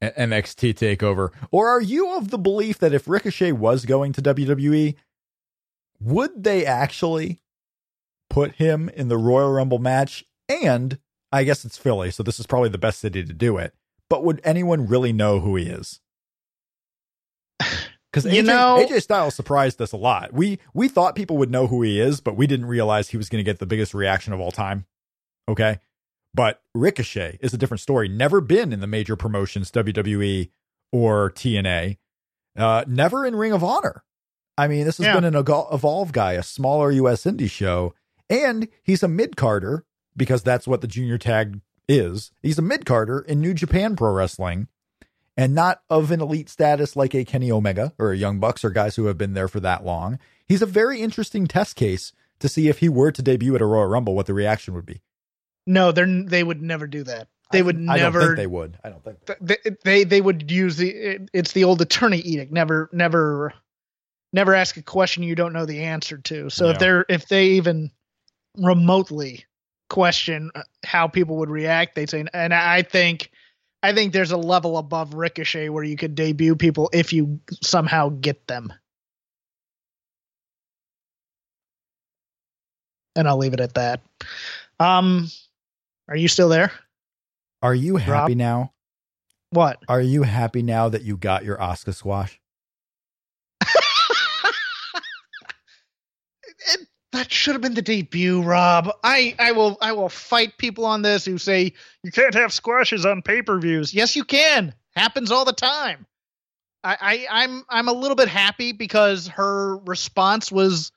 at 0.00 0.16
NXT 0.16 0.74
Takeover, 0.74 1.30
or 1.50 1.68
are 1.68 1.80
you 1.80 2.16
of 2.16 2.30
the 2.30 2.38
belief 2.38 2.78
that 2.78 2.92
if 2.92 3.08
Ricochet 3.08 3.52
was 3.52 3.86
going 3.86 4.12
to 4.14 4.22
WWE, 4.22 4.96
would 6.00 6.42
they 6.42 6.66
actually 6.66 7.40
put 8.28 8.56
him 8.56 8.88
in 8.90 9.08
the 9.08 9.16
Royal 9.16 9.52
Rumble 9.52 9.78
match? 9.78 10.24
And 10.48 10.98
I 11.32 11.44
guess 11.44 11.64
it's 11.64 11.78
Philly, 11.78 12.10
so 12.10 12.22
this 12.22 12.38
is 12.38 12.46
probably 12.46 12.68
the 12.68 12.78
best 12.78 13.00
city 13.00 13.24
to 13.24 13.32
do 13.32 13.56
it. 13.56 13.72
But 14.10 14.24
would 14.24 14.40
anyone 14.44 14.86
really 14.86 15.12
know 15.12 15.40
who 15.40 15.56
he 15.56 15.66
is? 15.66 16.00
Because 18.12 18.32
You 18.32 18.44
AJ, 18.44 18.46
know- 18.46 18.86
AJ 18.88 19.02
Styles 19.02 19.34
surprised 19.34 19.82
us 19.82 19.90
a 19.90 19.96
lot. 19.96 20.32
We 20.32 20.60
we 20.72 20.86
thought 20.86 21.16
people 21.16 21.36
would 21.38 21.50
know 21.50 21.66
who 21.66 21.82
he 21.82 22.00
is, 22.00 22.20
but 22.20 22.36
we 22.36 22.46
didn't 22.46 22.66
realize 22.66 23.08
he 23.08 23.16
was 23.16 23.28
going 23.28 23.44
to 23.44 23.48
get 23.50 23.58
the 23.58 23.66
biggest 23.66 23.92
reaction 23.92 24.32
of 24.32 24.38
all 24.38 24.52
time. 24.52 24.86
Okay. 25.48 25.80
But 26.32 26.62
Ricochet 26.76 27.38
is 27.42 27.52
a 27.52 27.58
different 27.58 27.80
story. 27.80 28.08
Never 28.08 28.40
been 28.40 28.72
in 28.72 28.78
the 28.78 28.86
major 28.86 29.16
promotions, 29.16 29.72
WWE 29.72 30.50
or 30.92 31.30
TNA. 31.32 31.96
Uh, 32.56 32.84
never 32.86 33.26
in 33.26 33.34
Ring 33.34 33.52
of 33.52 33.64
Honor. 33.64 34.04
I 34.56 34.68
mean, 34.68 34.84
this 34.84 34.98
has 34.98 35.06
Yeah. 35.06 35.14
been 35.14 35.24
an 35.24 35.34
Evol- 35.34 35.74
Evolve 35.74 36.12
guy, 36.12 36.34
a 36.34 36.42
smaller 36.44 36.92
US 36.92 37.24
indie 37.24 37.50
show, 37.50 37.94
and 38.30 38.68
he's 38.84 39.02
a 39.02 39.08
mid 39.08 39.36
carder 39.36 39.84
because 40.16 40.44
that's 40.44 40.68
what 40.68 40.82
the 40.82 40.86
junior 40.86 41.18
tag 41.18 41.60
is. 41.88 42.30
He's 42.42 42.58
a 42.58 42.62
mid 42.62 42.86
carder 42.86 43.18
in 43.18 43.40
New 43.40 43.54
Japan 43.54 43.96
Pro 43.96 44.12
Wrestling 44.12 44.68
and 45.36 45.54
not 45.54 45.82
of 45.90 46.10
an 46.10 46.20
elite 46.20 46.48
status 46.48 46.94
like 46.96 47.14
a 47.14 47.24
Kenny 47.24 47.50
Omega 47.50 47.92
or 47.98 48.12
a 48.12 48.16
Young 48.16 48.38
Bucks 48.40 48.64
or 48.64 48.70
guys 48.70 48.96
who 48.96 49.06
have 49.06 49.18
been 49.18 49.34
there 49.34 49.48
for 49.48 49.60
that 49.60 49.84
long. 49.84 50.18
He's 50.46 50.62
a 50.62 50.66
very 50.66 51.00
interesting 51.00 51.46
test 51.46 51.76
case 51.76 52.12
to 52.40 52.48
see 52.48 52.68
if 52.68 52.78
he 52.78 52.88
were 52.88 53.10
to 53.12 53.22
debut 53.22 53.54
at 53.54 53.62
a 53.62 53.66
Royal 53.66 53.86
Rumble, 53.88 54.14
what 54.14 54.26
the 54.26 54.34
reaction 54.34 54.74
would 54.74 54.86
be. 54.86 55.00
No, 55.66 55.92
they're 55.92 56.06
they 56.24 56.42
would 56.44 56.60
never 56.62 56.86
do 56.86 57.02
that. 57.04 57.28
They 57.52 57.60
I- 57.60 57.62
would 57.62 57.76
I 57.88 57.96
never. 57.96 58.18
don't 58.20 58.28
think 58.28 58.36
they 58.36 58.46
would. 58.46 58.78
I 58.84 58.90
don't 58.90 59.02
think. 59.04 59.18
they, 59.40 59.56
they 59.84 60.04
they 60.04 60.20
would 60.20 60.50
use 60.50 60.76
the 60.76 60.90
it- 60.90 61.30
it's 61.32 61.52
the 61.52 61.64
old 61.64 61.80
attorney 61.80 62.18
edict 62.18 62.52
never 62.52 62.88
never 62.92 63.54
never 64.32 64.54
ask 64.54 64.76
a 64.76 64.82
question 64.82 65.22
you 65.22 65.34
don't 65.34 65.52
know 65.52 65.64
the 65.64 65.82
answer 65.84 66.18
to 66.18 66.50
so 66.50 66.66
Yeah. 66.66 66.72
if 66.72 66.78
they're 66.80 67.06
if 67.08 67.28
they 67.28 67.46
even 67.50 67.90
remotely 68.58 69.44
question 69.90 70.50
uh, 70.54 70.62
how 70.84 71.06
people 71.08 71.36
would 71.36 71.50
react 71.50 71.94
they'd 71.94 72.08
say 72.10 72.24
and 72.32 72.54
i 72.54 72.82
think 72.82 73.30
i 73.84 73.92
think 73.92 74.12
there's 74.12 74.32
a 74.32 74.36
level 74.36 74.78
above 74.78 75.14
ricochet 75.14 75.68
where 75.68 75.84
you 75.84 75.96
could 75.96 76.14
debut 76.14 76.56
people 76.56 76.88
if 76.92 77.12
you 77.12 77.38
somehow 77.62 78.08
get 78.08 78.44
them 78.46 78.72
and 83.14 83.28
i'll 83.28 83.36
leave 83.36 83.52
it 83.54 83.60
at 83.60 83.74
that 83.74 84.00
um 84.80 85.28
are 86.08 86.16
you 86.16 86.28
still 86.28 86.48
there 86.48 86.70
Are 87.62 87.74
you 87.74 87.96
happy 87.96 88.32
Rob? 88.32 88.38
now? 88.38 88.72
what 89.50 89.78
Are 89.88 90.00
you 90.00 90.22
happy 90.24 90.62
now 90.62 90.88
that 90.88 91.02
you 91.02 91.16
got 91.16 91.44
your 91.44 91.60
Oscar 91.62 91.92
squash? 91.92 92.40
It- 96.68 96.88
that 97.14 97.30
should 97.30 97.54
have 97.54 97.62
been 97.62 97.74
the 97.74 97.82
debut, 97.82 98.42
Rob. 98.42 98.90
I, 99.04 99.34
I 99.38 99.52
will 99.52 99.78
I 99.80 99.92
will 99.92 100.08
fight 100.08 100.58
people 100.58 100.84
on 100.84 101.02
this 101.02 101.24
who 101.24 101.38
say 101.38 101.72
you 102.02 102.10
can't 102.10 102.34
have 102.34 102.52
squashes 102.52 103.06
on 103.06 103.22
pay 103.22 103.40
per 103.40 103.58
views. 103.58 103.94
Yes, 103.94 104.16
you 104.16 104.24
can. 104.24 104.74
Happens 104.96 105.30
all 105.30 105.44
the 105.44 105.52
time. 105.52 106.06
I, 106.82 106.96
I 107.30 107.44
I'm 107.44 107.64
I'm 107.68 107.88
a 107.88 107.92
little 107.92 108.16
bit 108.16 108.28
happy 108.28 108.72
because 108.72 109.28
her 109.28 109.76
response 109.78 110.50
was, 110.50 110.90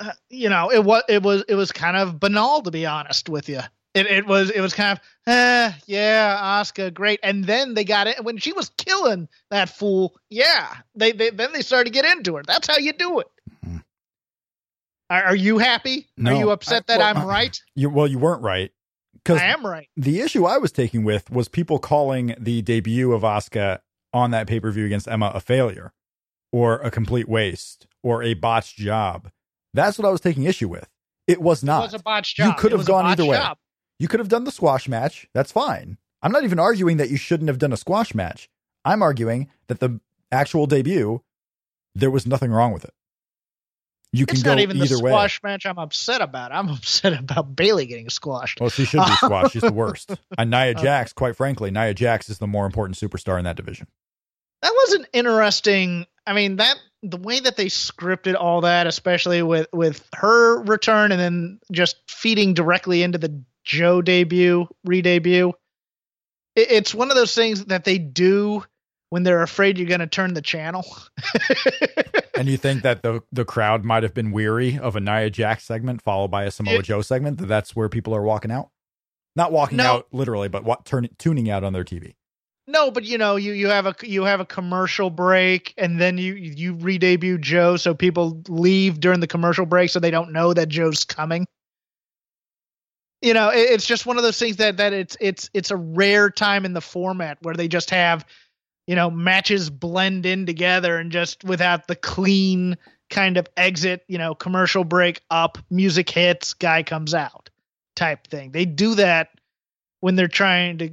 uh, 0.00 0.12
you 0.30 0.48
know, 0.48 0.70
it 0.70 0.84
was 0.84 1.02
it 1.08 1.22
was 1.22 1.42
it 1.48 1.56
was 1.56 1.72
kind 1.72 1.96
of 1.96 2.20
banal 2.20 2.62
to 2.62 2.70
be 2.70 2.86
honest 2.86 3.28
with 3.28 3.48
you. 3.48 3.60
It 3.94 4.06
it 4.06 4.26
was 4.26 4.50
it 4.50 4.60
was 4.60 4.72
kind 4.72 4.98
of, 4.98 5.32
eh, 5.32 5.72
yeah, 5.86 6.36
Oscar, 6.40 6.90
great. 6.90 7.18
And 7.24 7.44
then 7.44 7.74
they 7.74 7.84
got 7.84 8.06
it 8.06 8.22
when 8.22 8.38
she 8.38 8.52
was 8.52 8.70
killing 8.78 9.28
that 9.50 9.68
fool. 9.68 10.16
Yeah, 10.30 10.74
they, 10.94 11.12
they 11.12 11.30
then 11.30 11.52
they 11.52 11.62
started 11.62 11.92
to 11.92 12.00
get 12.00 12.04
into 12.16 12.36
her. 12.36 12.42
That's 12.46 12.68
how 12.68 12.78
you 12.78 12.92
do 12.92 13.18
it. 13.20 13.26
Mhm. 13.66 13.82
Are, 15.08 15.22
are 15.22 15.36
you 15.36 15.58
happy? 15.58 16.06
No, 16.16 16.34
are 16.34 16.38
you 16.38 16.50
upset 16.50 16.84
I- 16.88 16.94
that 16.94 16.98
well, 16.98 17.08
I'm 17.08 17.28
uh, 17.28 17.30
right? 17.30 17.60
You 17.74 17.90
well, 17.90 18.06
you 18.06 18.18
weren't 18.18 18.42
right 18.42 18.72
because 19.14 19.40
I 19.40 19.46
am 19.46 19.64
right. 19.66 19.88
the 19.96 20.20
issue 20.20 20.44
I 20.44 20.58
was 20.58 20.72
taking 20.72 21.04
with 21.04 21.30
was 21.30 21.48
people 21.48 21.78
calling 21.78 22.34
the 22.38 22.62
debut 22.62 23.12
of 23.12 23.22
Asuka 23.22 23.80
on 24.12 24.30
that 24.32 24.46
pay 24.46 24.60
per 24.60 24.70
view 24.70 24.86
against 24.86 25.08
Emma 25.08 25.30
a 25.34 25.40
failure 25.40 25.92
or 26.52 26.76
a 26.80 26.90
complete 26.90 27.28
waste 27.28 27.86
or 28.02 28.22
a 28.22 28.34
botched 28.34 28.76
job. 28.76 29.30
That's 29.74 29.98
what 29.98 30.06
I 30.06 30.10
was 30.10 30.20
taking 30.20 30.44
issue 30.44 30.68
with. 30.68 30.88
It 31.26 31.40
was 31.40 31.62
not. 31.62 31.74
It 31.74 31.78
not. 31.78 31.84
was 31.92 31.94
a 31.94 32.02
botched 32.02 32.36
job. 32.36 32.46
You 32.48 32.54
could 32.54 32.72
It 32.72 32.78
have 32.78 32.86
gone 32.86 33.06
either 33.06 33.24
way. 33.24 33.36
job. 33.36 33.58
You 33.98 34.08
could 34.08 34.20
have 34.20 34.28
done 34.28 34.44
the 34.44 34.52
squash 34.52 34.88
match. 34.88 35.26
That's 35.34 35.52
fine. 35.52 35.98
I'm 36.22 36.32
not 36.32 36.44
even 36.44 36.58
arguing 36.58 36.96
that 36.96 37.10
you 37.10 37.16
shouldn't 37.16 37.48
have 37.48 37.58
done 37.58 37.72
a 37.72 37.76
squash 37.76 38.14
match. 38.14 38.48
I'm 38.84 39.02
arguing 39.02 39.48
that 39.68 39.80
the 39.80 40.00
actual 40.32 40.66
debut, 40.66 41.22
there 41.94 42.10
was 42.10 42.26
nothing 42.26 42.50
wrong 42.50 42.72
with 42.72 42.84
it. 42.84 42.94
You 44.16 44.26
can 44.26 44.34
It's 44.36 44.42
go 44.42 44.50
not 44.50 44.60
even 44.60 44.78
the 44.78 44.84
either 44.84 44.98
way. 45.00 45.10
squash 45.10 45.42
match 45.42 45.66
I'm 45.66 45.78
upset 45.78 46.20
about. 46.20 46.52
I'm 46.52 46.68
upset 46.70 47.12
about 47.18 47.54
Bayley 47.54 47.86
getting 47.86 48.08
squashed. 48.10 48.60
Well, 48.60 48.70
she 48.70 48.84
should 48.84 49.04
be 49.04 49.12
squashed. 49.16 49.52
She's 49.52 49.62
the 49.62 49.72
worst. 49.84 50.14
And 50.38 50.50
Nia 50.50 50.70
Uh, 50.70 50.74
Jax, 50.74 51.12
quite 51.12 51.36
frankly, 51.36 51.70
Nia 51.70 51.94
Jax 51.94 52.28
is 52.30 52.38
the 52.38 52.46
more 52.46 52.66
important 52.66 52.96
superstar 52.98 53.38
in 53.38 53.44
that 53.44 53.56
division. 53.56 53.86
that 54.62 54.72
was 54.72 54.92
an 54.94 55.06
interesting 55.12 56.06
i 56.26 56.32
mean 56.32 56.56
that 56.56 56.76
the 57.02 57.18
way 57.18 57.38
that 57.38 57.56
they 57.56 57.66
scripted 57.66 58.34
all 58.34 58.62
that 58.62 58.86
especially 58.88 59.42
with 59.42 59.68
with 59.72 60.04
her 60.14 60.60
return 60.62 61.12
and 61.12 61.20
then 61.20 61.60
just 61.70 61.96
feeding 62.08 62.54
directly 62.54 63.02
into 63.02 63.18
the 63.18 63.42
joe 63.64 64.00
debut 64.02 64.66
re-debut 64.84 65.52
it, 66.56 66.70
it's 66.72 66.94
one 66.94 67.10
of 67.10 67.16
those 67.16 67.34
things 67.34 67.66
that 67.66 67.84
they 67.84 67.98
do 67.98 68.64
when 69.10 69.22
they're 69.22 69.42
afraid 69.42 69.78
you're 69.78 69.86
going 69.86 70.00
to 70.00 70.06
turn 70.08 70.34
the 70.34 70.42
channel 70.42 70.84
And 72.38 72.48
you 72.48 72.56
think 72.56 72.82
that 72.82 73.02
the 73.02 73.22
the 73.32 73.44
crowd 73.44 73.84
might 73.84 74.02
have 74.02 74.14
been 74.14 74.30
weary 74.32 74.78
of 74.78 74.96
a 74.96 75.00
Nia 75.00 75.30
Jax 75.30 75.64
segment 75.64 76.02
followed 76.02 76.28
by 76.30 76.44
a 76.44 76.50
Samoa 76.50 76.80
It- 76.80 76.82
Joe 76.84 77.02
segment? 77.02 77.38
That 77.38 77.46
that's 77.46 77.74
where 77.76 77.88
people 77.88 78.14
are 78.14 78.22
walking 78.22 78.50
out, 78.50 78.70
not 79.34 79.52
walking 79.52 79.78
No. 79.78 79.84
out 79.84 80.06
literally, 80.12 80.48
but 80.48 80.64
what 80.64 80.84
turn, 80.84 81.08
tuning 81.18 81.48
out 81.50 81.64
on 81.64 81.72
their 81.72 81.84
TV. 81.84 82.14
no 82.68 82.90
but 82.90 83.04
you 83.04 83.16
know 83.16 83.36
you 83.36 83.52
you 83.52 83.68
have 83.68 83.86
a 83.86 83.94
you 84.02 84.24
have 84.24 84.40
a 84.40 84.44
commercial 84.44 85.08
break 85.08 85.72
and 85.78 86.00
then 86.00 86.18
you 86.18 86.34
you 86.34 86.74
re-debut 86.74 87.38
joe 87.38 87.76
so 87.76 87.94
people 87.94 88.42
leave 88.48 88.98
during 88.98 89.20
the 89.20 89.26
commercial 89.28 89.64
break 89.64 89.88
so 89.88 90.00
they 90.00 90.10
don't 90.10 90.32
know 90.32 90.52
that 90.52 90.68
joe's 90.68 91.04
coming 91.04 91.46
you 93.22 93.32
know 93.34 93.50
it, 93.50 93.58
it's 93.70 93.86
just 93.86 94.04
one 94.04 94.16
of 94.16 94.24
those 94.24 94.38
things 94.38 94.56
that 94.56 94.78
that 94.78 94.92
it's 94.92 95.16
it's 95.20 95.48
it's 95.54 95.70
a 95.70 95.76
rare 95.76 96.28
time 96.28 96.64
in 96.64 96.72
the 96.72 96.80
format 96.80 97.38
where 97.42 97.54
they 97.54 97.68
just 97.68 97.90
have 97.90 98.24
you 98.86 98.94
know 98.94 99.10
matches 99.10 99.70
blend 99.70 100.26
in 100.26 100.46
together 100.46 100.98
and 100.98 101.12
just 101.12 101.44
without 101.44 101.86
the 101.86 101.96
clean 101.96 102.76
kind 103.08 103.36
of 103.36 103.48
exit 103.56 104.04
you 104.08 104.18
know 104.18 104.34
commercial 104.34 104.84
break 104.84 105.22
up 105.30 105.58
music 105.70 106.10
hits 106.10 106.54
guy 106.54 106.82
comes 106.82 107.14
out 107.14 107.50
type 107.96 108.28
thing. 108.28 108.52
They 108.52 108.66
do 108.66 108.94
that 108.96 109.30
when 110.00 110.14
they're 110.14 110.28
trying 110.28 110.78
to 110.78 110.90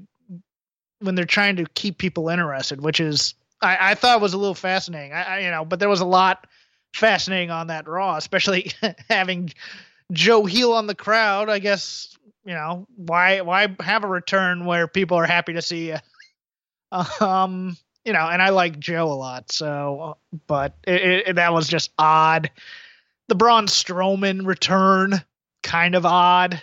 when 0.99 1.15
they're 1.15 1.25
trying 1.25 1.57
to 1.57 1.65
keep 1.75 1.97
people 1.97 2.29
interested 2.29 2.81
which 2.81 3.01
is 3.01 3.35
i, 3.61 3.91
I 3.91 3.95
thought 3.95 4.21
was 4.21 4.33
a 4.33 4.37
little 4.37 4.55
fascinating. 4.55 5.11
I, 5.11 5.23
I 5.23 5.39
you 5.39 5.51
know 5.51 5.65
but 5.65 5.79
there 5.79 5.89
was 5.89 5.99
a 5.99 6.05
lot 6.05 6.47
fascinating 6.93 7.51
on 7.51 7.67
that 7.67 7.87
raw 7.87 8.15
especially 8.15 8.71
having 9.09 9.51
joe 10.11 10.45
heel 10.45 10.71
on 10.71 10.87
the 10.87 10.95
crowd 10.95 11.49
i 11.49 11.59
guess 11.59 12.17
you 12.45 12.53
know 12.53 12.87
why 12.95 13.41
why 13.41 13.75
have 13.81 14.03
a 14.03 14.07
return 14.07 14.65
where 14.65 14.87
people 14.87 15.17
are 15.17 15.25
happy 15.25 15.53
to 15.53 15.61
see 15.61 15.89
you 15.89 15.97
um 17.19 17.75
you 18.05 18.13
know 18.13 18.27
and 18.29 18.41
i 18.41 18.49
like 18.49 18.79
joe 18.79 19.05
a 19.11 19.13
lot 19.15 19.51
so 19.51 20.17
but 20.47 20.75
it, 20.85 21.27
it, 21.29 21.35
that 21.35 21.53
was 21.53 21.67
just 21.67 21.91
odd 21.97 22.49
the 23.29 23.35
braun 23.35 23.65
strowman 23.67 24.45
return 24.45 25.23
kind 25.63 25.95
of 25.95 26.05
odd 26.05 26.61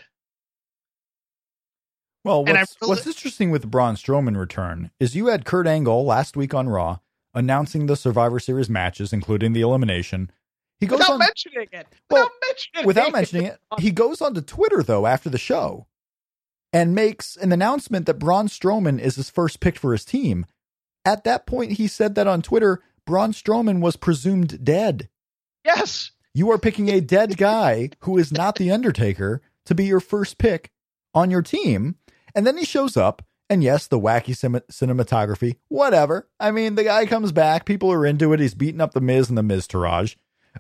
Well, 2.24 2.44
what's, 2.44 2.76
really- 2.80 2.90
what's 2.90 3.06
interesting 3.06 3.50
with 3.50 3.62
the 3.62 3.66
Braun 3.68 3.94
Strowman 3.94 4.36
return 4.38 4.90
is 5.00 5.14
you 5.16 5.28
had 5.28 5.44
Kurt 5.46 5.66
Angle 5.66 6.04
last 6.04 6.36
week 6.36 6.52
on 6.52 6.68
Raw 6.68 6.98
announcing 7.32 7.86
the 7.86 7.96
Survivor 7.96 8.38
Series 8.38 8.68
matches, 8.68 9.12
including 9.12 9.54
the 9.54 9.62
elimination. 9.62 10.30
He 10.80 10.86
goes 10.86 10.98
without 10.98 11.12
on 11.14 11.18
mentioning 11.20 11.66
it 11.72 11.86
Well, 12.10 12.24
without 12.24 12.32
mentioning 12.46 12.86
without 12.86 13.08
it. 13.08 13.12
mentioning 13.12 13.44
it. 13.46 13.58
He 13.78 13.90
goes 13.90 14.20
onto 14.20 14.42
Twitter 14.42 14.82
though 14.82 15.06
after 15.06 15.30
the 15.30 15.38
show 15.38 15.86
and 16.72 16.94
makes 16.94 17.36
an 17.36 17.52
announcement 17.52 18.06
that 18.06 18.18
Braun 18.18 18.46
Strowman 18.46 19.00
is 19.00 19.16
his 19.16 19.30
first 19.30 19.60
pick 19.60 19.78
for 19.78 19.92
his 19.92 20.04
team. 20.04 20.46
At 21.04 21.24
that 21.24 21.46
point, 21.46 21.72
he 21.72 21.86
said 21.88 22.14
that 22.14 22.26
on 22.26 22.42
Twitter, 22.42 22.80
Braun 23.06 23.32
Strowman 23.32 23.80
was 23.80 23.96
presumed 23.96 24.64
dead. 24.64 25.08
yes 25.64 26.12
You 26.34 26.50
are 26.50 26.58
picking 26.58 26.88
a 26.88 27.00
dead 27.00 27.36
guy 27.36 27.90
who 28.00 28.18
is 28.18 28.30
not 28.30 28.56
the 28.56 28.70
Undertaker 28.70 29.42
to 29.66 29.74
be 29.74 29.84
your 29.84 30.00
first 30.00 30.38
pick 30.38 30.70
on 31.14 31.30
your 31.30 31.42
team. 31.42 31.96
And 32.34 32.46
then 32.46 32.56
he 32.56 32.64
shows 32.64 32.96
up, 32.96 33.22
and 33.48 33.64
yes, 33.64 33.88
the 33.88 33.98
wacky 33.98 34.36
cin- 34.36 34.62
cinematography, 34.70 35.56
whatever. 35.68 36.28
I 36.38 36.52
mean, 36.52 36.76
the 36.76 36.84
guy 36.84 37.06
comes 37.06 37.32
back, 37.32 37.64
people 37.64 37.90
are 37.90 38.06
into 38.06 38.32
it. 38.32 38.40
He's 38.40 38.54
beating 38.54 38.80
up 38.80 38.92
the 38.92 39.00
Miz 39.00 39.28
and 39.28 39.36
the 39.36 39.42
Miztourage. 39.42 40.14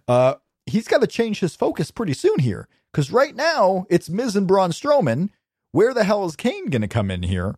Uh, 0.08 0.34
he's 0.66 0.88
got 0.88 1.00
to 1.02 1.06
change 1.06 1.40
his 1.40 1.54
focus 1.54 1.90
pretty 1.90 2.14
soon 2.14 2.40
here 2.40 2.66
because 2.92 3.12
right 3.12 3.36
now 3.36 3.86
it's 3.88 4.10
Miz 4.10 4.34
and 4.34 4.48
Braun 4.48 4.70
Strowman. 4.72 5.30
Where 5.72 5.94
the 5.94 6.04
hell 6.04 6.24
is 6.24 6.36
Kane 6.36 6.66
going 6.66 6.82
to 6.82 6.88
come 6.88 7.10
in 7.10 7.22
here? 7.22 7.56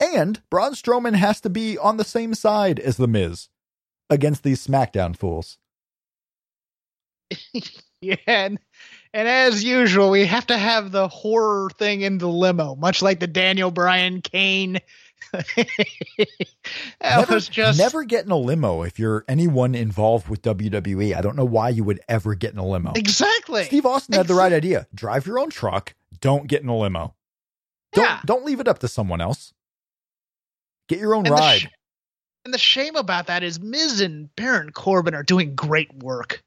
And 0.00 0.40
Braun 0.48 0.74
Strowman 0.74 1.16
has 1.16 1.40
to 1.40 1.50
be 1.50 1.76
on 1.76 1.96
the 1.96 2.04
same 2.04 2.34
side 2.34 2.78
as 2.78 2.96
the 2.96 3.08
Miz 3.08 3.48
against 4.08 4.42
these 4.44 4.64
SmackDown 4.64 5.16
fools. 5.16 5.58
Yeah, 8.00 8.14
and, 8.26 8.58
and 9.12 9.28
as 9.28 9.64
usual, 9.64 10.10
we 10.10 10.24
have 10.26 10.46
to 10.46 10.56
have 10.56 10.92
the 10.92 11.08
horror 11.08 11.68
thing 11.78 12.02
in 12.02 12.18
the 12.18 12.28
limo, 12.28 12.76
much 12.76 13.02
like 13.02 13.18
the 13.18 13.26
Daniel 13.26 13.72
Bryan 13.72 14.20
Kane. 14.20 14.78
that 15.32 15.66
never, 17.02 17.34
was 17.34 17.48
just 17.48 17.78
never 17.78 18.04
get 18.04 18.24
in 18.24 18.30
a 18.30 18.36
limo 18.36 18.82
if 18.82 19.00
you're 19.00 19.24
anyone 19.26 19.74
involved 19.74 20.28
with 20.28 20.42
WWE. 20.42 21.14
I 21.14 21.20
don't 21.20 21.34
know 21.34 21.44
why 21.44 21.70
you 21.70 21.82
would 21.82 22.00
ever 22.08 22.36
get 22.36 22.52
in 22.52 22.58
a 22.58 22.66
limo. 22.66 22.92
exactly. 22.94 23.64
Steve 23.64 23.84
Austin 23.84 24.14
had 24.14 24.28
the 24.28 24.34
right 24.34 24.52
idea. 24.52 24.86
Drive 24.94 25.26
your 25.26 25.40
own 25.40 25.50
truck. 25.50 25.94
don't 26.20 26.46
get 26.46 26.62
in 26.62 26.68
a 26.68 26.78
limo. 26.78 27.14
Don't 27.92 28.04
Yeah. 28.04 28.20
don't 28.24 28.44
leave 28.44 28.60
it 28.60 28.68
up 28.68 28.78
to 28.80 28.88
someone 28.88 29.20
else. 29.20 29.52
Get 30.88 30.98
your 30.98 31.14
own 31.14 31.26
And 31.26 31.36
the 31.36 31.40
ride. 31.40 31.60
sh- 31.60 31.66
and 32.44 32.54
the 32.54 32.58
shame 32.58 32.96
about 32.96 33.26
that 33.26 33.42
is 33.42 33.60
Miz 33.60 34.00
and 34.00 34.34
Baron 34.36 34.70
Corbin 34.70 35.14
are 35.14 35.22
doing 35.22 35.54
great 35.54 35.92
work 35.94 36.42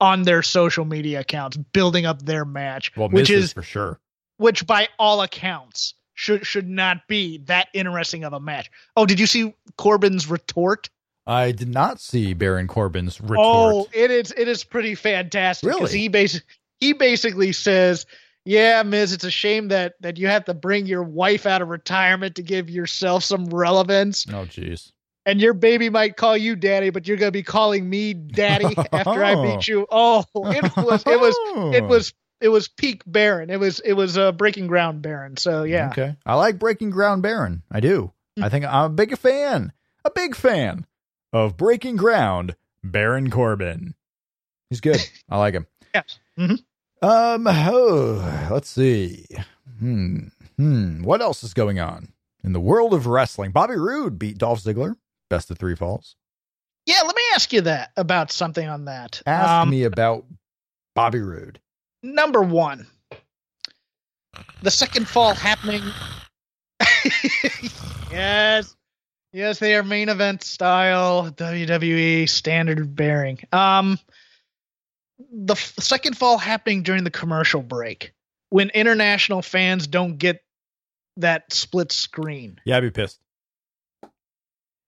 on 0.00 0.22
their 0.22 0.42
social 0.42 0.84
media 0.84 1.20
accounts, 1.20 1.56
building 1.56 2.06
up 2.06 2.22
their 2.22 2.44
match, 2.44 2.90
well, 2.96 3.08
which 3.08 3.30
is 3.30 3.52
for 3.52 3.62
sure. 3.62 4.00
which 4.38 4.66
by 4.66 4.88
all 4.98 5.20
accounts 5.22 5.94
should 6.14 6.46
should 6.46 6.68
not 6.68 7.06
be 7.06 7.38
that 7.46 7.68
interesting 7.74 8.24
of 8.24 8.32
a 8.32 8.40
match. 8.40 8.70
Oh, 8.96 9.06
did 9.06 9.20
you 9.20 9.26
see 9.26 9.54
Corbin's 9.76 10.28
retort? 10.28 10.88
I 11.26 11.52
did 11.52 11.68
not 11.68 12.00
see 12.00 12.32
Baron 12.34 12.66
Corbin's 12.66 13.20
oh, 13.20 13.26
retort. 13.26 13.38
Oh, 13.74 13.88
it 13.92 14.10
is 14.10 14.32
it 14.36 14.48
is 14.48 14.64
pretty 14.64 14.94
fantastic 14.94 15.68
Really? 15.68 15.90
he 15.96 16.08
basi- 16.10 16.42
he 16.80 16.92
basically 16.94 17.52
says, 17.52 18.06
"Yeah, 18.50 18.82
Miz, 18.82 19.12
it's 19.12 19.24
a 19.24 19.30
shame 19.30 19.68
that 19.68 19.94
that 20.00 20.18
you 20.18 20.26
have 20.26 20.44
to 20.46 20.54
bring 20.54 20.86
your 20.86 21.02
wife 21.04 21.46
out 21.46 21.62
of 21.62 21.68
retirement 21.68 22.34
to 22.36 22.42
give 22.42 22.68
yourself 22.68 23.22
some 23.24 23.46
relevance, 23.46 24.26
Oh, 24.28 24.44
jeez. 24.46 24.90
and 25.24 25.40
your 25.40 25.54
baby 25.54 25.88
might 25.90 26.16
call 26.16 26.36
you 26.36 26.56
daddy, 26.56 26.90
but 26.90 27.06
you're 27.06 27.16
gonna 27.16 27.30
be 27.30 27.42
calling 27.44 27.88
me 27.88 28.12
daddy 28.14 28.74
after 28.92 29.22
I 29.24 29.34
beat 29.42 29.68
you." 29.68 29.86
Oh, 29.90 30.24
it 30.34 30.64
was 30.84 31.04
it 31.06 31.20
was 31.20 31.36
it 31.74 31.84
was 31.84 32.12
it 32.40 32.48
was 32.48 32.68
peak 32.68 33.02
Baron. 33.06 33.50
It 33.50 33.60
was 33.60 33.80
it 33.80 33.92
was 33.92 34.18
uh, 34.18 34.32
breaking 34.32 34.66
ground 34.66 35.02
Baron. 35.02 35.36
So 35.36 35.62
yeah, 35.64 35.90
Okay. 35.90 36.16
I 36.26 36.34
like 36.34 36.58
Breaking 36.58 36.90
Ground 36.90 37.22
Baron. 37.22 37.62
I 37.70 37.80
do. 37.80 38.12
I 38.40 38.48
think 38.48 38.64
I'm 38.64 38.86
a 38.86 38.88
big 38.94 39.16
fan, 39.18 39.72
a 40.04 40.10
big 40.10 40.34
fan 40.34 40.86
of 41.32 41.56
Breaking 41.56 41.96
Ground 41.96 42.56
Baron 42.82 43.30
Corbin. 43.30 43.94
He's 44.70 44.80
good. 44.80 45.00
I 45.28 45.36
like 45.38 45.54
him. 45.54 45.66
yes. 45.94 46.18
hmm 46.36 46.54
Um, 47.02 47.46
oh, 47.48 48.48
let's 48.50 48.68
see. 48.68 49.26
Hmm. 49.78 50.28
Hmm. 50.56 51.02
What 51.02 51.22
else 51.22 51.42
is 51.42 51.54
going 51.54 51.80
on 51.80 52.12
in 52.44 52.52
the 52.52 52.60
world 52.60 52.92
of 52.92 53.06
wrestling? 53.06 53.50
Bobby 53.52 53.76
Roode 53.76 54.18
beat 54.18 54.36
Dolph 54.38 54.62
Ziggler. 54.62 54.96
Best 55.30 55.50
of 55.50 55.58
three 55.58 55.74
falls. 55.76 56.16
Yeah, 56.86 57.00
let 57.06 57.14
me 57.16 57.22
ask 57.34 57.52
you 57.52 57.60
that 57.62 57.92
about 57.96 58.30
something 58.32 58.68
on 58.68 58.84
that. 58.86 59.22
Ask 59.26 59.48
Um, 59.48 59.70
me 59.70 59.84
about 59.84 60.24
Bobby 60.94 61.20
Roode. 61.20 61.60
number 62.02 62.42
one, 62.42 62.86
the 64.62 64.70
second 64.70 65.06
fall 65.08 65.34
happening. 65.34 65.82
yes, 68.10 68.74
yes, 69.32 69.58
they 69.58 69.74
are 69.76 69.82
main 69.82 70.08
event 70.08 70.42
style 70.42 71.30
WWE 71.30 72.28
standard 72.28 72.94
bearing. 72.94 73.38
Um, 73.52 73.98
the 75.32 75.54
f- 75.54 75.74
second 75.78 76.16
fall 76.16 76.38
happening 76.38 76.82
during 76.82 77.04
the 77.04 77.10
commercial 77.10 77.62
break 77.62 78.12
when 78.50 78.70
international 78.70 79.42
fans 79.42 79.86
don't 79.86 80.16
get 80.18 80.42
that 81.16 81.52
split 81.52 81.92
screen. 81.92 82.60
Yeah, 82.64 82.76
I'd 82.78 82.80
be 82.80 82.90
pissed. 82.90 83.20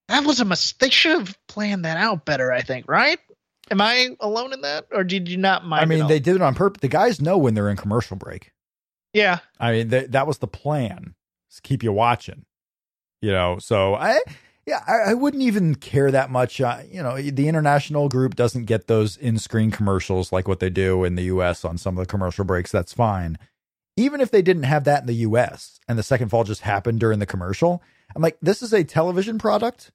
That 0.09 0.25
was 0.25 0.41
a 0.41 0.45
mistake. 0.45 0.79
They 0.79 0.91
should 0.91 1.19
have 1.19 1.39
planned 1.49 1.85
that 1.85 1.97
out 1.97 2.25
better. 2.25 2.53
I 2.53 2.61
think, 2.63 2.87
right? 2.89 3.19
Am 3.71 3.81
I 3.81 4.11
alone 4.21 4.53
in 4.53 4.61
that, 4.63 4.87
or 4.93 5.05
did 5.05 5.29
you 5.29 5.37
not 5.37 5.65
mind? 5.65 5.83
I 5.83 5.87
mean, 5.87 6.07
they 6.09 6.19
did 6.21 6.35
it 6.37 6.43
on 6.43 6.55
purpose. 6.55 6.81
The 6.81 6.89
guys 6.89 7.21
know 7.21 7.39
when 7.39 7.55
they're 7.55 7.71
in 7.71 7.77
commercial 7.77 8.17
break. 8.17 8.53
yeah. 9.15 9.39
I 9.59 9.73
mean, 9.73 9.91
th- 9.91 10.11
that 10.11 10.27
was 10.27 10.39
the 10.39 10.49
plan. 10.49 11.15
Is 11.51 11.61
keep 11.61 11.83
you 11.83 11.93
watching. 11.93 12.45
You 13.23 13.31
know, 13.31 13.59
so 13.61 13.95
I, 13.95 14.19
yeah, 14.67 14.83
I, 14.87 15.11
I 15.11 15.15
wouldn't 15.15 15.43
even 15.43 15.75
care 15.75 16.11
that 16.11 16.31
much. 16.31 16.61
Uh, 16.61 16.83
you 16.91 17.03
know, 17.03 17.21
the 17.21 17.49
international 17.49 18.09
group 18.09 18.35
doesn't 18.37 18.65
get 18.67 18.87
those 18.87 19.17
in-screen 19.17 19.71
commercials 19.71 20.31
like 20.33 20.47
what 20.47 20.61
they 20.61 20.71
do 20.71 21.05
in 21.05 21.17
the 21.17 21.25
U.S. 21.25 21.65
on 21.65 21.79
some 21.79 21.99
of 21.99 22.03
the 22.03 22.11
commercial 22.11 22.45
breaks. 22.45 22.71
That's 22.71 22.93
fine. 22.93 23.39
Even 23.97 24.21
if 24.21 24.31
they 24.31 24.41
didn't 24.43 24.63
have 24.63 24.85
that 24.85 25.03
in 25.03 25.07
the 25.07 25.15
U.S. 25.17 25.79
and 25.89 25.99
the 25.99 26.03
second 26.03 26.29
fall 26.31 26.45
just 26.45 26.63
happened 26.63 27.01
during 27.01 27.19
the 27.19 27.27
commercial, 27.27 27.83
I'm 28.15 28.23
like, 28.23 28.39
this 28.41 28.63
is 28.63 28.73
a 28.73 28.85
television 28.85 29.39
product. 29.39 29.91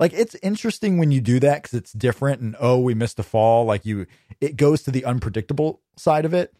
Like 0.00 0.12
it's 0.12 0.34
interesting 0.36 0.98
when 0.98 1.12
you 1.12 1.20
do 1.20 1.38
that 1.40 1.62
because 1.62 1.74
it's 1.78 1.92
different 1.92 2.40
and 2.40 2.56
oh, 2.58 2.80
we 2.80 2.94
missed 2.94 3.18
a 3.20 3.22
fall. 3.22 3.64
Like 3.64 3.86
you, 3.86 4.06
it 4.40 4.56
goes 4.56 4.82
to 4.84 4.90
the 4.90 5.04
unpredictable 5.04 5.80
side 5.96 6.24
of 6.24 6.34
it. 6.34 6.52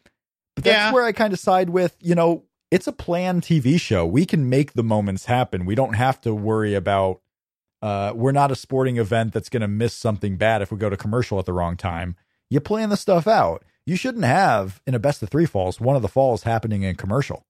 But 0.55 0.65
that's 0.65 0.73
Yeah. 0.75 0.93
where 0.93 1.05
I 1.05 1.11
kind 1.11 1.33
of 1.33 1.41
side 1.41 1.71
with, 1.71 1.97
you 2.01 2.15
know, 2.15 2.45
it's 2.71 2.87
a 2.87 2.93
planned 2.93 3.43
TV 3.43 3.81
show. 3.81 4.05
We 4.07 4.27
can 4.27 4.49
make 4.49 4.73
the 4.73 4.83
moments 4.83 5.27
happen. 5.27 5.65
We 5.65 5.75
don't 5.75 5.95
have 5.95 6.21
to 6.23 6.35
worry 6.35 6.75
about 6.75 7.21
uh 7.83 8.13
we're 8.15 8.33
not 8.33 8.51
a 8.51 8.57
sporting 8.57 8.97
event 8.97 9.33
that's 9.33 9.49
going 9.49 9.61
to 9.61 9.69
miss 9.69 9.95
something 9.95 10.37
bad 10.37 10.63
if 10.63 10.73
we 10.73 10.79
go 10.79 10.89
to 10.89 10.97
commercial 10.97 11.39
at 11.39 11.47
the 11.47 11.53
wrong 11.53 11.77
time. 11.77 12.17
You 12.51 12.61
plan 12.61 12.89
the 12.89 12.97
stuff 12.97 13.27
out. 13.27 13.65
You 13.87 13.97
shouldn't 13.97 14.25
have 14.25 14.81
in 14.87 14.95
a 14.95 14.99
best 14.99 15.23
of 15.23 15.29
3 15.29 15.47
falls 15.47 15.81
one 15.81 15.97
of 15.97 16.03
the 16.03 16.09
falls 16.09 16.45
happening 16.45 16.83
in 16.83 16.97
commercial. 16.97 17.47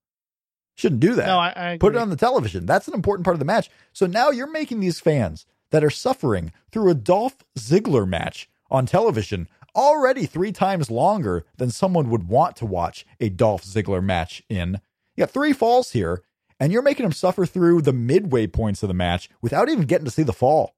Shouldn't 0.75 0.99
do 0.99 1.15
that 1.15 1.27
No, 1.27 1.37
I, 1.39 1.73
I 1.73 1.77
put 1.77 1.95
it 1.95 2.01
on 2.01 2.09
the 2.09 2.17
television. 2.17 2.65
That's 2.65 2.87
an 2.87 2.93
important 2.93 3.23
part 3.23 3.35
of 3.35 3.39
the 3.39 3.45
match. 3.45 3.69
So 3.93 4.05
now 4.05 4.29
you're 4.29 4.51
making 4.51 4.81
these 4.81 4.99
fans 4.99 5.45
that 5.71 5.83
are 5.83 5.89
suffering 5.89 6.51
through 6.71 6.89
a 6.91 6.95
Dolph 6.95 7.37
Ziggler 7.57 8.07
match 8.07 8.49
on 8.69 8.85
television 8.85 9.47
already 9.75 10.25
three 10.25 10.51
times 10.51 10.89
longer 10.89 11.45
than 11.57 11.69
someone 11.69 12.09
would 12.09 12.27
want 12.27 12.55
to 12.57 12.65
watch 12.65 13.05
a 13.19 13.29
Dolph 13.29 13.63
Ziggler 13.63 14.03
match 14.03 14.43
in. 14.49 14.79
You 15.15 15.21
got 15.21 15.31
three 15.31 15.53
falls 15.53 15.91
here, 15.91 16.21
and 16.59 16.71
you're 16.73 16.81
making 16.81 17.03
them 17.05 17.11
suffer 17.13 17.45
through 17.45 17.81
the 17.81 17.93
midway 17.93 18.47
points 18.47 18.83
of 18.83 18.87
the 18.89 18.93
match 18.93 19.29
without 19.41 19.69
even 19.69 19.85
getting 19.85 20.05
to 20.05 20.11
see 20.11 20.23
the 20.23 20.33
fall. 20.33 20.75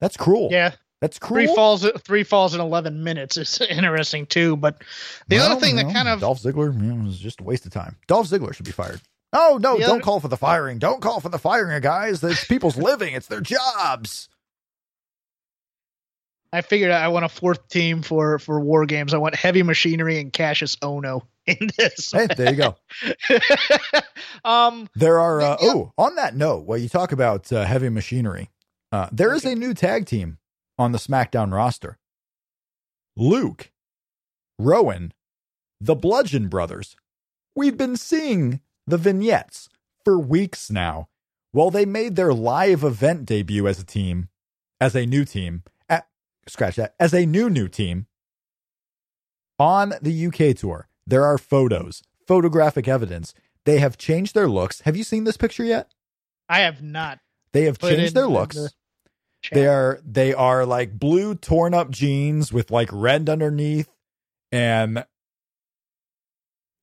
That's 0.00 0.16
cruel. 0.16 0.48
Yeah, 0.50 0.72
That's 1.00 1.18
cruel. 1.18 1.46
three 1.46 1.54
falls, 1.54 1.86
three 2.04 2.22
falls 2.24 2.54
in 2.54 2.60
eleven 2.60 3.02
minutes 3.02 3.36
is 3.36 3.60
interesting 3.70 4.26
too. 4.26 4.56
But 4.56 4.82
the 5.28 5.36
Well, 5.36 5.52
other 5.52 5.60
thing 5.60 5.76
that 5.76 5.86
know, 5.86 5.92
kind 5.92 6.08
of 6.08 6.20
Dolph 6.20 6.42
Ziggler 6.42 6.72
you 6.72 6.92
know, 6.94 7.04
was 7.04 7.18
just 7.18 7.40
a 7.40 7.44
waste 7.44 7.66
of 7.66 7.72
time. 7.72 7.96
Dolph 8.06 8.28
Ziggler 8.28 8.54
should 8.54 8.66
be 8.66 8.72
fired. 8.72 9.00
Oh 9.32 9.58
no! 9.60 9.78
Don't 9.78 10.02
call 10.02 10.20
for 10.20 10.28
the 10.28 10.36
firing. 10.38 10.78
Don't 10.78 11.02
call 11.02 11.20
for 11.20 11.28
the 11.28 11.38
firing, 11.38 11.80
guys. 11.82 12.22
It's 12.24 12.44
people's 12.46 12.76
living. 12.78 13.12
It's 13.14 13.26
their 13.26 13.40
jobs. 13.42 14.28
I 16.50 16.62
figured 16.62 16.90
I 16.90 17.08
want 17.08 17.26
a 17.26 17.28
fourth 17.28 17.68
team 17.68 18.02
for 18.02 18.38
for 18.38 18.58
war 18.58 18.86
games. 18.86 19.12
I 19.12 19.18
want 19.18 19.34
heavy 19.34 19.62
machinery 19.62 20.18
and 20.18 20.32
Cassius 20.32 20.76
Ohno 20.76 21.22
in 21.48 21.70
this. 21.76 22.12
Hey, 22.12 22.26
there 22.36 22.50
you 22.52 22.56
go. 22.56 22.76
um, 24.44 24.88
There 24.94 25.18
are. 25.18 25.40
Uh, 25.40 25.56
Yeah. 25.60 25.72
Oh, 25.74 25.92
on 25.98 26.14
that 26.16 26.36
note, 26.36 26.64
while 26.64 26.78
you 26.78 26.88
talk 26.88 27.12
about 27.12 27.52
uh, 27.52 27.64
heavy 27.64 27.88
machinery, 27.88 28.50
uh, 28.92 29.08
there 29.12 29.34
is 29.34 29.44
a 29.44 29.54
new 29.54 29.74
tag 29.74 30.06
team 30.06 30.38
on 30.78 30.92
the 30.92 30.98
SmackDown 30.98 31.52
roster. 31.52 31.98
Luke, 33.16 33.70
Rowan, 34.58 35.12
the 35.80 35.94
Bludgeon 35.94 36.48
Brothers. 36.48 36.96
We've 37.56 37.76
been 37.76 37.96
seeing 37.96 38.60
the 38.86 38.98
vignettes 38.98 39.68
for 40.04 40.18
weeks 40.18 40.70
now. 40.70 41.08
Well, 41.52 41.70
they 41.70 41.84
made 41.86 42.14
their 42.14 42.32
live 42.32 42.84
event 42.84 43.24
debut 43.26 43.66
as 43.66 43.80
a 43.80 43.84
team, 43.84 44.28
as 44.80 44.94
a 44.94 45.06
new 45.06 45.24
team. 45.24 45.64
At, 45.88 46.06
scratch 46.46 46.76
that. 46.76 46.94
As 47.00 47.12
a 47.12 47.26
new 47.26 47.50
new 47.50 47.68
team 47.68 48.06
on 49.58 49.94
the 50.00 50.26
UK 50.26 50.56
tour. 50.56 50.88
There 51.08 51.24
are 51.24 51.38
photos, 51.38 52.02
photographic 52.26 52.86
evidence. 52.86 53.32
They 53.64 53.78
have 53.78 53.96
changed 53.96 54.34
their 54.34 54.48
looks. 54.48 54.82
Have 54.82 54.96
you 54.96 55.04
seen 55.04 55.24
this 55.24 55.38
picture 55.38 55.64
yet? 55.64 55.90
I 56.48 56.60
have 56.60 56.82
not. 56.82 57.18
They 57.52 57.64
have 57.64 57.78
changed 57.78 58.14
their 58.14 58.28
looks. 58.28 58.56
the. 58.56 58.70
They 59.52 59.66
are 59.66 60.00
they 60.04 60.34
are 60.34 60.66
like 60.66 60.98
blue 60.98 61.34
torn 61.34 61.72
up 61.72 61.90
jeans 61.90 62.52
with 62.52 62.70
like 62.70 62.90
red 62.92 63.28
underneath 63.28 63.88
and 64.52 65.04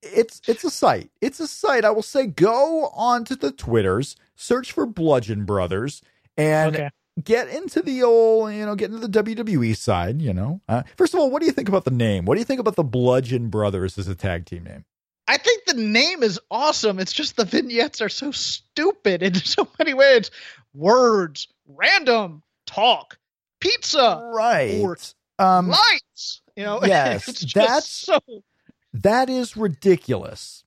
it's 0.01 0.41
it's 0.47 0.63
a 0.63 0.69
sight. 0.69 1.11
It's 1.21 1.39
a 1.39 1.47
sight. 1.47 1.85
I 1.85 1.91
will 1.91 2.01
say 2.01 2.25
go 2.25 2.87
onto 2.95 3.35
the 3.35 3.51
Twitters, 3.51 4.15
search 4.35 4.71
for 4.71 4.85
Bludgeon 4.85 5.45
Brothers 5.45 6.01
and 6.37 6.75
okay. 6.75 6.89
Get 7.23 7.47
into 7.49 7.81
the 7.81 8.03
old, 8.03 8.53
you 8.53 8.65
know, 8.65 8.75
get 8.75 8.91
into 8.91 9.07
the 9.07 9.23
WWE 9.23 9.75
side, 9.77 10.21
you 10.21 10.33
know. 10.33 10.61
Uh, 10.67 10.83
first 10.97 11.13
of 11.13 11.19
all, 11.19 11.31
what 11.31 11.39
do 11.41 11.45
you 11.45 11.51
think 11.51 11.69
about 11.69 11.85
the 11.85 11.91
name? 11.91 12.25
What 12.25 12.35
do 12.35 12.39
you 12.39 12.45
think 12.45 12.59
about 12.59 12.75
the 12.75 12.83
Bludgeon 12.83 13.49
Brothers 13.49 13.97
as 13.97 14.07
a 14.07 14.15
tag 14.15 14.45
team 14.45 14.63
name? 14.63 14.85
I 15.27 15.37
think 15.37 15.65
the 15.65 15.73
name 15.73 16.21
is 16.23 16.39
awesome. 16.51 16.99
It's 16.99 17.13
just 17.13 17.35
the 17.35 17.45
vignettes 17.45 17.99
are 18.01 18.09
so 18.09 18.31
stupid 18.31 19.23
in 19.23 19.33
so 19.35 19.67
many 19.79 19.93
ways. 19.93 20.29
Words, 20.73 21.47
random, 21.67 22.43
talk, 22.67 23.17
pizza, 23.59 24.29
Right. 24.33 24.81
or 24.81 24.97
Um 25.39 25.69
lights. 25.69 26.41
You 26.55 26.63
know, 26.63 26.79
yes, 26.85 27.25
that's- 27.53 27.87
so. 27.89 28.19
That 28.93 29.29
is 29.29 29.57
ridiculous. 29.57 30.63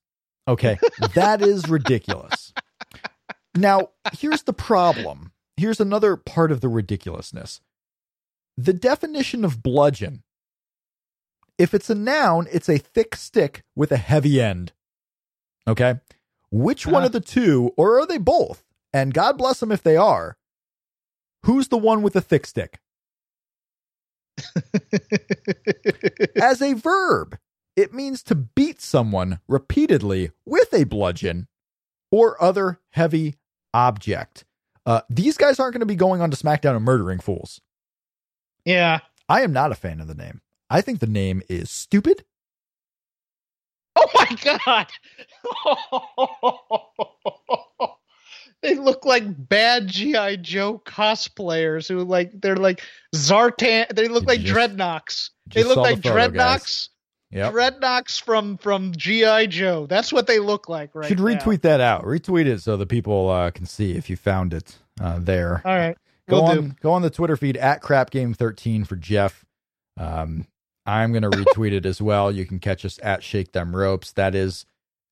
Okay. 0.46 0.78
That 1.14 1.40
is 1.40 1.68
ridiculous. 1.68 2.52
Now, 3.54 3.88
here's 4.12 4.42
the 4.42 4.52
problem. 4.52 5.32
Here's 5.58 5.80
another 5.80 6.16
part 6.16 6.52
of 6.52 6.60
the 6.60 6.68
ridiculousness. 6.68 7.60
The 8.56 8.72
definition 8.72 9.44
of 9.44 9.60
bludgeon. 9.60 10.22
If 11.58 11.74
it's 11.74 11.90
a 11.90 11.96
noun, 11.96 12.46
it's 12.52 12.68
a 12.68 12.78
thick 12.78 13.16
stick 13.16 13.64
with 13.74 13.90
a 13.90 13.96
heavy 13.96 14.40
end. 14.40 14.70
Okay. 15.66 15.96
Which 16.52 16.86
one 16.86 16.96
Uh-huh. 16.98 17.06
of 17.06 17.12
the 17.12 17.20
two, 17.20 17.72
or 17.76 17.98
are 17.98 18.06
they 18.06 18.18
both? 18.18 18.62
And 18.92 19.12
God 19.12 19.36
bless 19.36 19.58
them 19.58 19.72
if 19.72 19.82
they 19.82 19.96
are. 19.96 20.38
Who's 21.44 21.66
the 21.68 21.76
one 21.76 22.02
with 22.02 22.12
the 22.12 22.20
thick 22.20 22.46
stick? 22.46 22.78
As 26.40 26.62
a 26.62 26.74
verb, 26.74 27.36
it 27.74 27.92
means 27.92 28.22
to 28.24 28.36
beat 28.36 28.80
someone 28.80 29.40
repeatedly 29.48 30.30
with 30.46 30.72
a 30.72 30.84
bludgeon 30.84 31.48
or 32.12 32.40
other 32.40 32.78
heavy 32.92 33.34
object. 33.74 34.44
Uh, 34.88 35.02
these 35.10 35.36
guys 35.36 35.60
aren't 35.60 35.74
going 35.74 35.80
to 35.80 35.86
be 35.86 35.94
going 35.94 36.22
on 36.22 36.30
to 36.30 36.36
SmackDown 36.36 36.74
and 36.74 36.82
murdering 36.82 37.18
fools. 37.18 37.60
Yeah. 38.64 39.00
I 39.28 39.42
am 39.42 39.52
not 39.52 39.70
a 39.70 39.74
fan 39.74 40.00
of 40.00 40.06
the 40.08 40.14
name. 40.14 40.40
I 40.70 40.80
think 40.80 41.00
the 41.00 41.06
name 41.06 41.42
is 41.46 41.70
stupid. 41.70 42.24
Oh 43.96 44.08
my 44.14 44.34
god. 44.42 44.86
they 48.62 48.76
look 48.76 49.04
like 49.04 49.24
bad 49.26 49.88
GI 49.88 50.38
Joe 50.38 50.80
cosplayers 50.86 51.86
who 51.86 52.02
like 52.04 52.30
they're 52.40 52.56
like 52.56 52.80
Zartan. 53.14 53.94
They 53.94 54.08
look 54.08 54.22
You 54.22 54.28
like 54.28 54.40
just- 54.40 54.54
Dreadnoks. 54.56 55.30
They 55.52 55.64
look 55.64 55.74
the 55.74 55.80
like 55.82 56.02
photo, 56.02 56.30
guys. 56.30 56.88
Yep. 57.30 57.52
Dreadnoks 57.52 58.22
from 58.22 58.56
from 58.56 58.92
GI 58.92 59.48
Joe. 59.48 59.86
That's 59.86 60.12
what 60.12 60.26
they 60.26 60.38
look 60.38 60.68
like 60.68 60.94
right 60.94 61.06
Should 61.08 61.18
now. 61.18 61.24
retweet 61.26 61.62
that 61.62 61.80
out. 61.80 62.04
Retweet 62.04 62.46
it 62.46 62.60
so 62.62 62.76
the 62.76 62.86
people 62.86 63.28
uh, 63.28 63.50
can 63.50 63.66
see 63.66 63.92
if 63.96 64.08
you 64.08 64.16
found 64.16 64.54
it 64.54 64.78
uh, 65.00 65.18
there. 65.20 65.60
All 65.64 65.76
right. 65.76 65.96
Go 66.28 66.36
Will 66.36 66.44
on, 66.46 66.56
do. 66.68 66.74
go 66.80 66.92
on 66.92 67.02
the 67.02 67.10
Twitter 67.10 67.36
feed 67.36 67.56
at 67.58 67.82
Crap 67.82 68.10
Game 68.10 68.32
Thirteen 68.34 68.84
for 68.84 68.96
Jeff. 68.96 69.44
Um, 69.98 70.46
I'm 70.86 71.12
going 71.12 71.22
to 71.22 71.30
retweet 71.30 71.72
it 71.72 71.84
as 71.84 72.00
well. 72.00 72.32
You 72.32 72.46
can 72.46 72.60
catch 72.60 72.84
us 72.84 72.98
at 73.02 73.22
Shake 73.22 73.52
Them 73.52 73.76
Ropes. 73.76 74.12
That 74.12 74.34
is 74.34 74.64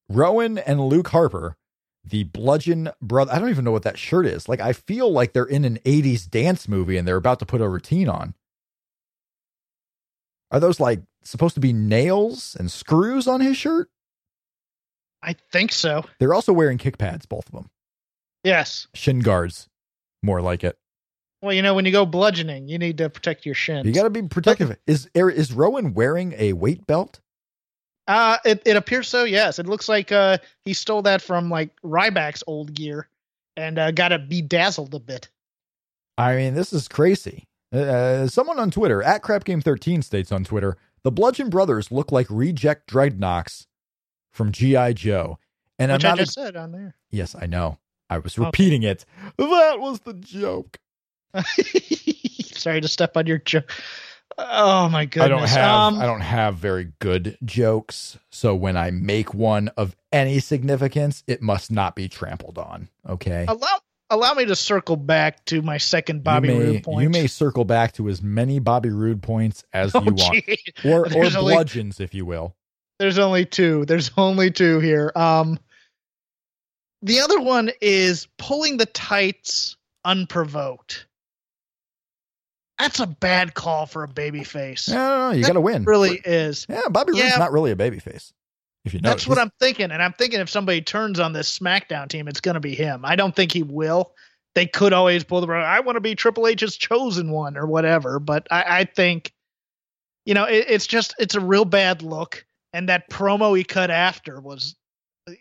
Rowan 0.09 0.57
and 0.57 0.81
Luke 0.81 1.09
Harper, 1.09 1.57
the 2.03 2.25
Bludgeon 2.25 2.91
brother. 3.03 3.33
I 3.35 3.39
don't 3.39 3.51
even 3.51 3.65
know 3.65 3.73
what 3.73 3.83
that 3.83 3.99
shirt 3.99 4.25
is. 4.25 4.49
Like, 4.49 4.61
I 4.61 4.73
feel 4.73 5.13
like 5.13 5.35
they're 5.35 5.45
in 5.45 5.67
an 5.67 5.79
80s 5.85 6.31
dance 6.31 6.67
movie 6.67 6.97
and 6.97 7.07
they're 7.07 7.17
about 7.17 7.41
to 7.41 7.47
put 7.47 7.61
a 7.61 7.69
routine 7.69 8.09
on. 8.09 8.35
Are 10.51 10.61
those 10.61 10.81
like 10.81 11.01
supposed 11.25 11.55
to 11.55 11.61
be 11.61 11.73
nails 11.73 12.57
and 12.59 12.71
screws 12.71 13.27
on 13.27 13.41
his 13.41 13.57
shirt? 13.57 13.89
I 15.23 15.35
think 15.51 15.73
so. 15.73 16.05
They're 16.21 16.35
also 16.35 16.53
wearing 16.53 16.79
kick 16.79 16.99
pads, 16.99 17.27
both 17.27 17.47
of 17.47 17.53
them. 17.53 17.71
Yes. 18.45 18.87
Shin 18.95 19.21
guards, 19.21 19.69
more 20.23 20.41
like 20.41 20.63
it. 20.63 20.79
Well, 21.43 21.53
you 21.53 21.63
know, 21.63 21.75
when 21.75 21.85
you 21.85 21.93
go 21.93 22.07
bludgeoning, 22.07 22.69
you 22.69 22.79
need 22.79 22.99
to 22.99 23.11
protect 23.11 23.45
your 23.45 23.55
shins. 23.55 23.87
You 23.87 23.93
got 23.93 24.05
to 24.05 24.11
be 24.11 24.23
protective. 24.23 24.77
Is 24.87 25.09
is 25.15 25.53
Rowan 25.53 25.95
wearing 25.95 26.35
a 26.39 26.53
weight 26.53 26.87
belt? 26.87 27.21
Uh, 28.09 28.39
it, 28.45 28.63
it 28.65 28.77
appears 28.77 29.09
so. 29.09 29.25
Yes, 29.25 29.59
it 29.59 29.67
looks 29.67 29.89
like 29.89 30.13
uh 30.13 30.39
he 30.65 30.75
stole 30.75 31.03
that 31.03 31.23
from 31.23 31.51
like 31.51 31.71
Ryback's 31.83 32.45
old 32.47 32.73
gear, 32.73 33.09
and 33.57 33.79
uh, 33.79 33.91
got 33.91 34.13
it 34.13 34.29
bedazzled 34.29 34.95
a 34.95 35.01
bit. 35.01 35.29
I 36.17 36.37
mean, 36.37 36.55
this 36.55 36.73
is 36.73 36.89
crazy. 36.89 37.46
Uh, 37.73 38.27
someone 38.27 38.59
on 38.59 38.71
Twitter 38.71 39.03
at 39.03 39.23
CrapGame13 39.23 40.03
states 40.05 40.31
on 40.33 40.45
Twitter, 40.45 40.77
the 41.03 41.11
Bludgeon 41.11 41.51
Brothers 41.51 41.91
look 41.91 42.13
like 42.13 42.27
reject 42.31 42.89
Dreadnoks 42.91 43.67
from 44.33 44.53
GI 44.53 44.95
Joe, 44.95 45.39
and 45.79 45.91
Which 45.93 46.05
I'm 46.05 46.11
not 46.11 46.19
I 46.21 46.23
just 46.23 46.35
said 46.35 46.57
on 46.57 46.73
there. 46.73 46.95
yes, 47.11 47.35
I 47.39 47.47
know. 47.47 47.79
I 48.09 48.19
was 48.19 48.39
Okay. 48.39 48.47
repeating 48.47 48.83
it. 48.85 49.05
That 49.37 49.81
was 49.81 50.01
the 50.01 50.15
joke. 50.15 50.79
Sorry 52.55 52.81
to 52.81 52.89
step 52.89 53.17
on 53.17 53.27
your 53.27 53.39
joke. 53.39 53.71
Oh 54.39 54.89
my 54.89 55.07
goodness. 55.07 55.25
I 55.25 55.29
don't 55.29 55.49
have. 55.49 55.81
Um, 55.81 55.99
I 56.01 56.07
don't 56.07 56.21
have 56.21 56.57
very 56.57 56.93
good 56.99 57.39
jokes, 57.45 58.19
so 58.31 58.55
when 58.55 58.77
I 58.77 58.91
make 58.91 59.33
one 59.35 59.69
of 59.77 59.97
any 60.13 60.39
significance, 60.41 61.23
it 61.27 61.41
must 61.43 61.71
not 61.71 61.97
be 61.97 62.09
trampled 62.09 62.59
on. 62.59 62.89
Okay. 63.09 63.45
allow 63.49 63.79
allow 64.11 64.35
me 64.35 64.45
to 64.47 64.57
circle 64.57 64.97
back 64.97 65.45
to 65.47 65.63
my 65.63 65.79
second 65.79 66.23
Bobby 66.25 66.49
may, 66.49 66.59
Roode 66.59 66.83
point. 66.85 67.03
You 67.03 67.11
may 67.11 67.27
circle 67.27 67.65
back 67.65 67.93
to 67.95 68.09
as 68.09 68.23
many 68.23 68.59
Bobby 68.59 68.91
Roode 68.91 69.23
points 69.23 69.65
as 69.73 69.93
Oh, 69.95 70.03
you 70.03 70.13
want, 70.15 70.45
gee. 70.47 70.59
or 70.85 71.07
or 71.15 71.25
only- 71.25 71.55
bludgeons, 71.55 72.01
if 72.01 72.15
you 72.15 72.25
will. 72.27 72.55
There's 72.99 73.19
only 73.19 73.45
two. 73.45 73.85
There's 73.85 74.11
only 74.17 74.51
two 74.51 74.81
here. 74.81 75.13
Um, 75.15 75.59
the 77.03 77.21
other 77.21 77.39
one 77.41 77.71
is 77.83 78.27
pulling 78.39 78.79
the 78.79 78.87
tights 78.87 79.77
unprovoked. 80.05 81.07
That's 82.79 83.01
a 83.01 83.07
bad 83.07 83.55
call 83.55 83.87
for 83.87 84.03
a 84.03 84.09
baby 84.09 84.45
face. 84.45 84.89
No, 84.89 84.97
no, 84.97 85.31
no, 85.31 85.37
you 85.37 85.45
got 85.45 85.55
to 85.55 85.61
win. 85.61 85.85
really 85.85 86.21
is. 86.25 86.67
Yeah, 86.69 86.83
Bobby 86.91 87.13
Roode's 87.13 87.25
Yeah. 87.25 87.37
not 87.39 87.53
really 87.53 87.71
a 87.71 87.77
babyface. 87.77 88.33
If 88.87 88.95
you 88.95 89.01
know, 89.01 89.09
That's 89.09 89.27
what 89.27 89.39
I'm 89.39 89.53
thinking. 89.61 89.91
And 89.91 90.03
I'm 90.03 90.13
thinking 90.13 90.41
if 90.41 90.49
somebody 90.49 90.81
turns 90.81 91.19
on 91.19 91.33
this 91.33 91.59
SmackDown 91.59 92.09
team, 92.09 92.29
it's 92.29 92.41
going 92.41 92.55
to 92.55 92.61
be 92.61 92.75
him. 92.75 93.05
I 93.05 93.17
don't 93.17 93.35
think 93.35 93.53
he 93.53 93.63
will. 93.63 94.13
They 94.55 94.67
could 94.67 94.93
always 94.93 95.25
pull 95.25 95.41
the 95.41 95.53
I 95.53 95.81
want 95.81 95.97
to 95.97 96.01
be 96.01 96.15
Triple 96.15 96.47
H's 96.47 96.77
chosen 96.77 97.31
one 97.31 97.57
or 97.57 97.67
whatever. 97.67 98.19
But 98.19 98.47
I, 98.51 98.81
I 98.81 98.85
think, 98.85 99.33
you 100.25 100.35
know, 100.35 100.45
it, 100.45 100.67
it's 100.69 100.87
just, 100.87 101.15
it's 101.19 101.35
a 101.35 101.41
real 101.41 101.65
bad 101.65 102.03
look. 102.03 102.47
And 102.73 102.89
that 102.89 103.11
promo 103.11 103.57
he 103.57 103.65
cut 103.65 103.91
after 103.91 104.41
was 104.41 104.77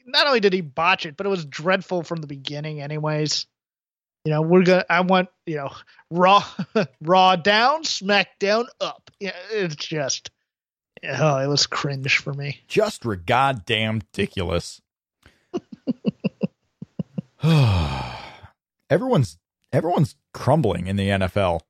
not 0.06 0.28
only 0.28 0.40
did 0.40 0.54
he 0.54 0.62
botch 0.62 1.06
it, 1.06 1.18
but 1.18 1.26
it 1.26 1.30
was 1.30 1.46
dreadful 1.46 2.04
from 2.04 2.22
the 2.22 2.28
beginning, 2.28 2.82
anyways. 2.82 3.46
You 4.24 4.32
know, 4.32 4.42
we're 4.42 4.64
gonna. 4.64 4.86
I 4.90 5.02
want 5.02 5.30
you 5.46 5.58
know, 5.58 5.72
raw, 6.10 6.44
raw 7.02 7.36
down, 7.36 7.84
SmackDown 7.84 8.66
up. 8.82 9.12
Yeah, 9.20 9.36
it's 9.52 9.76
just, 9.76 10.32
oh, 11.08 11.38
it 11.38 11.48
was 11.48 11.68
cringe 11.68 12.18
for 12.18 12.34
me. 12.34 12.62
just 12.68 13.04
goddamn 13.26 14.00
ridiculous. 14.14 14.82
everyone's 18.90 19.38
everyone's 19.72 20.16
crumbling 20.34 20.88
in 20.88 20.96
the 20.96 21.10
NFL. 21.10 21.62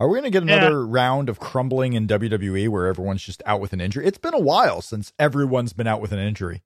Are 0.00 0.08
we 0.08 0.20
going 0.20 0.30
to 0.30 0.40
get 0.40 0.46
Yeah. 0.48 0.56
another 0.58 0.86
round 0.86 1.28
of 1.28 1.40
crumbling 1.40 1.94
in 1.94 2.06
WWE 2.06 2.68
where 2.68 2.86
everyone's 2.86 3.22
just 3.22 3.42
out 3.44 3.60
with 3.60 3.72
an 3.72 3.80
injury? 3.80 4.06
It's 4.06 4.18
been 4.18 4.34
a 4.34 4.38
while 4.38 4.80
since 4.80 5.12
everyone's 5.18 5.72
been 5.72 5.88
out 5.88 6.00
with 6.00 6.12
an 6.12 6.20
injury. 6.20 6.62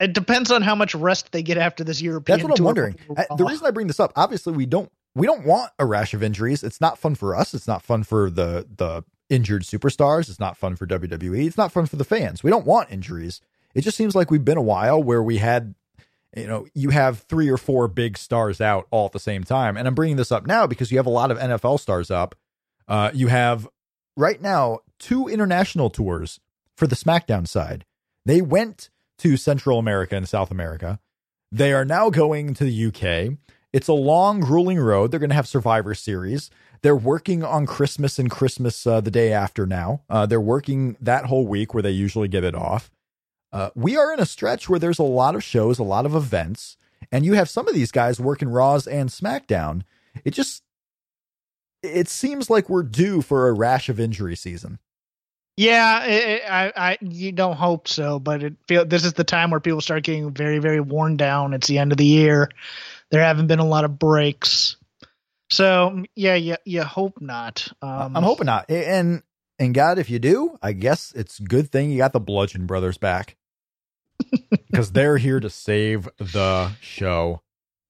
It 0.00 0.12
depends 0.12 0.50
on 0.50 0.62
how 0.62 0.74
much 0.74 0.94
rest 0.94 1.32
they 1.32 1.42
get 1.42 1.56
after 1.58 1.82
this 1.84 2.00
European. 2.02 2.38
That's 2.38 2.48
what 2.48 2.58
I'm 2.58 2.64
wondering. 2.64 2.96
The 3.36 3.44
reason 3.44 3.66
I 3.66 3.70
bring 3.70 3.86
this 3.86 4.00
up, 4.00 4.12
obviously, 4.16 4.52
we 4.52 4.66
don't 4.66 4.90
we 5.14 5.26
don't 5.26 5.44
want 5.44 5.72
a 5.78 5.86
rash 5.86 6.14
of 6.14 6.22
injuries. 6.22 6.62
It's 6.62 6.80
not 6.80 6.98
fun 6.98 7.14
for 7.14 7.34
us. 7.34 7.54
It's 7.54 7.66
not 7.66 7.82
fun 7.82 8.04
for 8.04 8.30
the 8.30 8.66
the 8.76 9.02
injured 9.30 9.62
superstars. 9.62 10.28
It's 10.28 10.40
not 10.40 10.56
fun 10.56 10.76
for 10.76 10.86
WWE. 10.86 11.46
It's 11.46 11.56
not 11.56 11.72
fun 11.72 11.86
for 11.86 11.96
the 11.96 12.04
fans. 12.04 12.42
We 12.42 12.50
don't 12.50 12.66
want 12.66 12.90
injuries. 12.90 13.40
It 13.74 13.82
just 13.82 13.96
seems 13.96 14.14
like 14.14 14.30
we've 14.30 14.44
been 14.44 14.58
a 14.58 14.62
while 14.62 15.02
where 15.02 15.22
we 15.22 15.38
had, 15.38 15.74
you 16.36 16.46
know, 16.46 16.66
you 16.74 16.90
have 16.90 17.20
three 17.20 17.48
or 17.48 17.56
four 17.56 17.88
big 17.88 18.16
stars 18.16 18.60
out 18.60 18.86
all 18.90 19.06
at 19.06 19.12
the 19.12 19.20
same 19.20 19.44
time. 19.44 19.76
And 19.76 19.86
I'm 19.86 19.94
bringing 19.94 20.16
this 20.16 20.32
up 20.32 20.46
now 20.46 20.66
because 20.66 20.90
you 20.90 20.98
have 20.98 21.06
a 21.06 21.10
lot 21.10 21.30
of 21.30 21.38
NFL 21.38 21.80
stars 21.80 22.10
up. 22.10 22.34
Uh, 22.86 23.10
you 23.12 23.28
have 23.28 23.68
right 24.16 24.40
now 24.40 24.80
two 24.98 25.28
international 25.28 25.90
tours 25.90 26.40
for 26.76 26.86
the 26.86 26.96
SmackDown 26.96 27.46
side. 27.46 27.84
They 28.24 28.40
went 28.40 28.90
to 29.18 29.36
Central 29.36 29.78
America 29.78 30.16
and 30.16 30.28
South 30.28 30.50
America. 30.50 30.98
They 31.50 31.72
are 31.72 31.84
now 31.84 32.10
going 32.10 32.54
to 32.54 32.64
the 32.64 32.86
UK. 32.86 33.38
It's 33.72 33.88
a 33.88 33.92
long, 33.92 34.40
grueling 34.40 34.78
road. 34.78 35.10
They're 35.10 35.20
going 35.20 35.30
to 35.30 35.36
have 35.36 35.48
Survivor 35.48 35.94
Series. 35.94 36.50
They're 36.82 36.96
working 36.96 37.42
on 37.42 37.66
Christmas 37.66 38.18
and 38.18 38.30
Christmas 38.30 38.86
uh, 38.86 39.00
the 39.00 39.10
day 39.10 39.32
after 39.32 39.66
now. 39.66 40.02
Uh, 40.08 40.26
they're 40.26 40.40
working 40.40 40.96
that 41.00 41.26
whole 41.26 41.46
week 41.46 41.74
where 41.74 41.82
they 41.82 41.90
usually 41.90 42.28
get 42.28 42.44
it 42.44 42.54
off. 42.54 42.90
Uh, 43.52 43.70
we 43.74 43.96
are 43.96 44.12
in 44.12 44.20
a 44.20 44.26
stretch 44.26 44.68
where 44.68 44.78
there's 44.78 44.98
a 44.98 45.02
lot 45.04 45.34
of 45.34 45.42
shows, 45.42 45.78
a 45.78 45.82
lot 45.84 46.04
of 46.06 46.14
events, 46.14 46.76
and 47.10 47.24
you 47.24 47.32
have 47.34 47.48
some 47.48 47.66
of 47.66 47.74
these 47.74 47.90
guys 47.90 48.20
working 48.20 48.48
Raws 48.48 48.86
and 48.86 49.08
SmackDown. 49.08 49.82
It 50.24 50.32
just 50.32 50.62
it 51.82 52.08
seems 52.08 52.50
like 52.50 52.68
we're 52.68 52.82
due 52.82 53.22
for 53.22 53.48
a 53.48 53.52
rash 53.52 53.88
of 53.88 54.00
injury 54.00 54.36
season. 54.36 54.78
Yeah, 55.56 56.04
it, 56.04 56.28
it- 56.28 56.42
I, 56.50 56.72
I, 56.76 56.98
you 57.00 57.32
don't 57.32 57.56
hope 57.56 57.88
so, 57.88 58.18
but 58.18 58.42
it 58.42 58.54
feel 58.66 58.84
this 58.84 59.04
is 59.04 59.14
the 59.14 59.24
time 59.24 59.50
where 59.50 59.60
people 59.60 59.80
start 59.80 60.04
getting 60.04 60.32
very, 60.32 60.58
very 60.58 60.80
worn 60.80 61.16
down. 61.16 61.54
It's 61.54 61.66
the 61.68 61.78
end 61.78 61.92
of 61.92 61.98
the 61.98 62.04
year. 62.04 62.50
There 63.10 63.22
haven't 63.22 63.46
been 63.46 63.58
a 63.58 63.64
lot 63.66 63.84
of 63.84 63.98
breaks, 63.98 64.76
so 65.50 66.04
yeah, 66.14 66.34
you, 66.34 66.56
you 66.64 66.82
hope 66.82 67.20
not. 67.20 67.68
Um, 67.82 68.16
I'm 68.16 68.22
hoping 68.22 68.46
not. 68.46 68.70
And 68.70 69.22
and 69.58 69.74
God, 69.74 69.98
if 69.98 70.08
you 70.10 70.18
do, 70.18 70.56
I 70.62 70.72
guess 70.72 71.12
it's 71.16 71.38
good 71.38 71.70
thing 71.70 71.90
you 71.90 71.98
got 71.98 72.12
the 72.12 72.20
Bludgeon 72.20 72.66
Brothers 72.66 72.98
back 72.98 73.36
because 74.70 74.92
they're 74.92 75.16
here 75.16 75.40
to 75.40 75.50
save 75.50 76.08
the 76.18 76.70
show. 76.80 77.42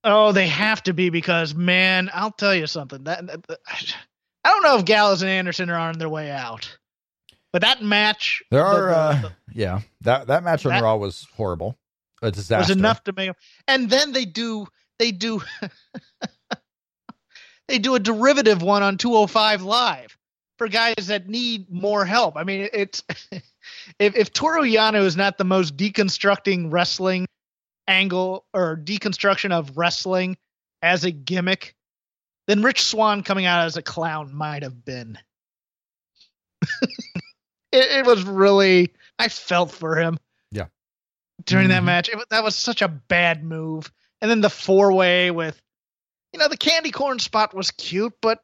Oh, 0.04 0.32
they 0.32 0.46
have 0.46 0.82
to 0.84 0.92
be 0.94 1.10
because 1.10 1.54
man, 1.54 2.10
I'll 2.14 2.30
tell 2.32 2.54
you 2.54 2.66
something. 2.66 3.04
That, 3.04 3.26
that- 3.26 3.58
I 4.44 4.50
don't 4.50 4.62
know 4.62 4.78
if 4.78 4.84
Gallows 4.84 5.20
and 5.22 5.30
Anderson 5.30 5.68
are 5.68 5.76
on 5.78 5.98
their 5.98 6.08
way 6.08 6.30
out, 6.30 6.78
but 7.52 7.62
that 7.62 7.82
match 7.82 8.40
There 8.50 8.64
are, 8.64 8.88
the- 8.88 8.96
uh, 8.96 9.20
the- 9.22 9.32
yeah, 9.52 9.80
that 10.02 10.28
that 10.28 10.44
match 10.44 10.64
on 10.64 10.70
That- 10.72 10.82
Raw 10.82 10.96
was 10.96 11.26
horrible, 11.36 11.76
a 12.22 12.30
disaster. 12.30 12.72
was 12.72 12.78
enough 12.78 13.02
to 13.04 13.12
make. 13.12 13.32
And 13.66 13.90
then 13.90 14.12
they 14.12 14.24
do 14.24 14.68
they 14.98 15.10
do 15.10 15.42
they 17.68 17.78
do 17.78 17.94
a 17.94 18.00
derivative 18.00 18.62
one 18.62 18.82
on 18.82 18.96
205 18.96 19.62
live 19.62 20.16
for 20.58 20.68
guys 20.68 21.06
that 21.06 21.28
need 21.28 21.70
more 21.70 22.04
help. 22.04 22.36
I 22.36 22.44
mean, 22.44 22.68
it's 22.72 23.02
if 23.98 24.16
if 24.16 24.32
Toru 24.32 24.62
Yano 24.62 25.04
is 25.04 25.16
not 25.16 25.38
the 25.38 25.44
most 25.44 25.76
deconstructing 25.76 26.72
wrestling 26.72 27.26
angle 27.86 28.44
or 28.52 28.76
deconstruction 28.76 29.52
of 29.52 29.76
wrestling 29.78 30.36
as 30.82 31.04
a 31.04 31.10
gimmick, 31.10 31.74
then 32.46 32.62
Rich 32.62 32.82
Swann 32.82 33.22
coming 33.22 33.46
out 33.46 33.64
as 33.64 33.76
a 33.76 33.82
clown 33.82 34.34
might 34.34 34.62
have 34.62 34.84
been. 34.84 35.18
it, 36.82 36.98
it 37.72 38.06
was 38.06 38.22
really 38.24 38.92
I 39.18 39.28
felt 39.28 39.70
for 39.72 39.96
him. 39.96 40.18
Yeah. 40.50 40.66
During 41.44 41.68
that 41.68 41.82
Mhm. 41.82 41.86
match, 41.86 42.08
it, 42.08 42.18
that 42.30 42.44
was 42.44 42.54
such 42.54 42.82
a 42.82 42.88
bad 42.88 43.44
move. 43.44 43.92
And 44.20 44.30
then 44.30 44.40
the 44.40 44.50
four 44.50 44.92
way 44.92 45.30
with, 45.30 45.60
you 46.38 46.44
know, 46.44 46.48
the 46.48 46.56
candy 46.56 46.92
corn 46.92 47.18
spot 47.18 47.52
was 47.52 47.72
cute, 47.72 48.14
but 48.22 48.40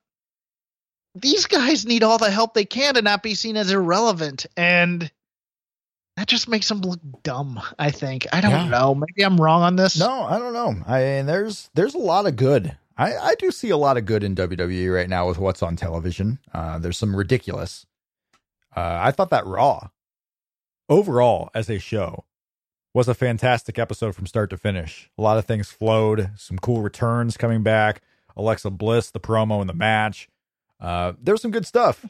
these 1.14 1.46
guys 1.46 1.86
need 1.86 2.02
all 2.02 2.18
the 2.18 2.28
help 2.30 2.52
they 2.54 2.64
can 2.64 2.94
to 2.94 3.02
not 3.02 3.22
be 3.22 3.36
seen 3.36 3.56
as 3.56 3.70
irrelevant. 3.70 4.46
And 4.56 5.08
that 6.16 6.26
just 6.26 6.48
makes 6.48 6.68
them 6.68 6.80
look 6.80 6.98
dumb, 7.22 7.60
I 7.78 7.92
think. 7.92 8.26
I 8.32 8.40
don't 8.40 8.50
Yeah. 8.50 8.66
know. 8.68 8.94
Maybe 8.96 9.22
I'm 9.24 9.40
wrong 9.40 9.62
on 9.62 9.76
this. 9.76 9.96
No, 9.96 10.24
I 10.24 10.40
don't 10.40 10.52
know. 10.52 10.74
I 10.88 10.98
mean, 11.02 11.26
there's 11.26 11.70
there's 11.74 11.94
a 11.94 11.98
lot 11.98 12.26
of 12.26 12.34
good. 12.34 12.76
I 12.96 13.16
I 13.16 13.34
do 13.36 13.52
see 13.52 13.70
a 13.70 13.76
lot 13.76 13.96
of 13.96 14.06
good 14.06 14.24
in 14.24 14.34
WWE 14.34 14.92
right 14.92 15.08
now 15.08 15.28
with 15.28 15.38
what's 15.38 15.62
on 15.62 15.76
television. 15.76 16.40
Uh, 16.52 16.80
there's 16.80 16.98
some 16.98 17.14
ridiculous. 17.14 17.86
Uh, 18.76 18.98
I 19.02 19.12
thought 19.12 19.30
that 19.30 19.46
Raw, 19.46 19.90
overall 20.88 21.48
as 21.54 21.70
a 21.70 21.78
show, 21.78 22.24
was 22.94 23.08
a 23.08 23.14
fantastic 23.14 23.78
episode 23.78 24.14
from 24.14 24.26
start 24.26 24.48
to 24.50 24.56
finish. 24.56 25.10
A 25.18 25.22
lot 25.22 25.36
of 25.36 25.44
things 25.44 25.68
flowed. 25.68 26.30
Some 26.36 26.58
cool 26.58 26.80
returns 26.80 27.36
coming 27.36 27.62
back. 27.62 28.00
Alexa 28.36 28.70
Bliss, 28.70 29.10
the 29.10 29.20
promo 29.20 29.60
in 29.60 29.66
the 29.66 29.74
match. 29.74 30.28
Uh, 30.80 31.12
there's 31.20 31.42
some 31.42 31.50
good 31.50 31.66
stuff. 31.66 32.06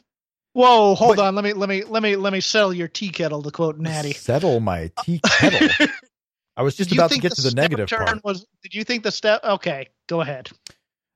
Whoa, 0.53 0.95
hold 0.95 1.17
But- 1.17 1.25
on. 1.27 1.35
Let 1.35 1.43
me 1.43 1.53
let 1.53 1.67
me 1.67 1.83
let 1.83 2.01
me 2.01 2.15
let 2.15 2.31
me 2.31 2.39
settle 2.39 2.73
your 2.73 2.87
tea 2.87 3.09
kettle 3.09 3.43
to 3.43 3.51
quote 3.51 3.77
Natty. 3.77 4.13
Settle 4.13 4.59
my 4.61 4.89
tea 5.03 5.19
kettle. 5.25 5.87
I 6.55 6.61
was 6.63 6.75
just 6.77 6.91
about 6.93 7.11
to 7.11 7.19
get 7.19 7.33
to 7.35 7.41
the 7.41 7.51
negative 7.53 7.89
turn 7.89 8.05
part. 8.05 8.23
Was 8.23 8.45
did 8.63 8.73
you 8.73 8.83
think 8.85 9.03
the 9.03 9.11
step? 9.11 9.43
Okay, 9.43 9.89
go 10.07 10.21
ahead. 10.21 10.49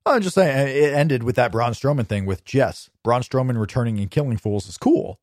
I'm 0.06 0.22
just 0.22 0.36
saying 0.36 0.68
it 0.68 0.94
ended 0.94 1.24
with 1.24 1.36
that 1.38 1.52
Braun 1.52 1.72
Strowman 1.74 2.08
thing 2.08 2.26
with 2.26 2.44
Jess. 2.44 2.90
Braun 3.04 3.22
Strowman 3.22 3.60
returning 3.60 4.00
and 4.00 4.10
killing 4.12 4.38
fools 4.38 4.68
is 4.68 4.78
cool. 4.78 5.20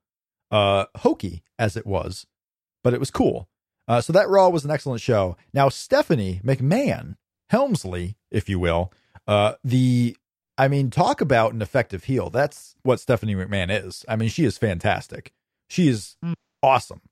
Uh 0.51 0.86
hokey 0.99 1.42
as 1.59 1.76
it 1.76 1.86
was, 1.86 2.26
but 2.82 2.94
it 2.94 3.01
was 3.01 3.11
cool. 3.11 3.49
Uh 3.89 4.01
so 4.01 4.12
that 4.12 4.28
Raw 4.28 4.49
was 4.49 4.64
an 4.64 4.70
excellent 4.70 5.01
show. 5.01 5.37
Now 5.53 5.68
Stephanie 5.68 6.41
McMahon, 6.45 7.16
Helmsley, 7.51 8.16
if 8.30 8.49
you 8.49 8.59
will, 8.59 8.93
uh 9.26 9.55
the 9.64 10.16
I 10.59 10.68
mean, 10.68 10.91
talk 10.91 11.20
about 11.20 11.53
an 11.53 11.61
effective 11.61 12.05
heel. 12.05 12.30
That's 12.30 12.76
what 12.82 12.99
Stephanie 13.01 13.34
McMahon 13.34 13.68
is. 13.70 14.05
I 14.09 14.16
mean, 14.16 14.30
she 14.30 14.45
is 14.45 14.57
fantastic. 14.59 15.32
She 15.68 15.89
is 15.89 16.16
Mm. 16.24 16.34
awesome. 16.62 17.03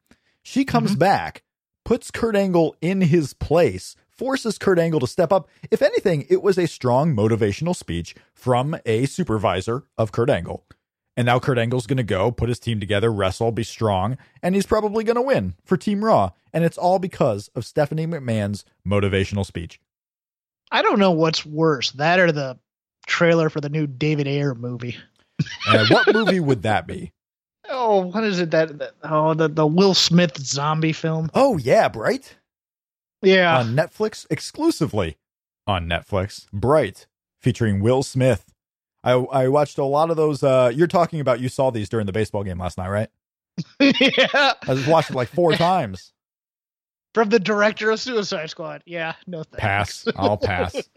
She 0.42 0.64
comes 0.64 0.94
back, 0.96 1.42
puts 1.84 2.10
Kurt 2.10 2.36
Angle 2.36 2.74
in 2.80 3.02
his 3.02 3.34
place, 3.34 3.96
forces 4.08 4.56
Kurt 4.58 4.78
Angle 4.78 5.00
to 5.00 5.06
step 5.06 5.32
up. 5.32 5.48
If 5.70 5.82
anything, 5.82 6.26
it 6.30 6.42
was 6.42 6.56
a 6.58 6.66
strong 6.66 7.14
motivational 7.14 7.74
speech 7.76 8.14
from 8.32 8.76
a 8.86 9.06
supervisor 9.06 9.84
of 9.98 10.12
Kurt 10.12 10.30
Angle. 10.30 10.64
And 11.16 11.26
now 11.26 11.38
Kurt 11.38 11.58
Angle's 11.58 11.86
going 11.86 11.98
to 11.98 12.02
go 12.02 12.32
put 12.32 12.48
his 12.48 12.58
team 12.58 12.80
together, 12.80 13.12
wrestle, 13.12 13.52
be 13.52 13.62
strong, 13.62 14.18
and 14.42 14.54
he's 14.54 14.66
probably 14.66 15.04
going 15.04 15.16
to 15.16 15.22
win 15.22 15.54
for 15.64 15.76
Team 15.76 16.04
Raw. 16.04 16.30
And 16.52 16.64
it's 16.64 16.78
all 16.78 16.98
because 16.98 17.48
of 17.54 17.64
Stephanie 17.64 18.06
McMahon's 18.06 18.64
motivational 18.86 19.46
speech. 19.46 19.80
I 20.72 20.82
don't 20.82 20.98
know 20.98 21.12
what's 21.12 21.46
worse, 21.46 21.92
that 21.92 22.18
or 22.18 22.32
the 22.32 22.58
trailer 23.06 23.48
for 23.48 23.60
the 23.60 23.68
new 23.68 23.86
David 23.86 24.26
Ayer 24.26 24.54
movie. 24.54 24.96
And 25.68 25.88
what 25.88 26.12
movie 26.12 26.40
would 26.40 26.62
that 26.62 26.86
be? 26.86 27.12
Oh, 27.66 28.06
what 28.08 28.24
is 28.24 28.40
it 28.40 28.50
that? 28.50 28.78
that 28.78 28.92
oh, 29.04 29.32
the 29.32 29.48
the 29.48 29.66
Will 29.66 29.94
Smith 29.94 30.36
zombie 30.36 30.92
film. 30.92 31.30
Oh, 31.32 31.56
yeah, 31.56 31.88
Bright 31.88 32.36
Yeah, 33.22 33.58
on 33.58 33.74
Netflix 33.74 34.26
exclusively 34.28 35.16
on 35.66 35.86
Netflix. 35.86 36.46
Bright 36.52 37.06
featuring 37.40 37.80
Will 37.80 38.02
Smith. 38.02 38.52
I 39.04 39.12
I 39.12 39.48
watched 39.48 39.78
a 39.78 39.84
lot 39.84 40.10
of 40.10 40.16
those. 40.16 40.42
Uh, 40.42 40.72
you're 40.74 40.86
talking 40.88 41.20
about 41.20 41.38
you 41.38 41.48
saw 41.48 41.70
these 41.70 41.88
during 41.88 42.06
the 42.06 42.12
baseball 42.12 42.42
game 42.42 42.58
last 42.58 42.78
night, 42.78 42.88
right? 42.88 43.08
yeah. 43.80 44.54
I 44.62 44.74
just 44.74 44.88
watched 44.88 45.10
it 45.10 45.16
like 45.16 45.28
four 45.28 45.52
times. 45.56 46.12
From 47.12 47.28
the 47.28 47.38
director 47.38 47.92
of 47.92 48.00
Suicide 48.00 48.50
Squad. 48.50 48.82
Yeah, 48.86 49.14
no 49.28 49.44
thanks. 49.44 49.60
Pass. 49.60 50.08
I'll 50.16 50.36
pass. 50.36 50.74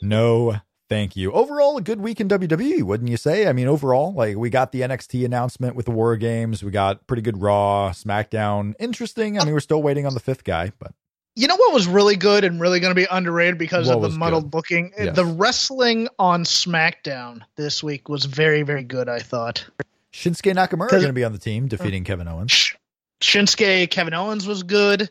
No, 0.00 0.56
thank 0.88 1.16
you. 1.16 1.32
Overall, 1.32 1.76
a 1.76 1.82
good 1.82 2.00
week 2.00 2.20
in 2.20 2.28
WWE, 2.28 2.82
wouldn't 2.84 3.10
you 3.10 3.16
say? 3.16 3.48
I 3.48 3.52
mean, 3.52 3.66
overall, 3.66 4.14
like 4.14 4.36
we 4.36 4.48
got 4.48 4.70
the 4.70 4.82
NXT 4.82 5.24
announcement 5.24 5.74
with 5.74 5.86
the 5.86 5.90
War 5.92 6.16
Games. 6.16 6.62
We 6.62 6.70
got 6.70 7.06
pretty 7.08 7.22
good 7.22 7.42
Raw, 7.42 7.90
SmackDown. 7.90 8.74
Interesting. 8.78 9.40
I 9.40 9.44
mean, 9.44 9.54
we're 9.54 9.60
still 9.60 9.82
waiting 9.82 10.06
on 10.06 10.14
the 10.14 10.20
fifth 10.20 10.44
guy, 10.44 10.70
but 10.78 10.92
You 11.38 11.46
know 11.46 11.54
what 11.54 11.72
was 11.72 11.86
really 11.86 12.16
good 12.16 12.42
and 12.42 12.60
really 12.60 12.80
going 12.80 12.90
to 12.90 13.00
be 13.00 13.06
underrated 13.08 13.58
because 13.58 13.86
What 13.86 13.98
of 13.98 14.02
the 14.02 14.18
muddled 14.18 14.44
good? 14.46 14.50
booking? 14.50 14.92
Uh, 14.98 15.04
yes. 15.04 15.16
The 15.16 15.24
wrestling 15.24 16.08
on 16.18 16.42
SmackDown 16.42 17.42
this 17.54 17.80
week 17.80 18.08
was 18.08 18.24
very, 18.24 18.62
very 18.62 18.82
good, 18.82 19.08
I 19.08 19.20
thought. 19.20 19.64
Shinsuke 20.12 20.52
Nakamura 20.52 20.90
going 20.90 21.04
to 21.04 21.12
be 21.12 21.22
on 21.22 21.30
the 21.30 21.38
team 21.38 21.68
defeating 21.68 22.02
Kevin 22.02 22.26
Owens. 22.26 22.50
Sh- 22.50 22.74
Shinsuke, 23.20 23.88
Kevin 23.88 24.14
Owens 24.14 24.48
was 24.48 24.64
good. 24.64 25.10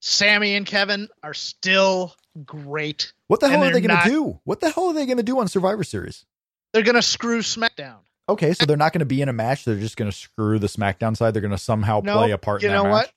Sami 0.00 0.56
and 0.56 0.66
Kevin 0.66 1.08
are 1.22 1.34
still 1.34 2.16
great. 2.44 3.12
What 3.28 3.38
the 3.38 3.48
hell 3.48 3.62
are 3.62 3.70
they're 3.70 3.80
going 3.80 4.02
to 4.02 4.10
do? 4.10 4.40
What 4.42 4.58
the 4.58 4.70
hell 4.70 4.88
are 4.88 4.94
they 4.94 5.06
going 5.06 5.18
to 5.18 5.22
do 5.22 5.38
on 5.38 5.46
Survivor 5.46 5.84
Series? 5.84 6.24
They're 6.72 6.82
going 6.82 6.96
to 6.96 7.02
screw 7.02 7.38
SmackDown. 7.38 7.98
Okay, 8.28 8.52
so 8.52 8.66
they're 8.66 8.76
not 8.76 8.92
going 8.92 8.98
to 9.00 9.06
be 9.06 9.22
in 9.22 9.28
a 9.28 9.32
match. 9.32 9.64
They're 9.64 9.78
just 9.78 9.96
going 9.96 10.10
to 10.10 10.16
screw 10.16 10.58
the 10.58 10.66
SmackDown 10.66 11.16
side. 11.16 11.34
They're 11.34 11.40
going 11.40 11.52
to 11.52 11.56
somehow 11.56 12.00
No, 12.02 12.14
play 12.14 12.32
a 12.32 12.38
part 12.38 12.64
you 12.64 12.68
know 12.68 12.82
what? 12.84 13.12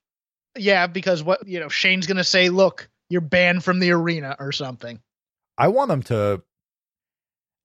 Yeah, 0.58 0.88
because 0.88 1.24
what, 1.24 1.48
you 1.48 1.60
know, 1.60 1.70
Shane's 1.70 2.08
going 2.08 2.18
to 2.18 2.24
say, 2.24 2.50
look, 2.50 2.90
you're 3.10 3.22
banned 3.22 3.64
from 3.64 3.80
the 3.80 3.92
arena 3.92 4.36
or 4.40 4.52
something. 4.52 5.00
I 5.58 5.70
want 5.70 5.90
them 5.90 6.04
to. 6.04 6.42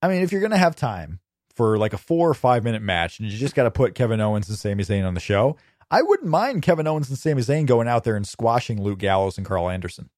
I 0.03 0.09
mean, 0.09 0.22
if 0.22 0.32
you're 0.32 0.41
going 0.41 0.51
to 0.53 0.59
have 0.59 0.76
time 0.76 1.20
for 1.55 1.78
like 1.78 1.95
a 1.95 1.99
four 1.99 2.28
or 2.28 2.34
five 2.34 2.64
minute 2.64 2.82
match 2.82 3.18
and 3.18 3.30
you 3.30 3.37
just 3.37 3.55
got 3.55 3.64
to 3.64 3.70
put 3.70 3.95
Kevin 3.95 4.20
Owens 4.20 4.49
and 4.49 4.59
Sami 4.59 4.84
Zayn 4.84 5.07
on 5.07 5.14
the 5.14 5.20
show, 5.20 5.57
I 5.91 6.03
wouldn't 6.03 6.28
mind 6.28 6.62
Kevin 6.62 6.87
Owens 6.87 7.09
and 7.09 7.18
Sami 7.18 7.43
Zayn 7.43 7.66
going 7.66 7.89
out 7.89 8.05
there 8.05 8.16
and 8.16 8.26
squashing 8.26 8.82
Luke 8.82 8.99
Gallows 8.99 9.39
and 9.39 9.47
Karl 9.47 9.70
Anderson. 9.70 10.11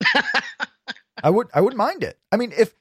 I 1.22 1.30
would 1.30 1.48
I 1.54 1.60
wouldn't 1.60 1.78
mind 1.78 2.02
it. 2.02 2.18
I 2.32 2.36
mean, 2.36 2.52
if 2.56 2.74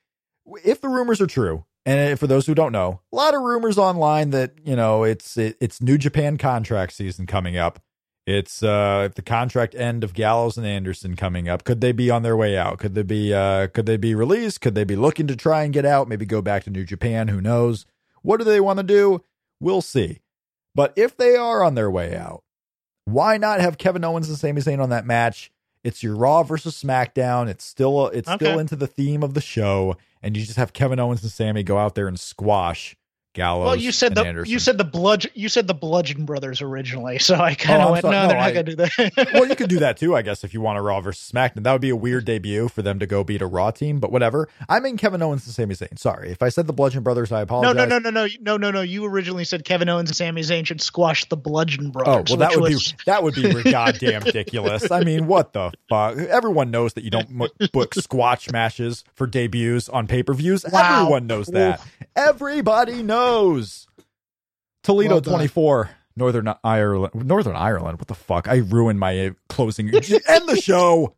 if 0.63 0.81
the 0.81 0.89
rumors 0.89 1.21
are 1.21 1.27
true, 1.27 1.65
and 1.85 2.19
for 2.19 2.27
those 2.27 2.45
who 2.45 2.55
don't 2.55 2.71
know, 2.71 3.01
a 3.11 3.15
lot 3.15 3.33
of 3.33 3.41
rumors 3.41 3.77
online 3.77 4.31
that 4.31 4.53
you 4.63 4.75
know 4.75 5.03
it's 5.03 5.37
it, 5.37 5.57
it's 5.61 5.81
New 5.81 5.97
Japan 5.97 6.37
contract 6.37 6.93
season 6.93 7.25
coming 7.25 7.57
up. 7.57 7.79
It's 8.25 8.63
uh 8.63 9.09
the 9.13 9.21
contract 9.21 9.75
end 9.75 10.03
of 10.03 10.13
Gallows 10.13 10.57
and 10.57 10.65
Anderson 10.65 11.15
coming 11.15 11.47
up. 11.47 11.63
Could 11.63 11.81
they 11.81 11.91
be 11.91 12.09
on 12.09 12.23
their 12.23 12.35
way 12.35 12.57
out? 12.57 12.79
Could 12.79 12.95
they 12.95 13.03
be 13.03 13.33
uh 13.33 13.67
could 13.67 13.85
they 13.85 13.97
be 13.97 14.15
released? 14.15 14.61
Could 14.61 14.73
they 14.73 14.83
be 14.83 14.95
looking 14.95 15.27
to 15.27 15.35
try 15.35 15.63
and 15.63 15.73
get 15.73 15.85
out? 15.85 16.07
Maybe 16.07 16.25
go 16.25 16.41
back 16.41 16.63
to 16.63 16.71
New 16.71 16.85
Japan? 16.85 17.27
Who 17.27 17.39
knows? 17.39 17.85
What 18.23 18.37
do 18.37 18.43
they 18.43 18.59
want 18.59 18.77
to 18.77 18.83
do? 18.83 19.21
We'll 19.59 19.83
see. 19.83 20.21
But 20.73 20.93
if 20.95 21.15
they 21.15 21.35
are 21.35 21.63
on 21.63 21.75
their 21.75 21.91
way 21.91 22.17
out, 22.17 22.43
why 23.05 23.37
not 23.37 23.61
have 23.61 23.77
Kevin 23.77 24.03
Owens 24.03 24.27
and 24.27 24.37
Sami 24.37 24.61
Zayn 24.61 24.81
on 24.81 24.89
that 24.89 25.05
match? 25.05 25.51
It's 25.83 26.01
your 26.01 26.15
Raw 26.15 26.41
versus 26.41 26.81
SmackDown. 26.81 27.47
It's 27.47 27.63
still 27.63 28.07
it's 28.07 28.31
still 28.31 28.57
into 28.57 28.75
the 28.75 28.87
theme 28.87 29.21
of 29.21 29.35
the 29.35 29.41
show, 29.41 29.97
and 30.23 30.35
you 30.35 30.43
just 30.43 30.57
have 30.57 30.73
Kevin 30.73 30.99
Owens 30.99 31.21
and 31.21 31.31
Sami 31.31 31.61
go 31.61 31.77
out 31.77 31.93
there 31.93 32.07
and 32.07 32.19
squash 32.19 32.97
Gallows. 33.35 33.65
Well, 33.65 33.75
you 33.75 33.91
said 33.91 34.15
the 34.15 34.25
Anderson. 34.25 34.51
you 34.51 34.59
said 34.59 34.77
the 34.77 34.85
bludgeon 34.85 35.31
you 35.35 35.49
said 35.49 35.67
the 35.67 35.73
Bludgeon 35.73 36.25
Brothers 36.25 36.61
originally, 36.61 37.19
so 37.19 37.35
I 37.35 37.53
kind 37.53 37.81
of 37.81 37.83
oh, 37.83 37.87
I'm 37.87 37.91
went, 37.91 38.01
sorry. 38.03 38.15
no, 38.15 38.21
No, 38.23 38.27
they're 38.29 38.37
not 38.37 38.53
gonna 38.53 38.63
do 38.63 38.75
that. 38.77 39.29
well, 39.33 39.47
you 39.47 39.55
could 39.55 39.69
do 39.69 39.79
that 39.79 39.97
too, 39.97 40.15
I 40.15 40.21
guess, 40.21 40.43
if 40.43 40.53
you 40.53 40.61
want 40.61 40.79
a 40.79 40.81
Raw 40.81 41.01
versus 41.01 41.31
SmackDown. 41.31 41.63
That 41.63 41.73
would 41.73 41.81
be 41.81 41.89
a 41.89 41.95
weird 41.95 42.25
debut 42.25 42.69
for 42.69 42.81
them 42.81 42.97
to 42.99 43.05
go 43.05 43.23
beat 43.23 43.41
a 43.41 43.47
Raw 43.47 43.71
team, 43.71 43.99
but 43.99 44.11
whatever. 44.11 44.47
I 44.69 44.79
mean 44.79 44.97
Kevin 44.97 45.21
Owens 45.21 45.45
and 45.45 45.53
Sami 45.53 45.75
Zayn. 45.75 45.99
Sorry 45.99 46.31
if 46.31 46.41
I 46.41 46.49
said 46.49 46.65
the 46.65 46.73
Bludgeon 46.73 47.03
Brothers. 47.03 47.31
I 47.31 47.41
apologize. 47.41 47.75
no, 47.75 47.85
no, 47.85 47.99
no, 47.99 48.09
no, 48.09 48.25
no, 48.25 48.27
no, 48.39 48.57
no. 48.57 48.71
no. 48.71 48.81
You 48.81 49.05
originally 49.05 49.43
said 49.43 49.65
Kevin 49.65 49.89
Owens 49.89 50.09
and 50.09 50.15
Sami 50.15 50.41
Zayn 50.41 50.65
should 50.65 50.81
squash 50.81 51.27
the 51.27 51.37
Bludgeon 51.37 51.91
Brothers. 51.91 52.31
Oh 52.31 52.37
well, 52.37 52.49
that 52.49 52.59
would 52.59 52.71
was, 52.71 52.93
be 52.93 52.97
that 53.05 53.21
would 53.21 53.35
be 53.35 53.63
goddamn 53.71 54.23
ridiculous. 54.23 54.89
I 54.89 55.03
mean, 55.03 55.27
what 55.27 55.51
the 55.51 55.71
fuck? 55.89 56.17
Everyone 56.17 56.71
knows 56.71 56.93
that 56.93 57.03
you 57.03 57.11
don't 57.11 57.37
book 57.73 57.93
squash 57.95 58.49
matches 58.49 59.03
for 59.13 59.27
debuts 59.27 59.89
on 59.89 60.07
pay 60.07 60.23
per 60.23 60.33
views. 60.33 60.65
Wow. 60.71 61.01
Everyone 61.01 61.27
knows 61.27 61.47
that. 61.47 61.85
Everybody 62.15 63.03
knows. 63.03 63.24
Toledo 64.83 65.15
Well 65.15 65.21
twenty 65.21 65.47
four, 65.47 65.89
Northern 66.15 66.53
Ireland. 66.63 67.13
Northern 67.25 67.55
Ireland. 67.55 67.99
What 67.99 68.07
the 68.07 68.15
fuck? 68.15 68.47
I 68.47 68.57
ruined 68.57 68.99
my 68.99 69.27
uh, 69.27 69.31
closing. 69.49 69.87
End 69.93 70.47
the 70.47 70.59
show. 70.61 71.15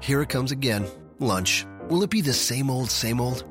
Here 0.00 0.22
it 0.22 0.28
comes 0.28 0.50
again. 0.50 0.86
Lunch. 1.18 1.66
Will 1.88 2.02
it 2.02 2.10
be 2.10 2.20
the 2.20 2.32
same 2.32 2.70
old, 2.70 2.90
same 2.90 3.20
old? 3.20 3.44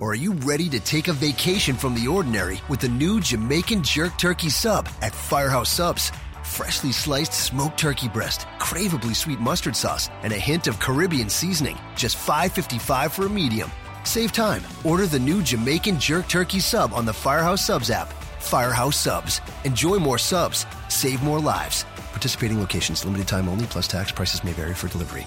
Or 0.00 0.12
are 0.12 0.16
you 0.16 0.32
ready 0.32 0.68
to 0.70 0.80
take 0.80 1.08
a 1.08 1.12
vacation 1.12 1.76
from 1.76 1.94
the 1.94 2.08
ordinary 2.08 2.60
with 2.68 2.80
the 2.80 2.88
new 2.88 3.20
Jamaican 3.20 3.84
Jerk 3.84 4.18
Turkey 4.18 4.48
Sub 4.48 4.88
at 5.00 5.14
Firehouse 5.14 5.70
Subs? 5.70 6.10
Freshly 6.42 6.90
sliced 6.90 7.32
smoked 7.32 7.78
turkey 7.78 8.08
breast, 8.08 8.46
craveably 8.58 9.14
sweet 9.14 9.38
mustard 9.38 9.76
sauce, 9.76 10.08
and 10.22 10.32
a 10.32 10.36
hint 10.36 10.66
of 10.66 10.80
Caribbean 10.80 11.28
seasoning. 11.28 11.78
Just 11.94 12.16
$5.55 12.16 13.10
for 13.12 13.26
a 13.26 13.30
medium. 13.30 13.70
Save 14.04 14.32
time. 14.32 14.62
Order 14.84 15.06
the 15.06 15.18
new 15.18 15.42
Jamaican 15.42 15.98
Jerk 15.98 16.28
Turkey 16.28 16.60
Sub 16.60 16.92
on 16.94 17.04
the 17.04 17.12
Firehouse 17.12 17.66
Subs 17.66 17.90
app. 17.90 18.12
Firehouse 18.38 18.96
Subs. 18.96 19.40
Enjoy 19.64 19.98
more 19.98 20.18
subs. 20.18 20.66
Save 20.88 21.22
more 21.22 21.40
lives. 21.40 21.84
Participating 22.12 22.60
locations, 22.60 23.04
limited 23.04 23.26
time 23.26 23.48
only, 23.48 23.66
plus 23.66 23.88
tax. 23.88 24.12
Prices 24.12 24.44
may 24.44 24.52
vary 24.52 24.74
for 24.74 24.88
delivery. 24.88 25.26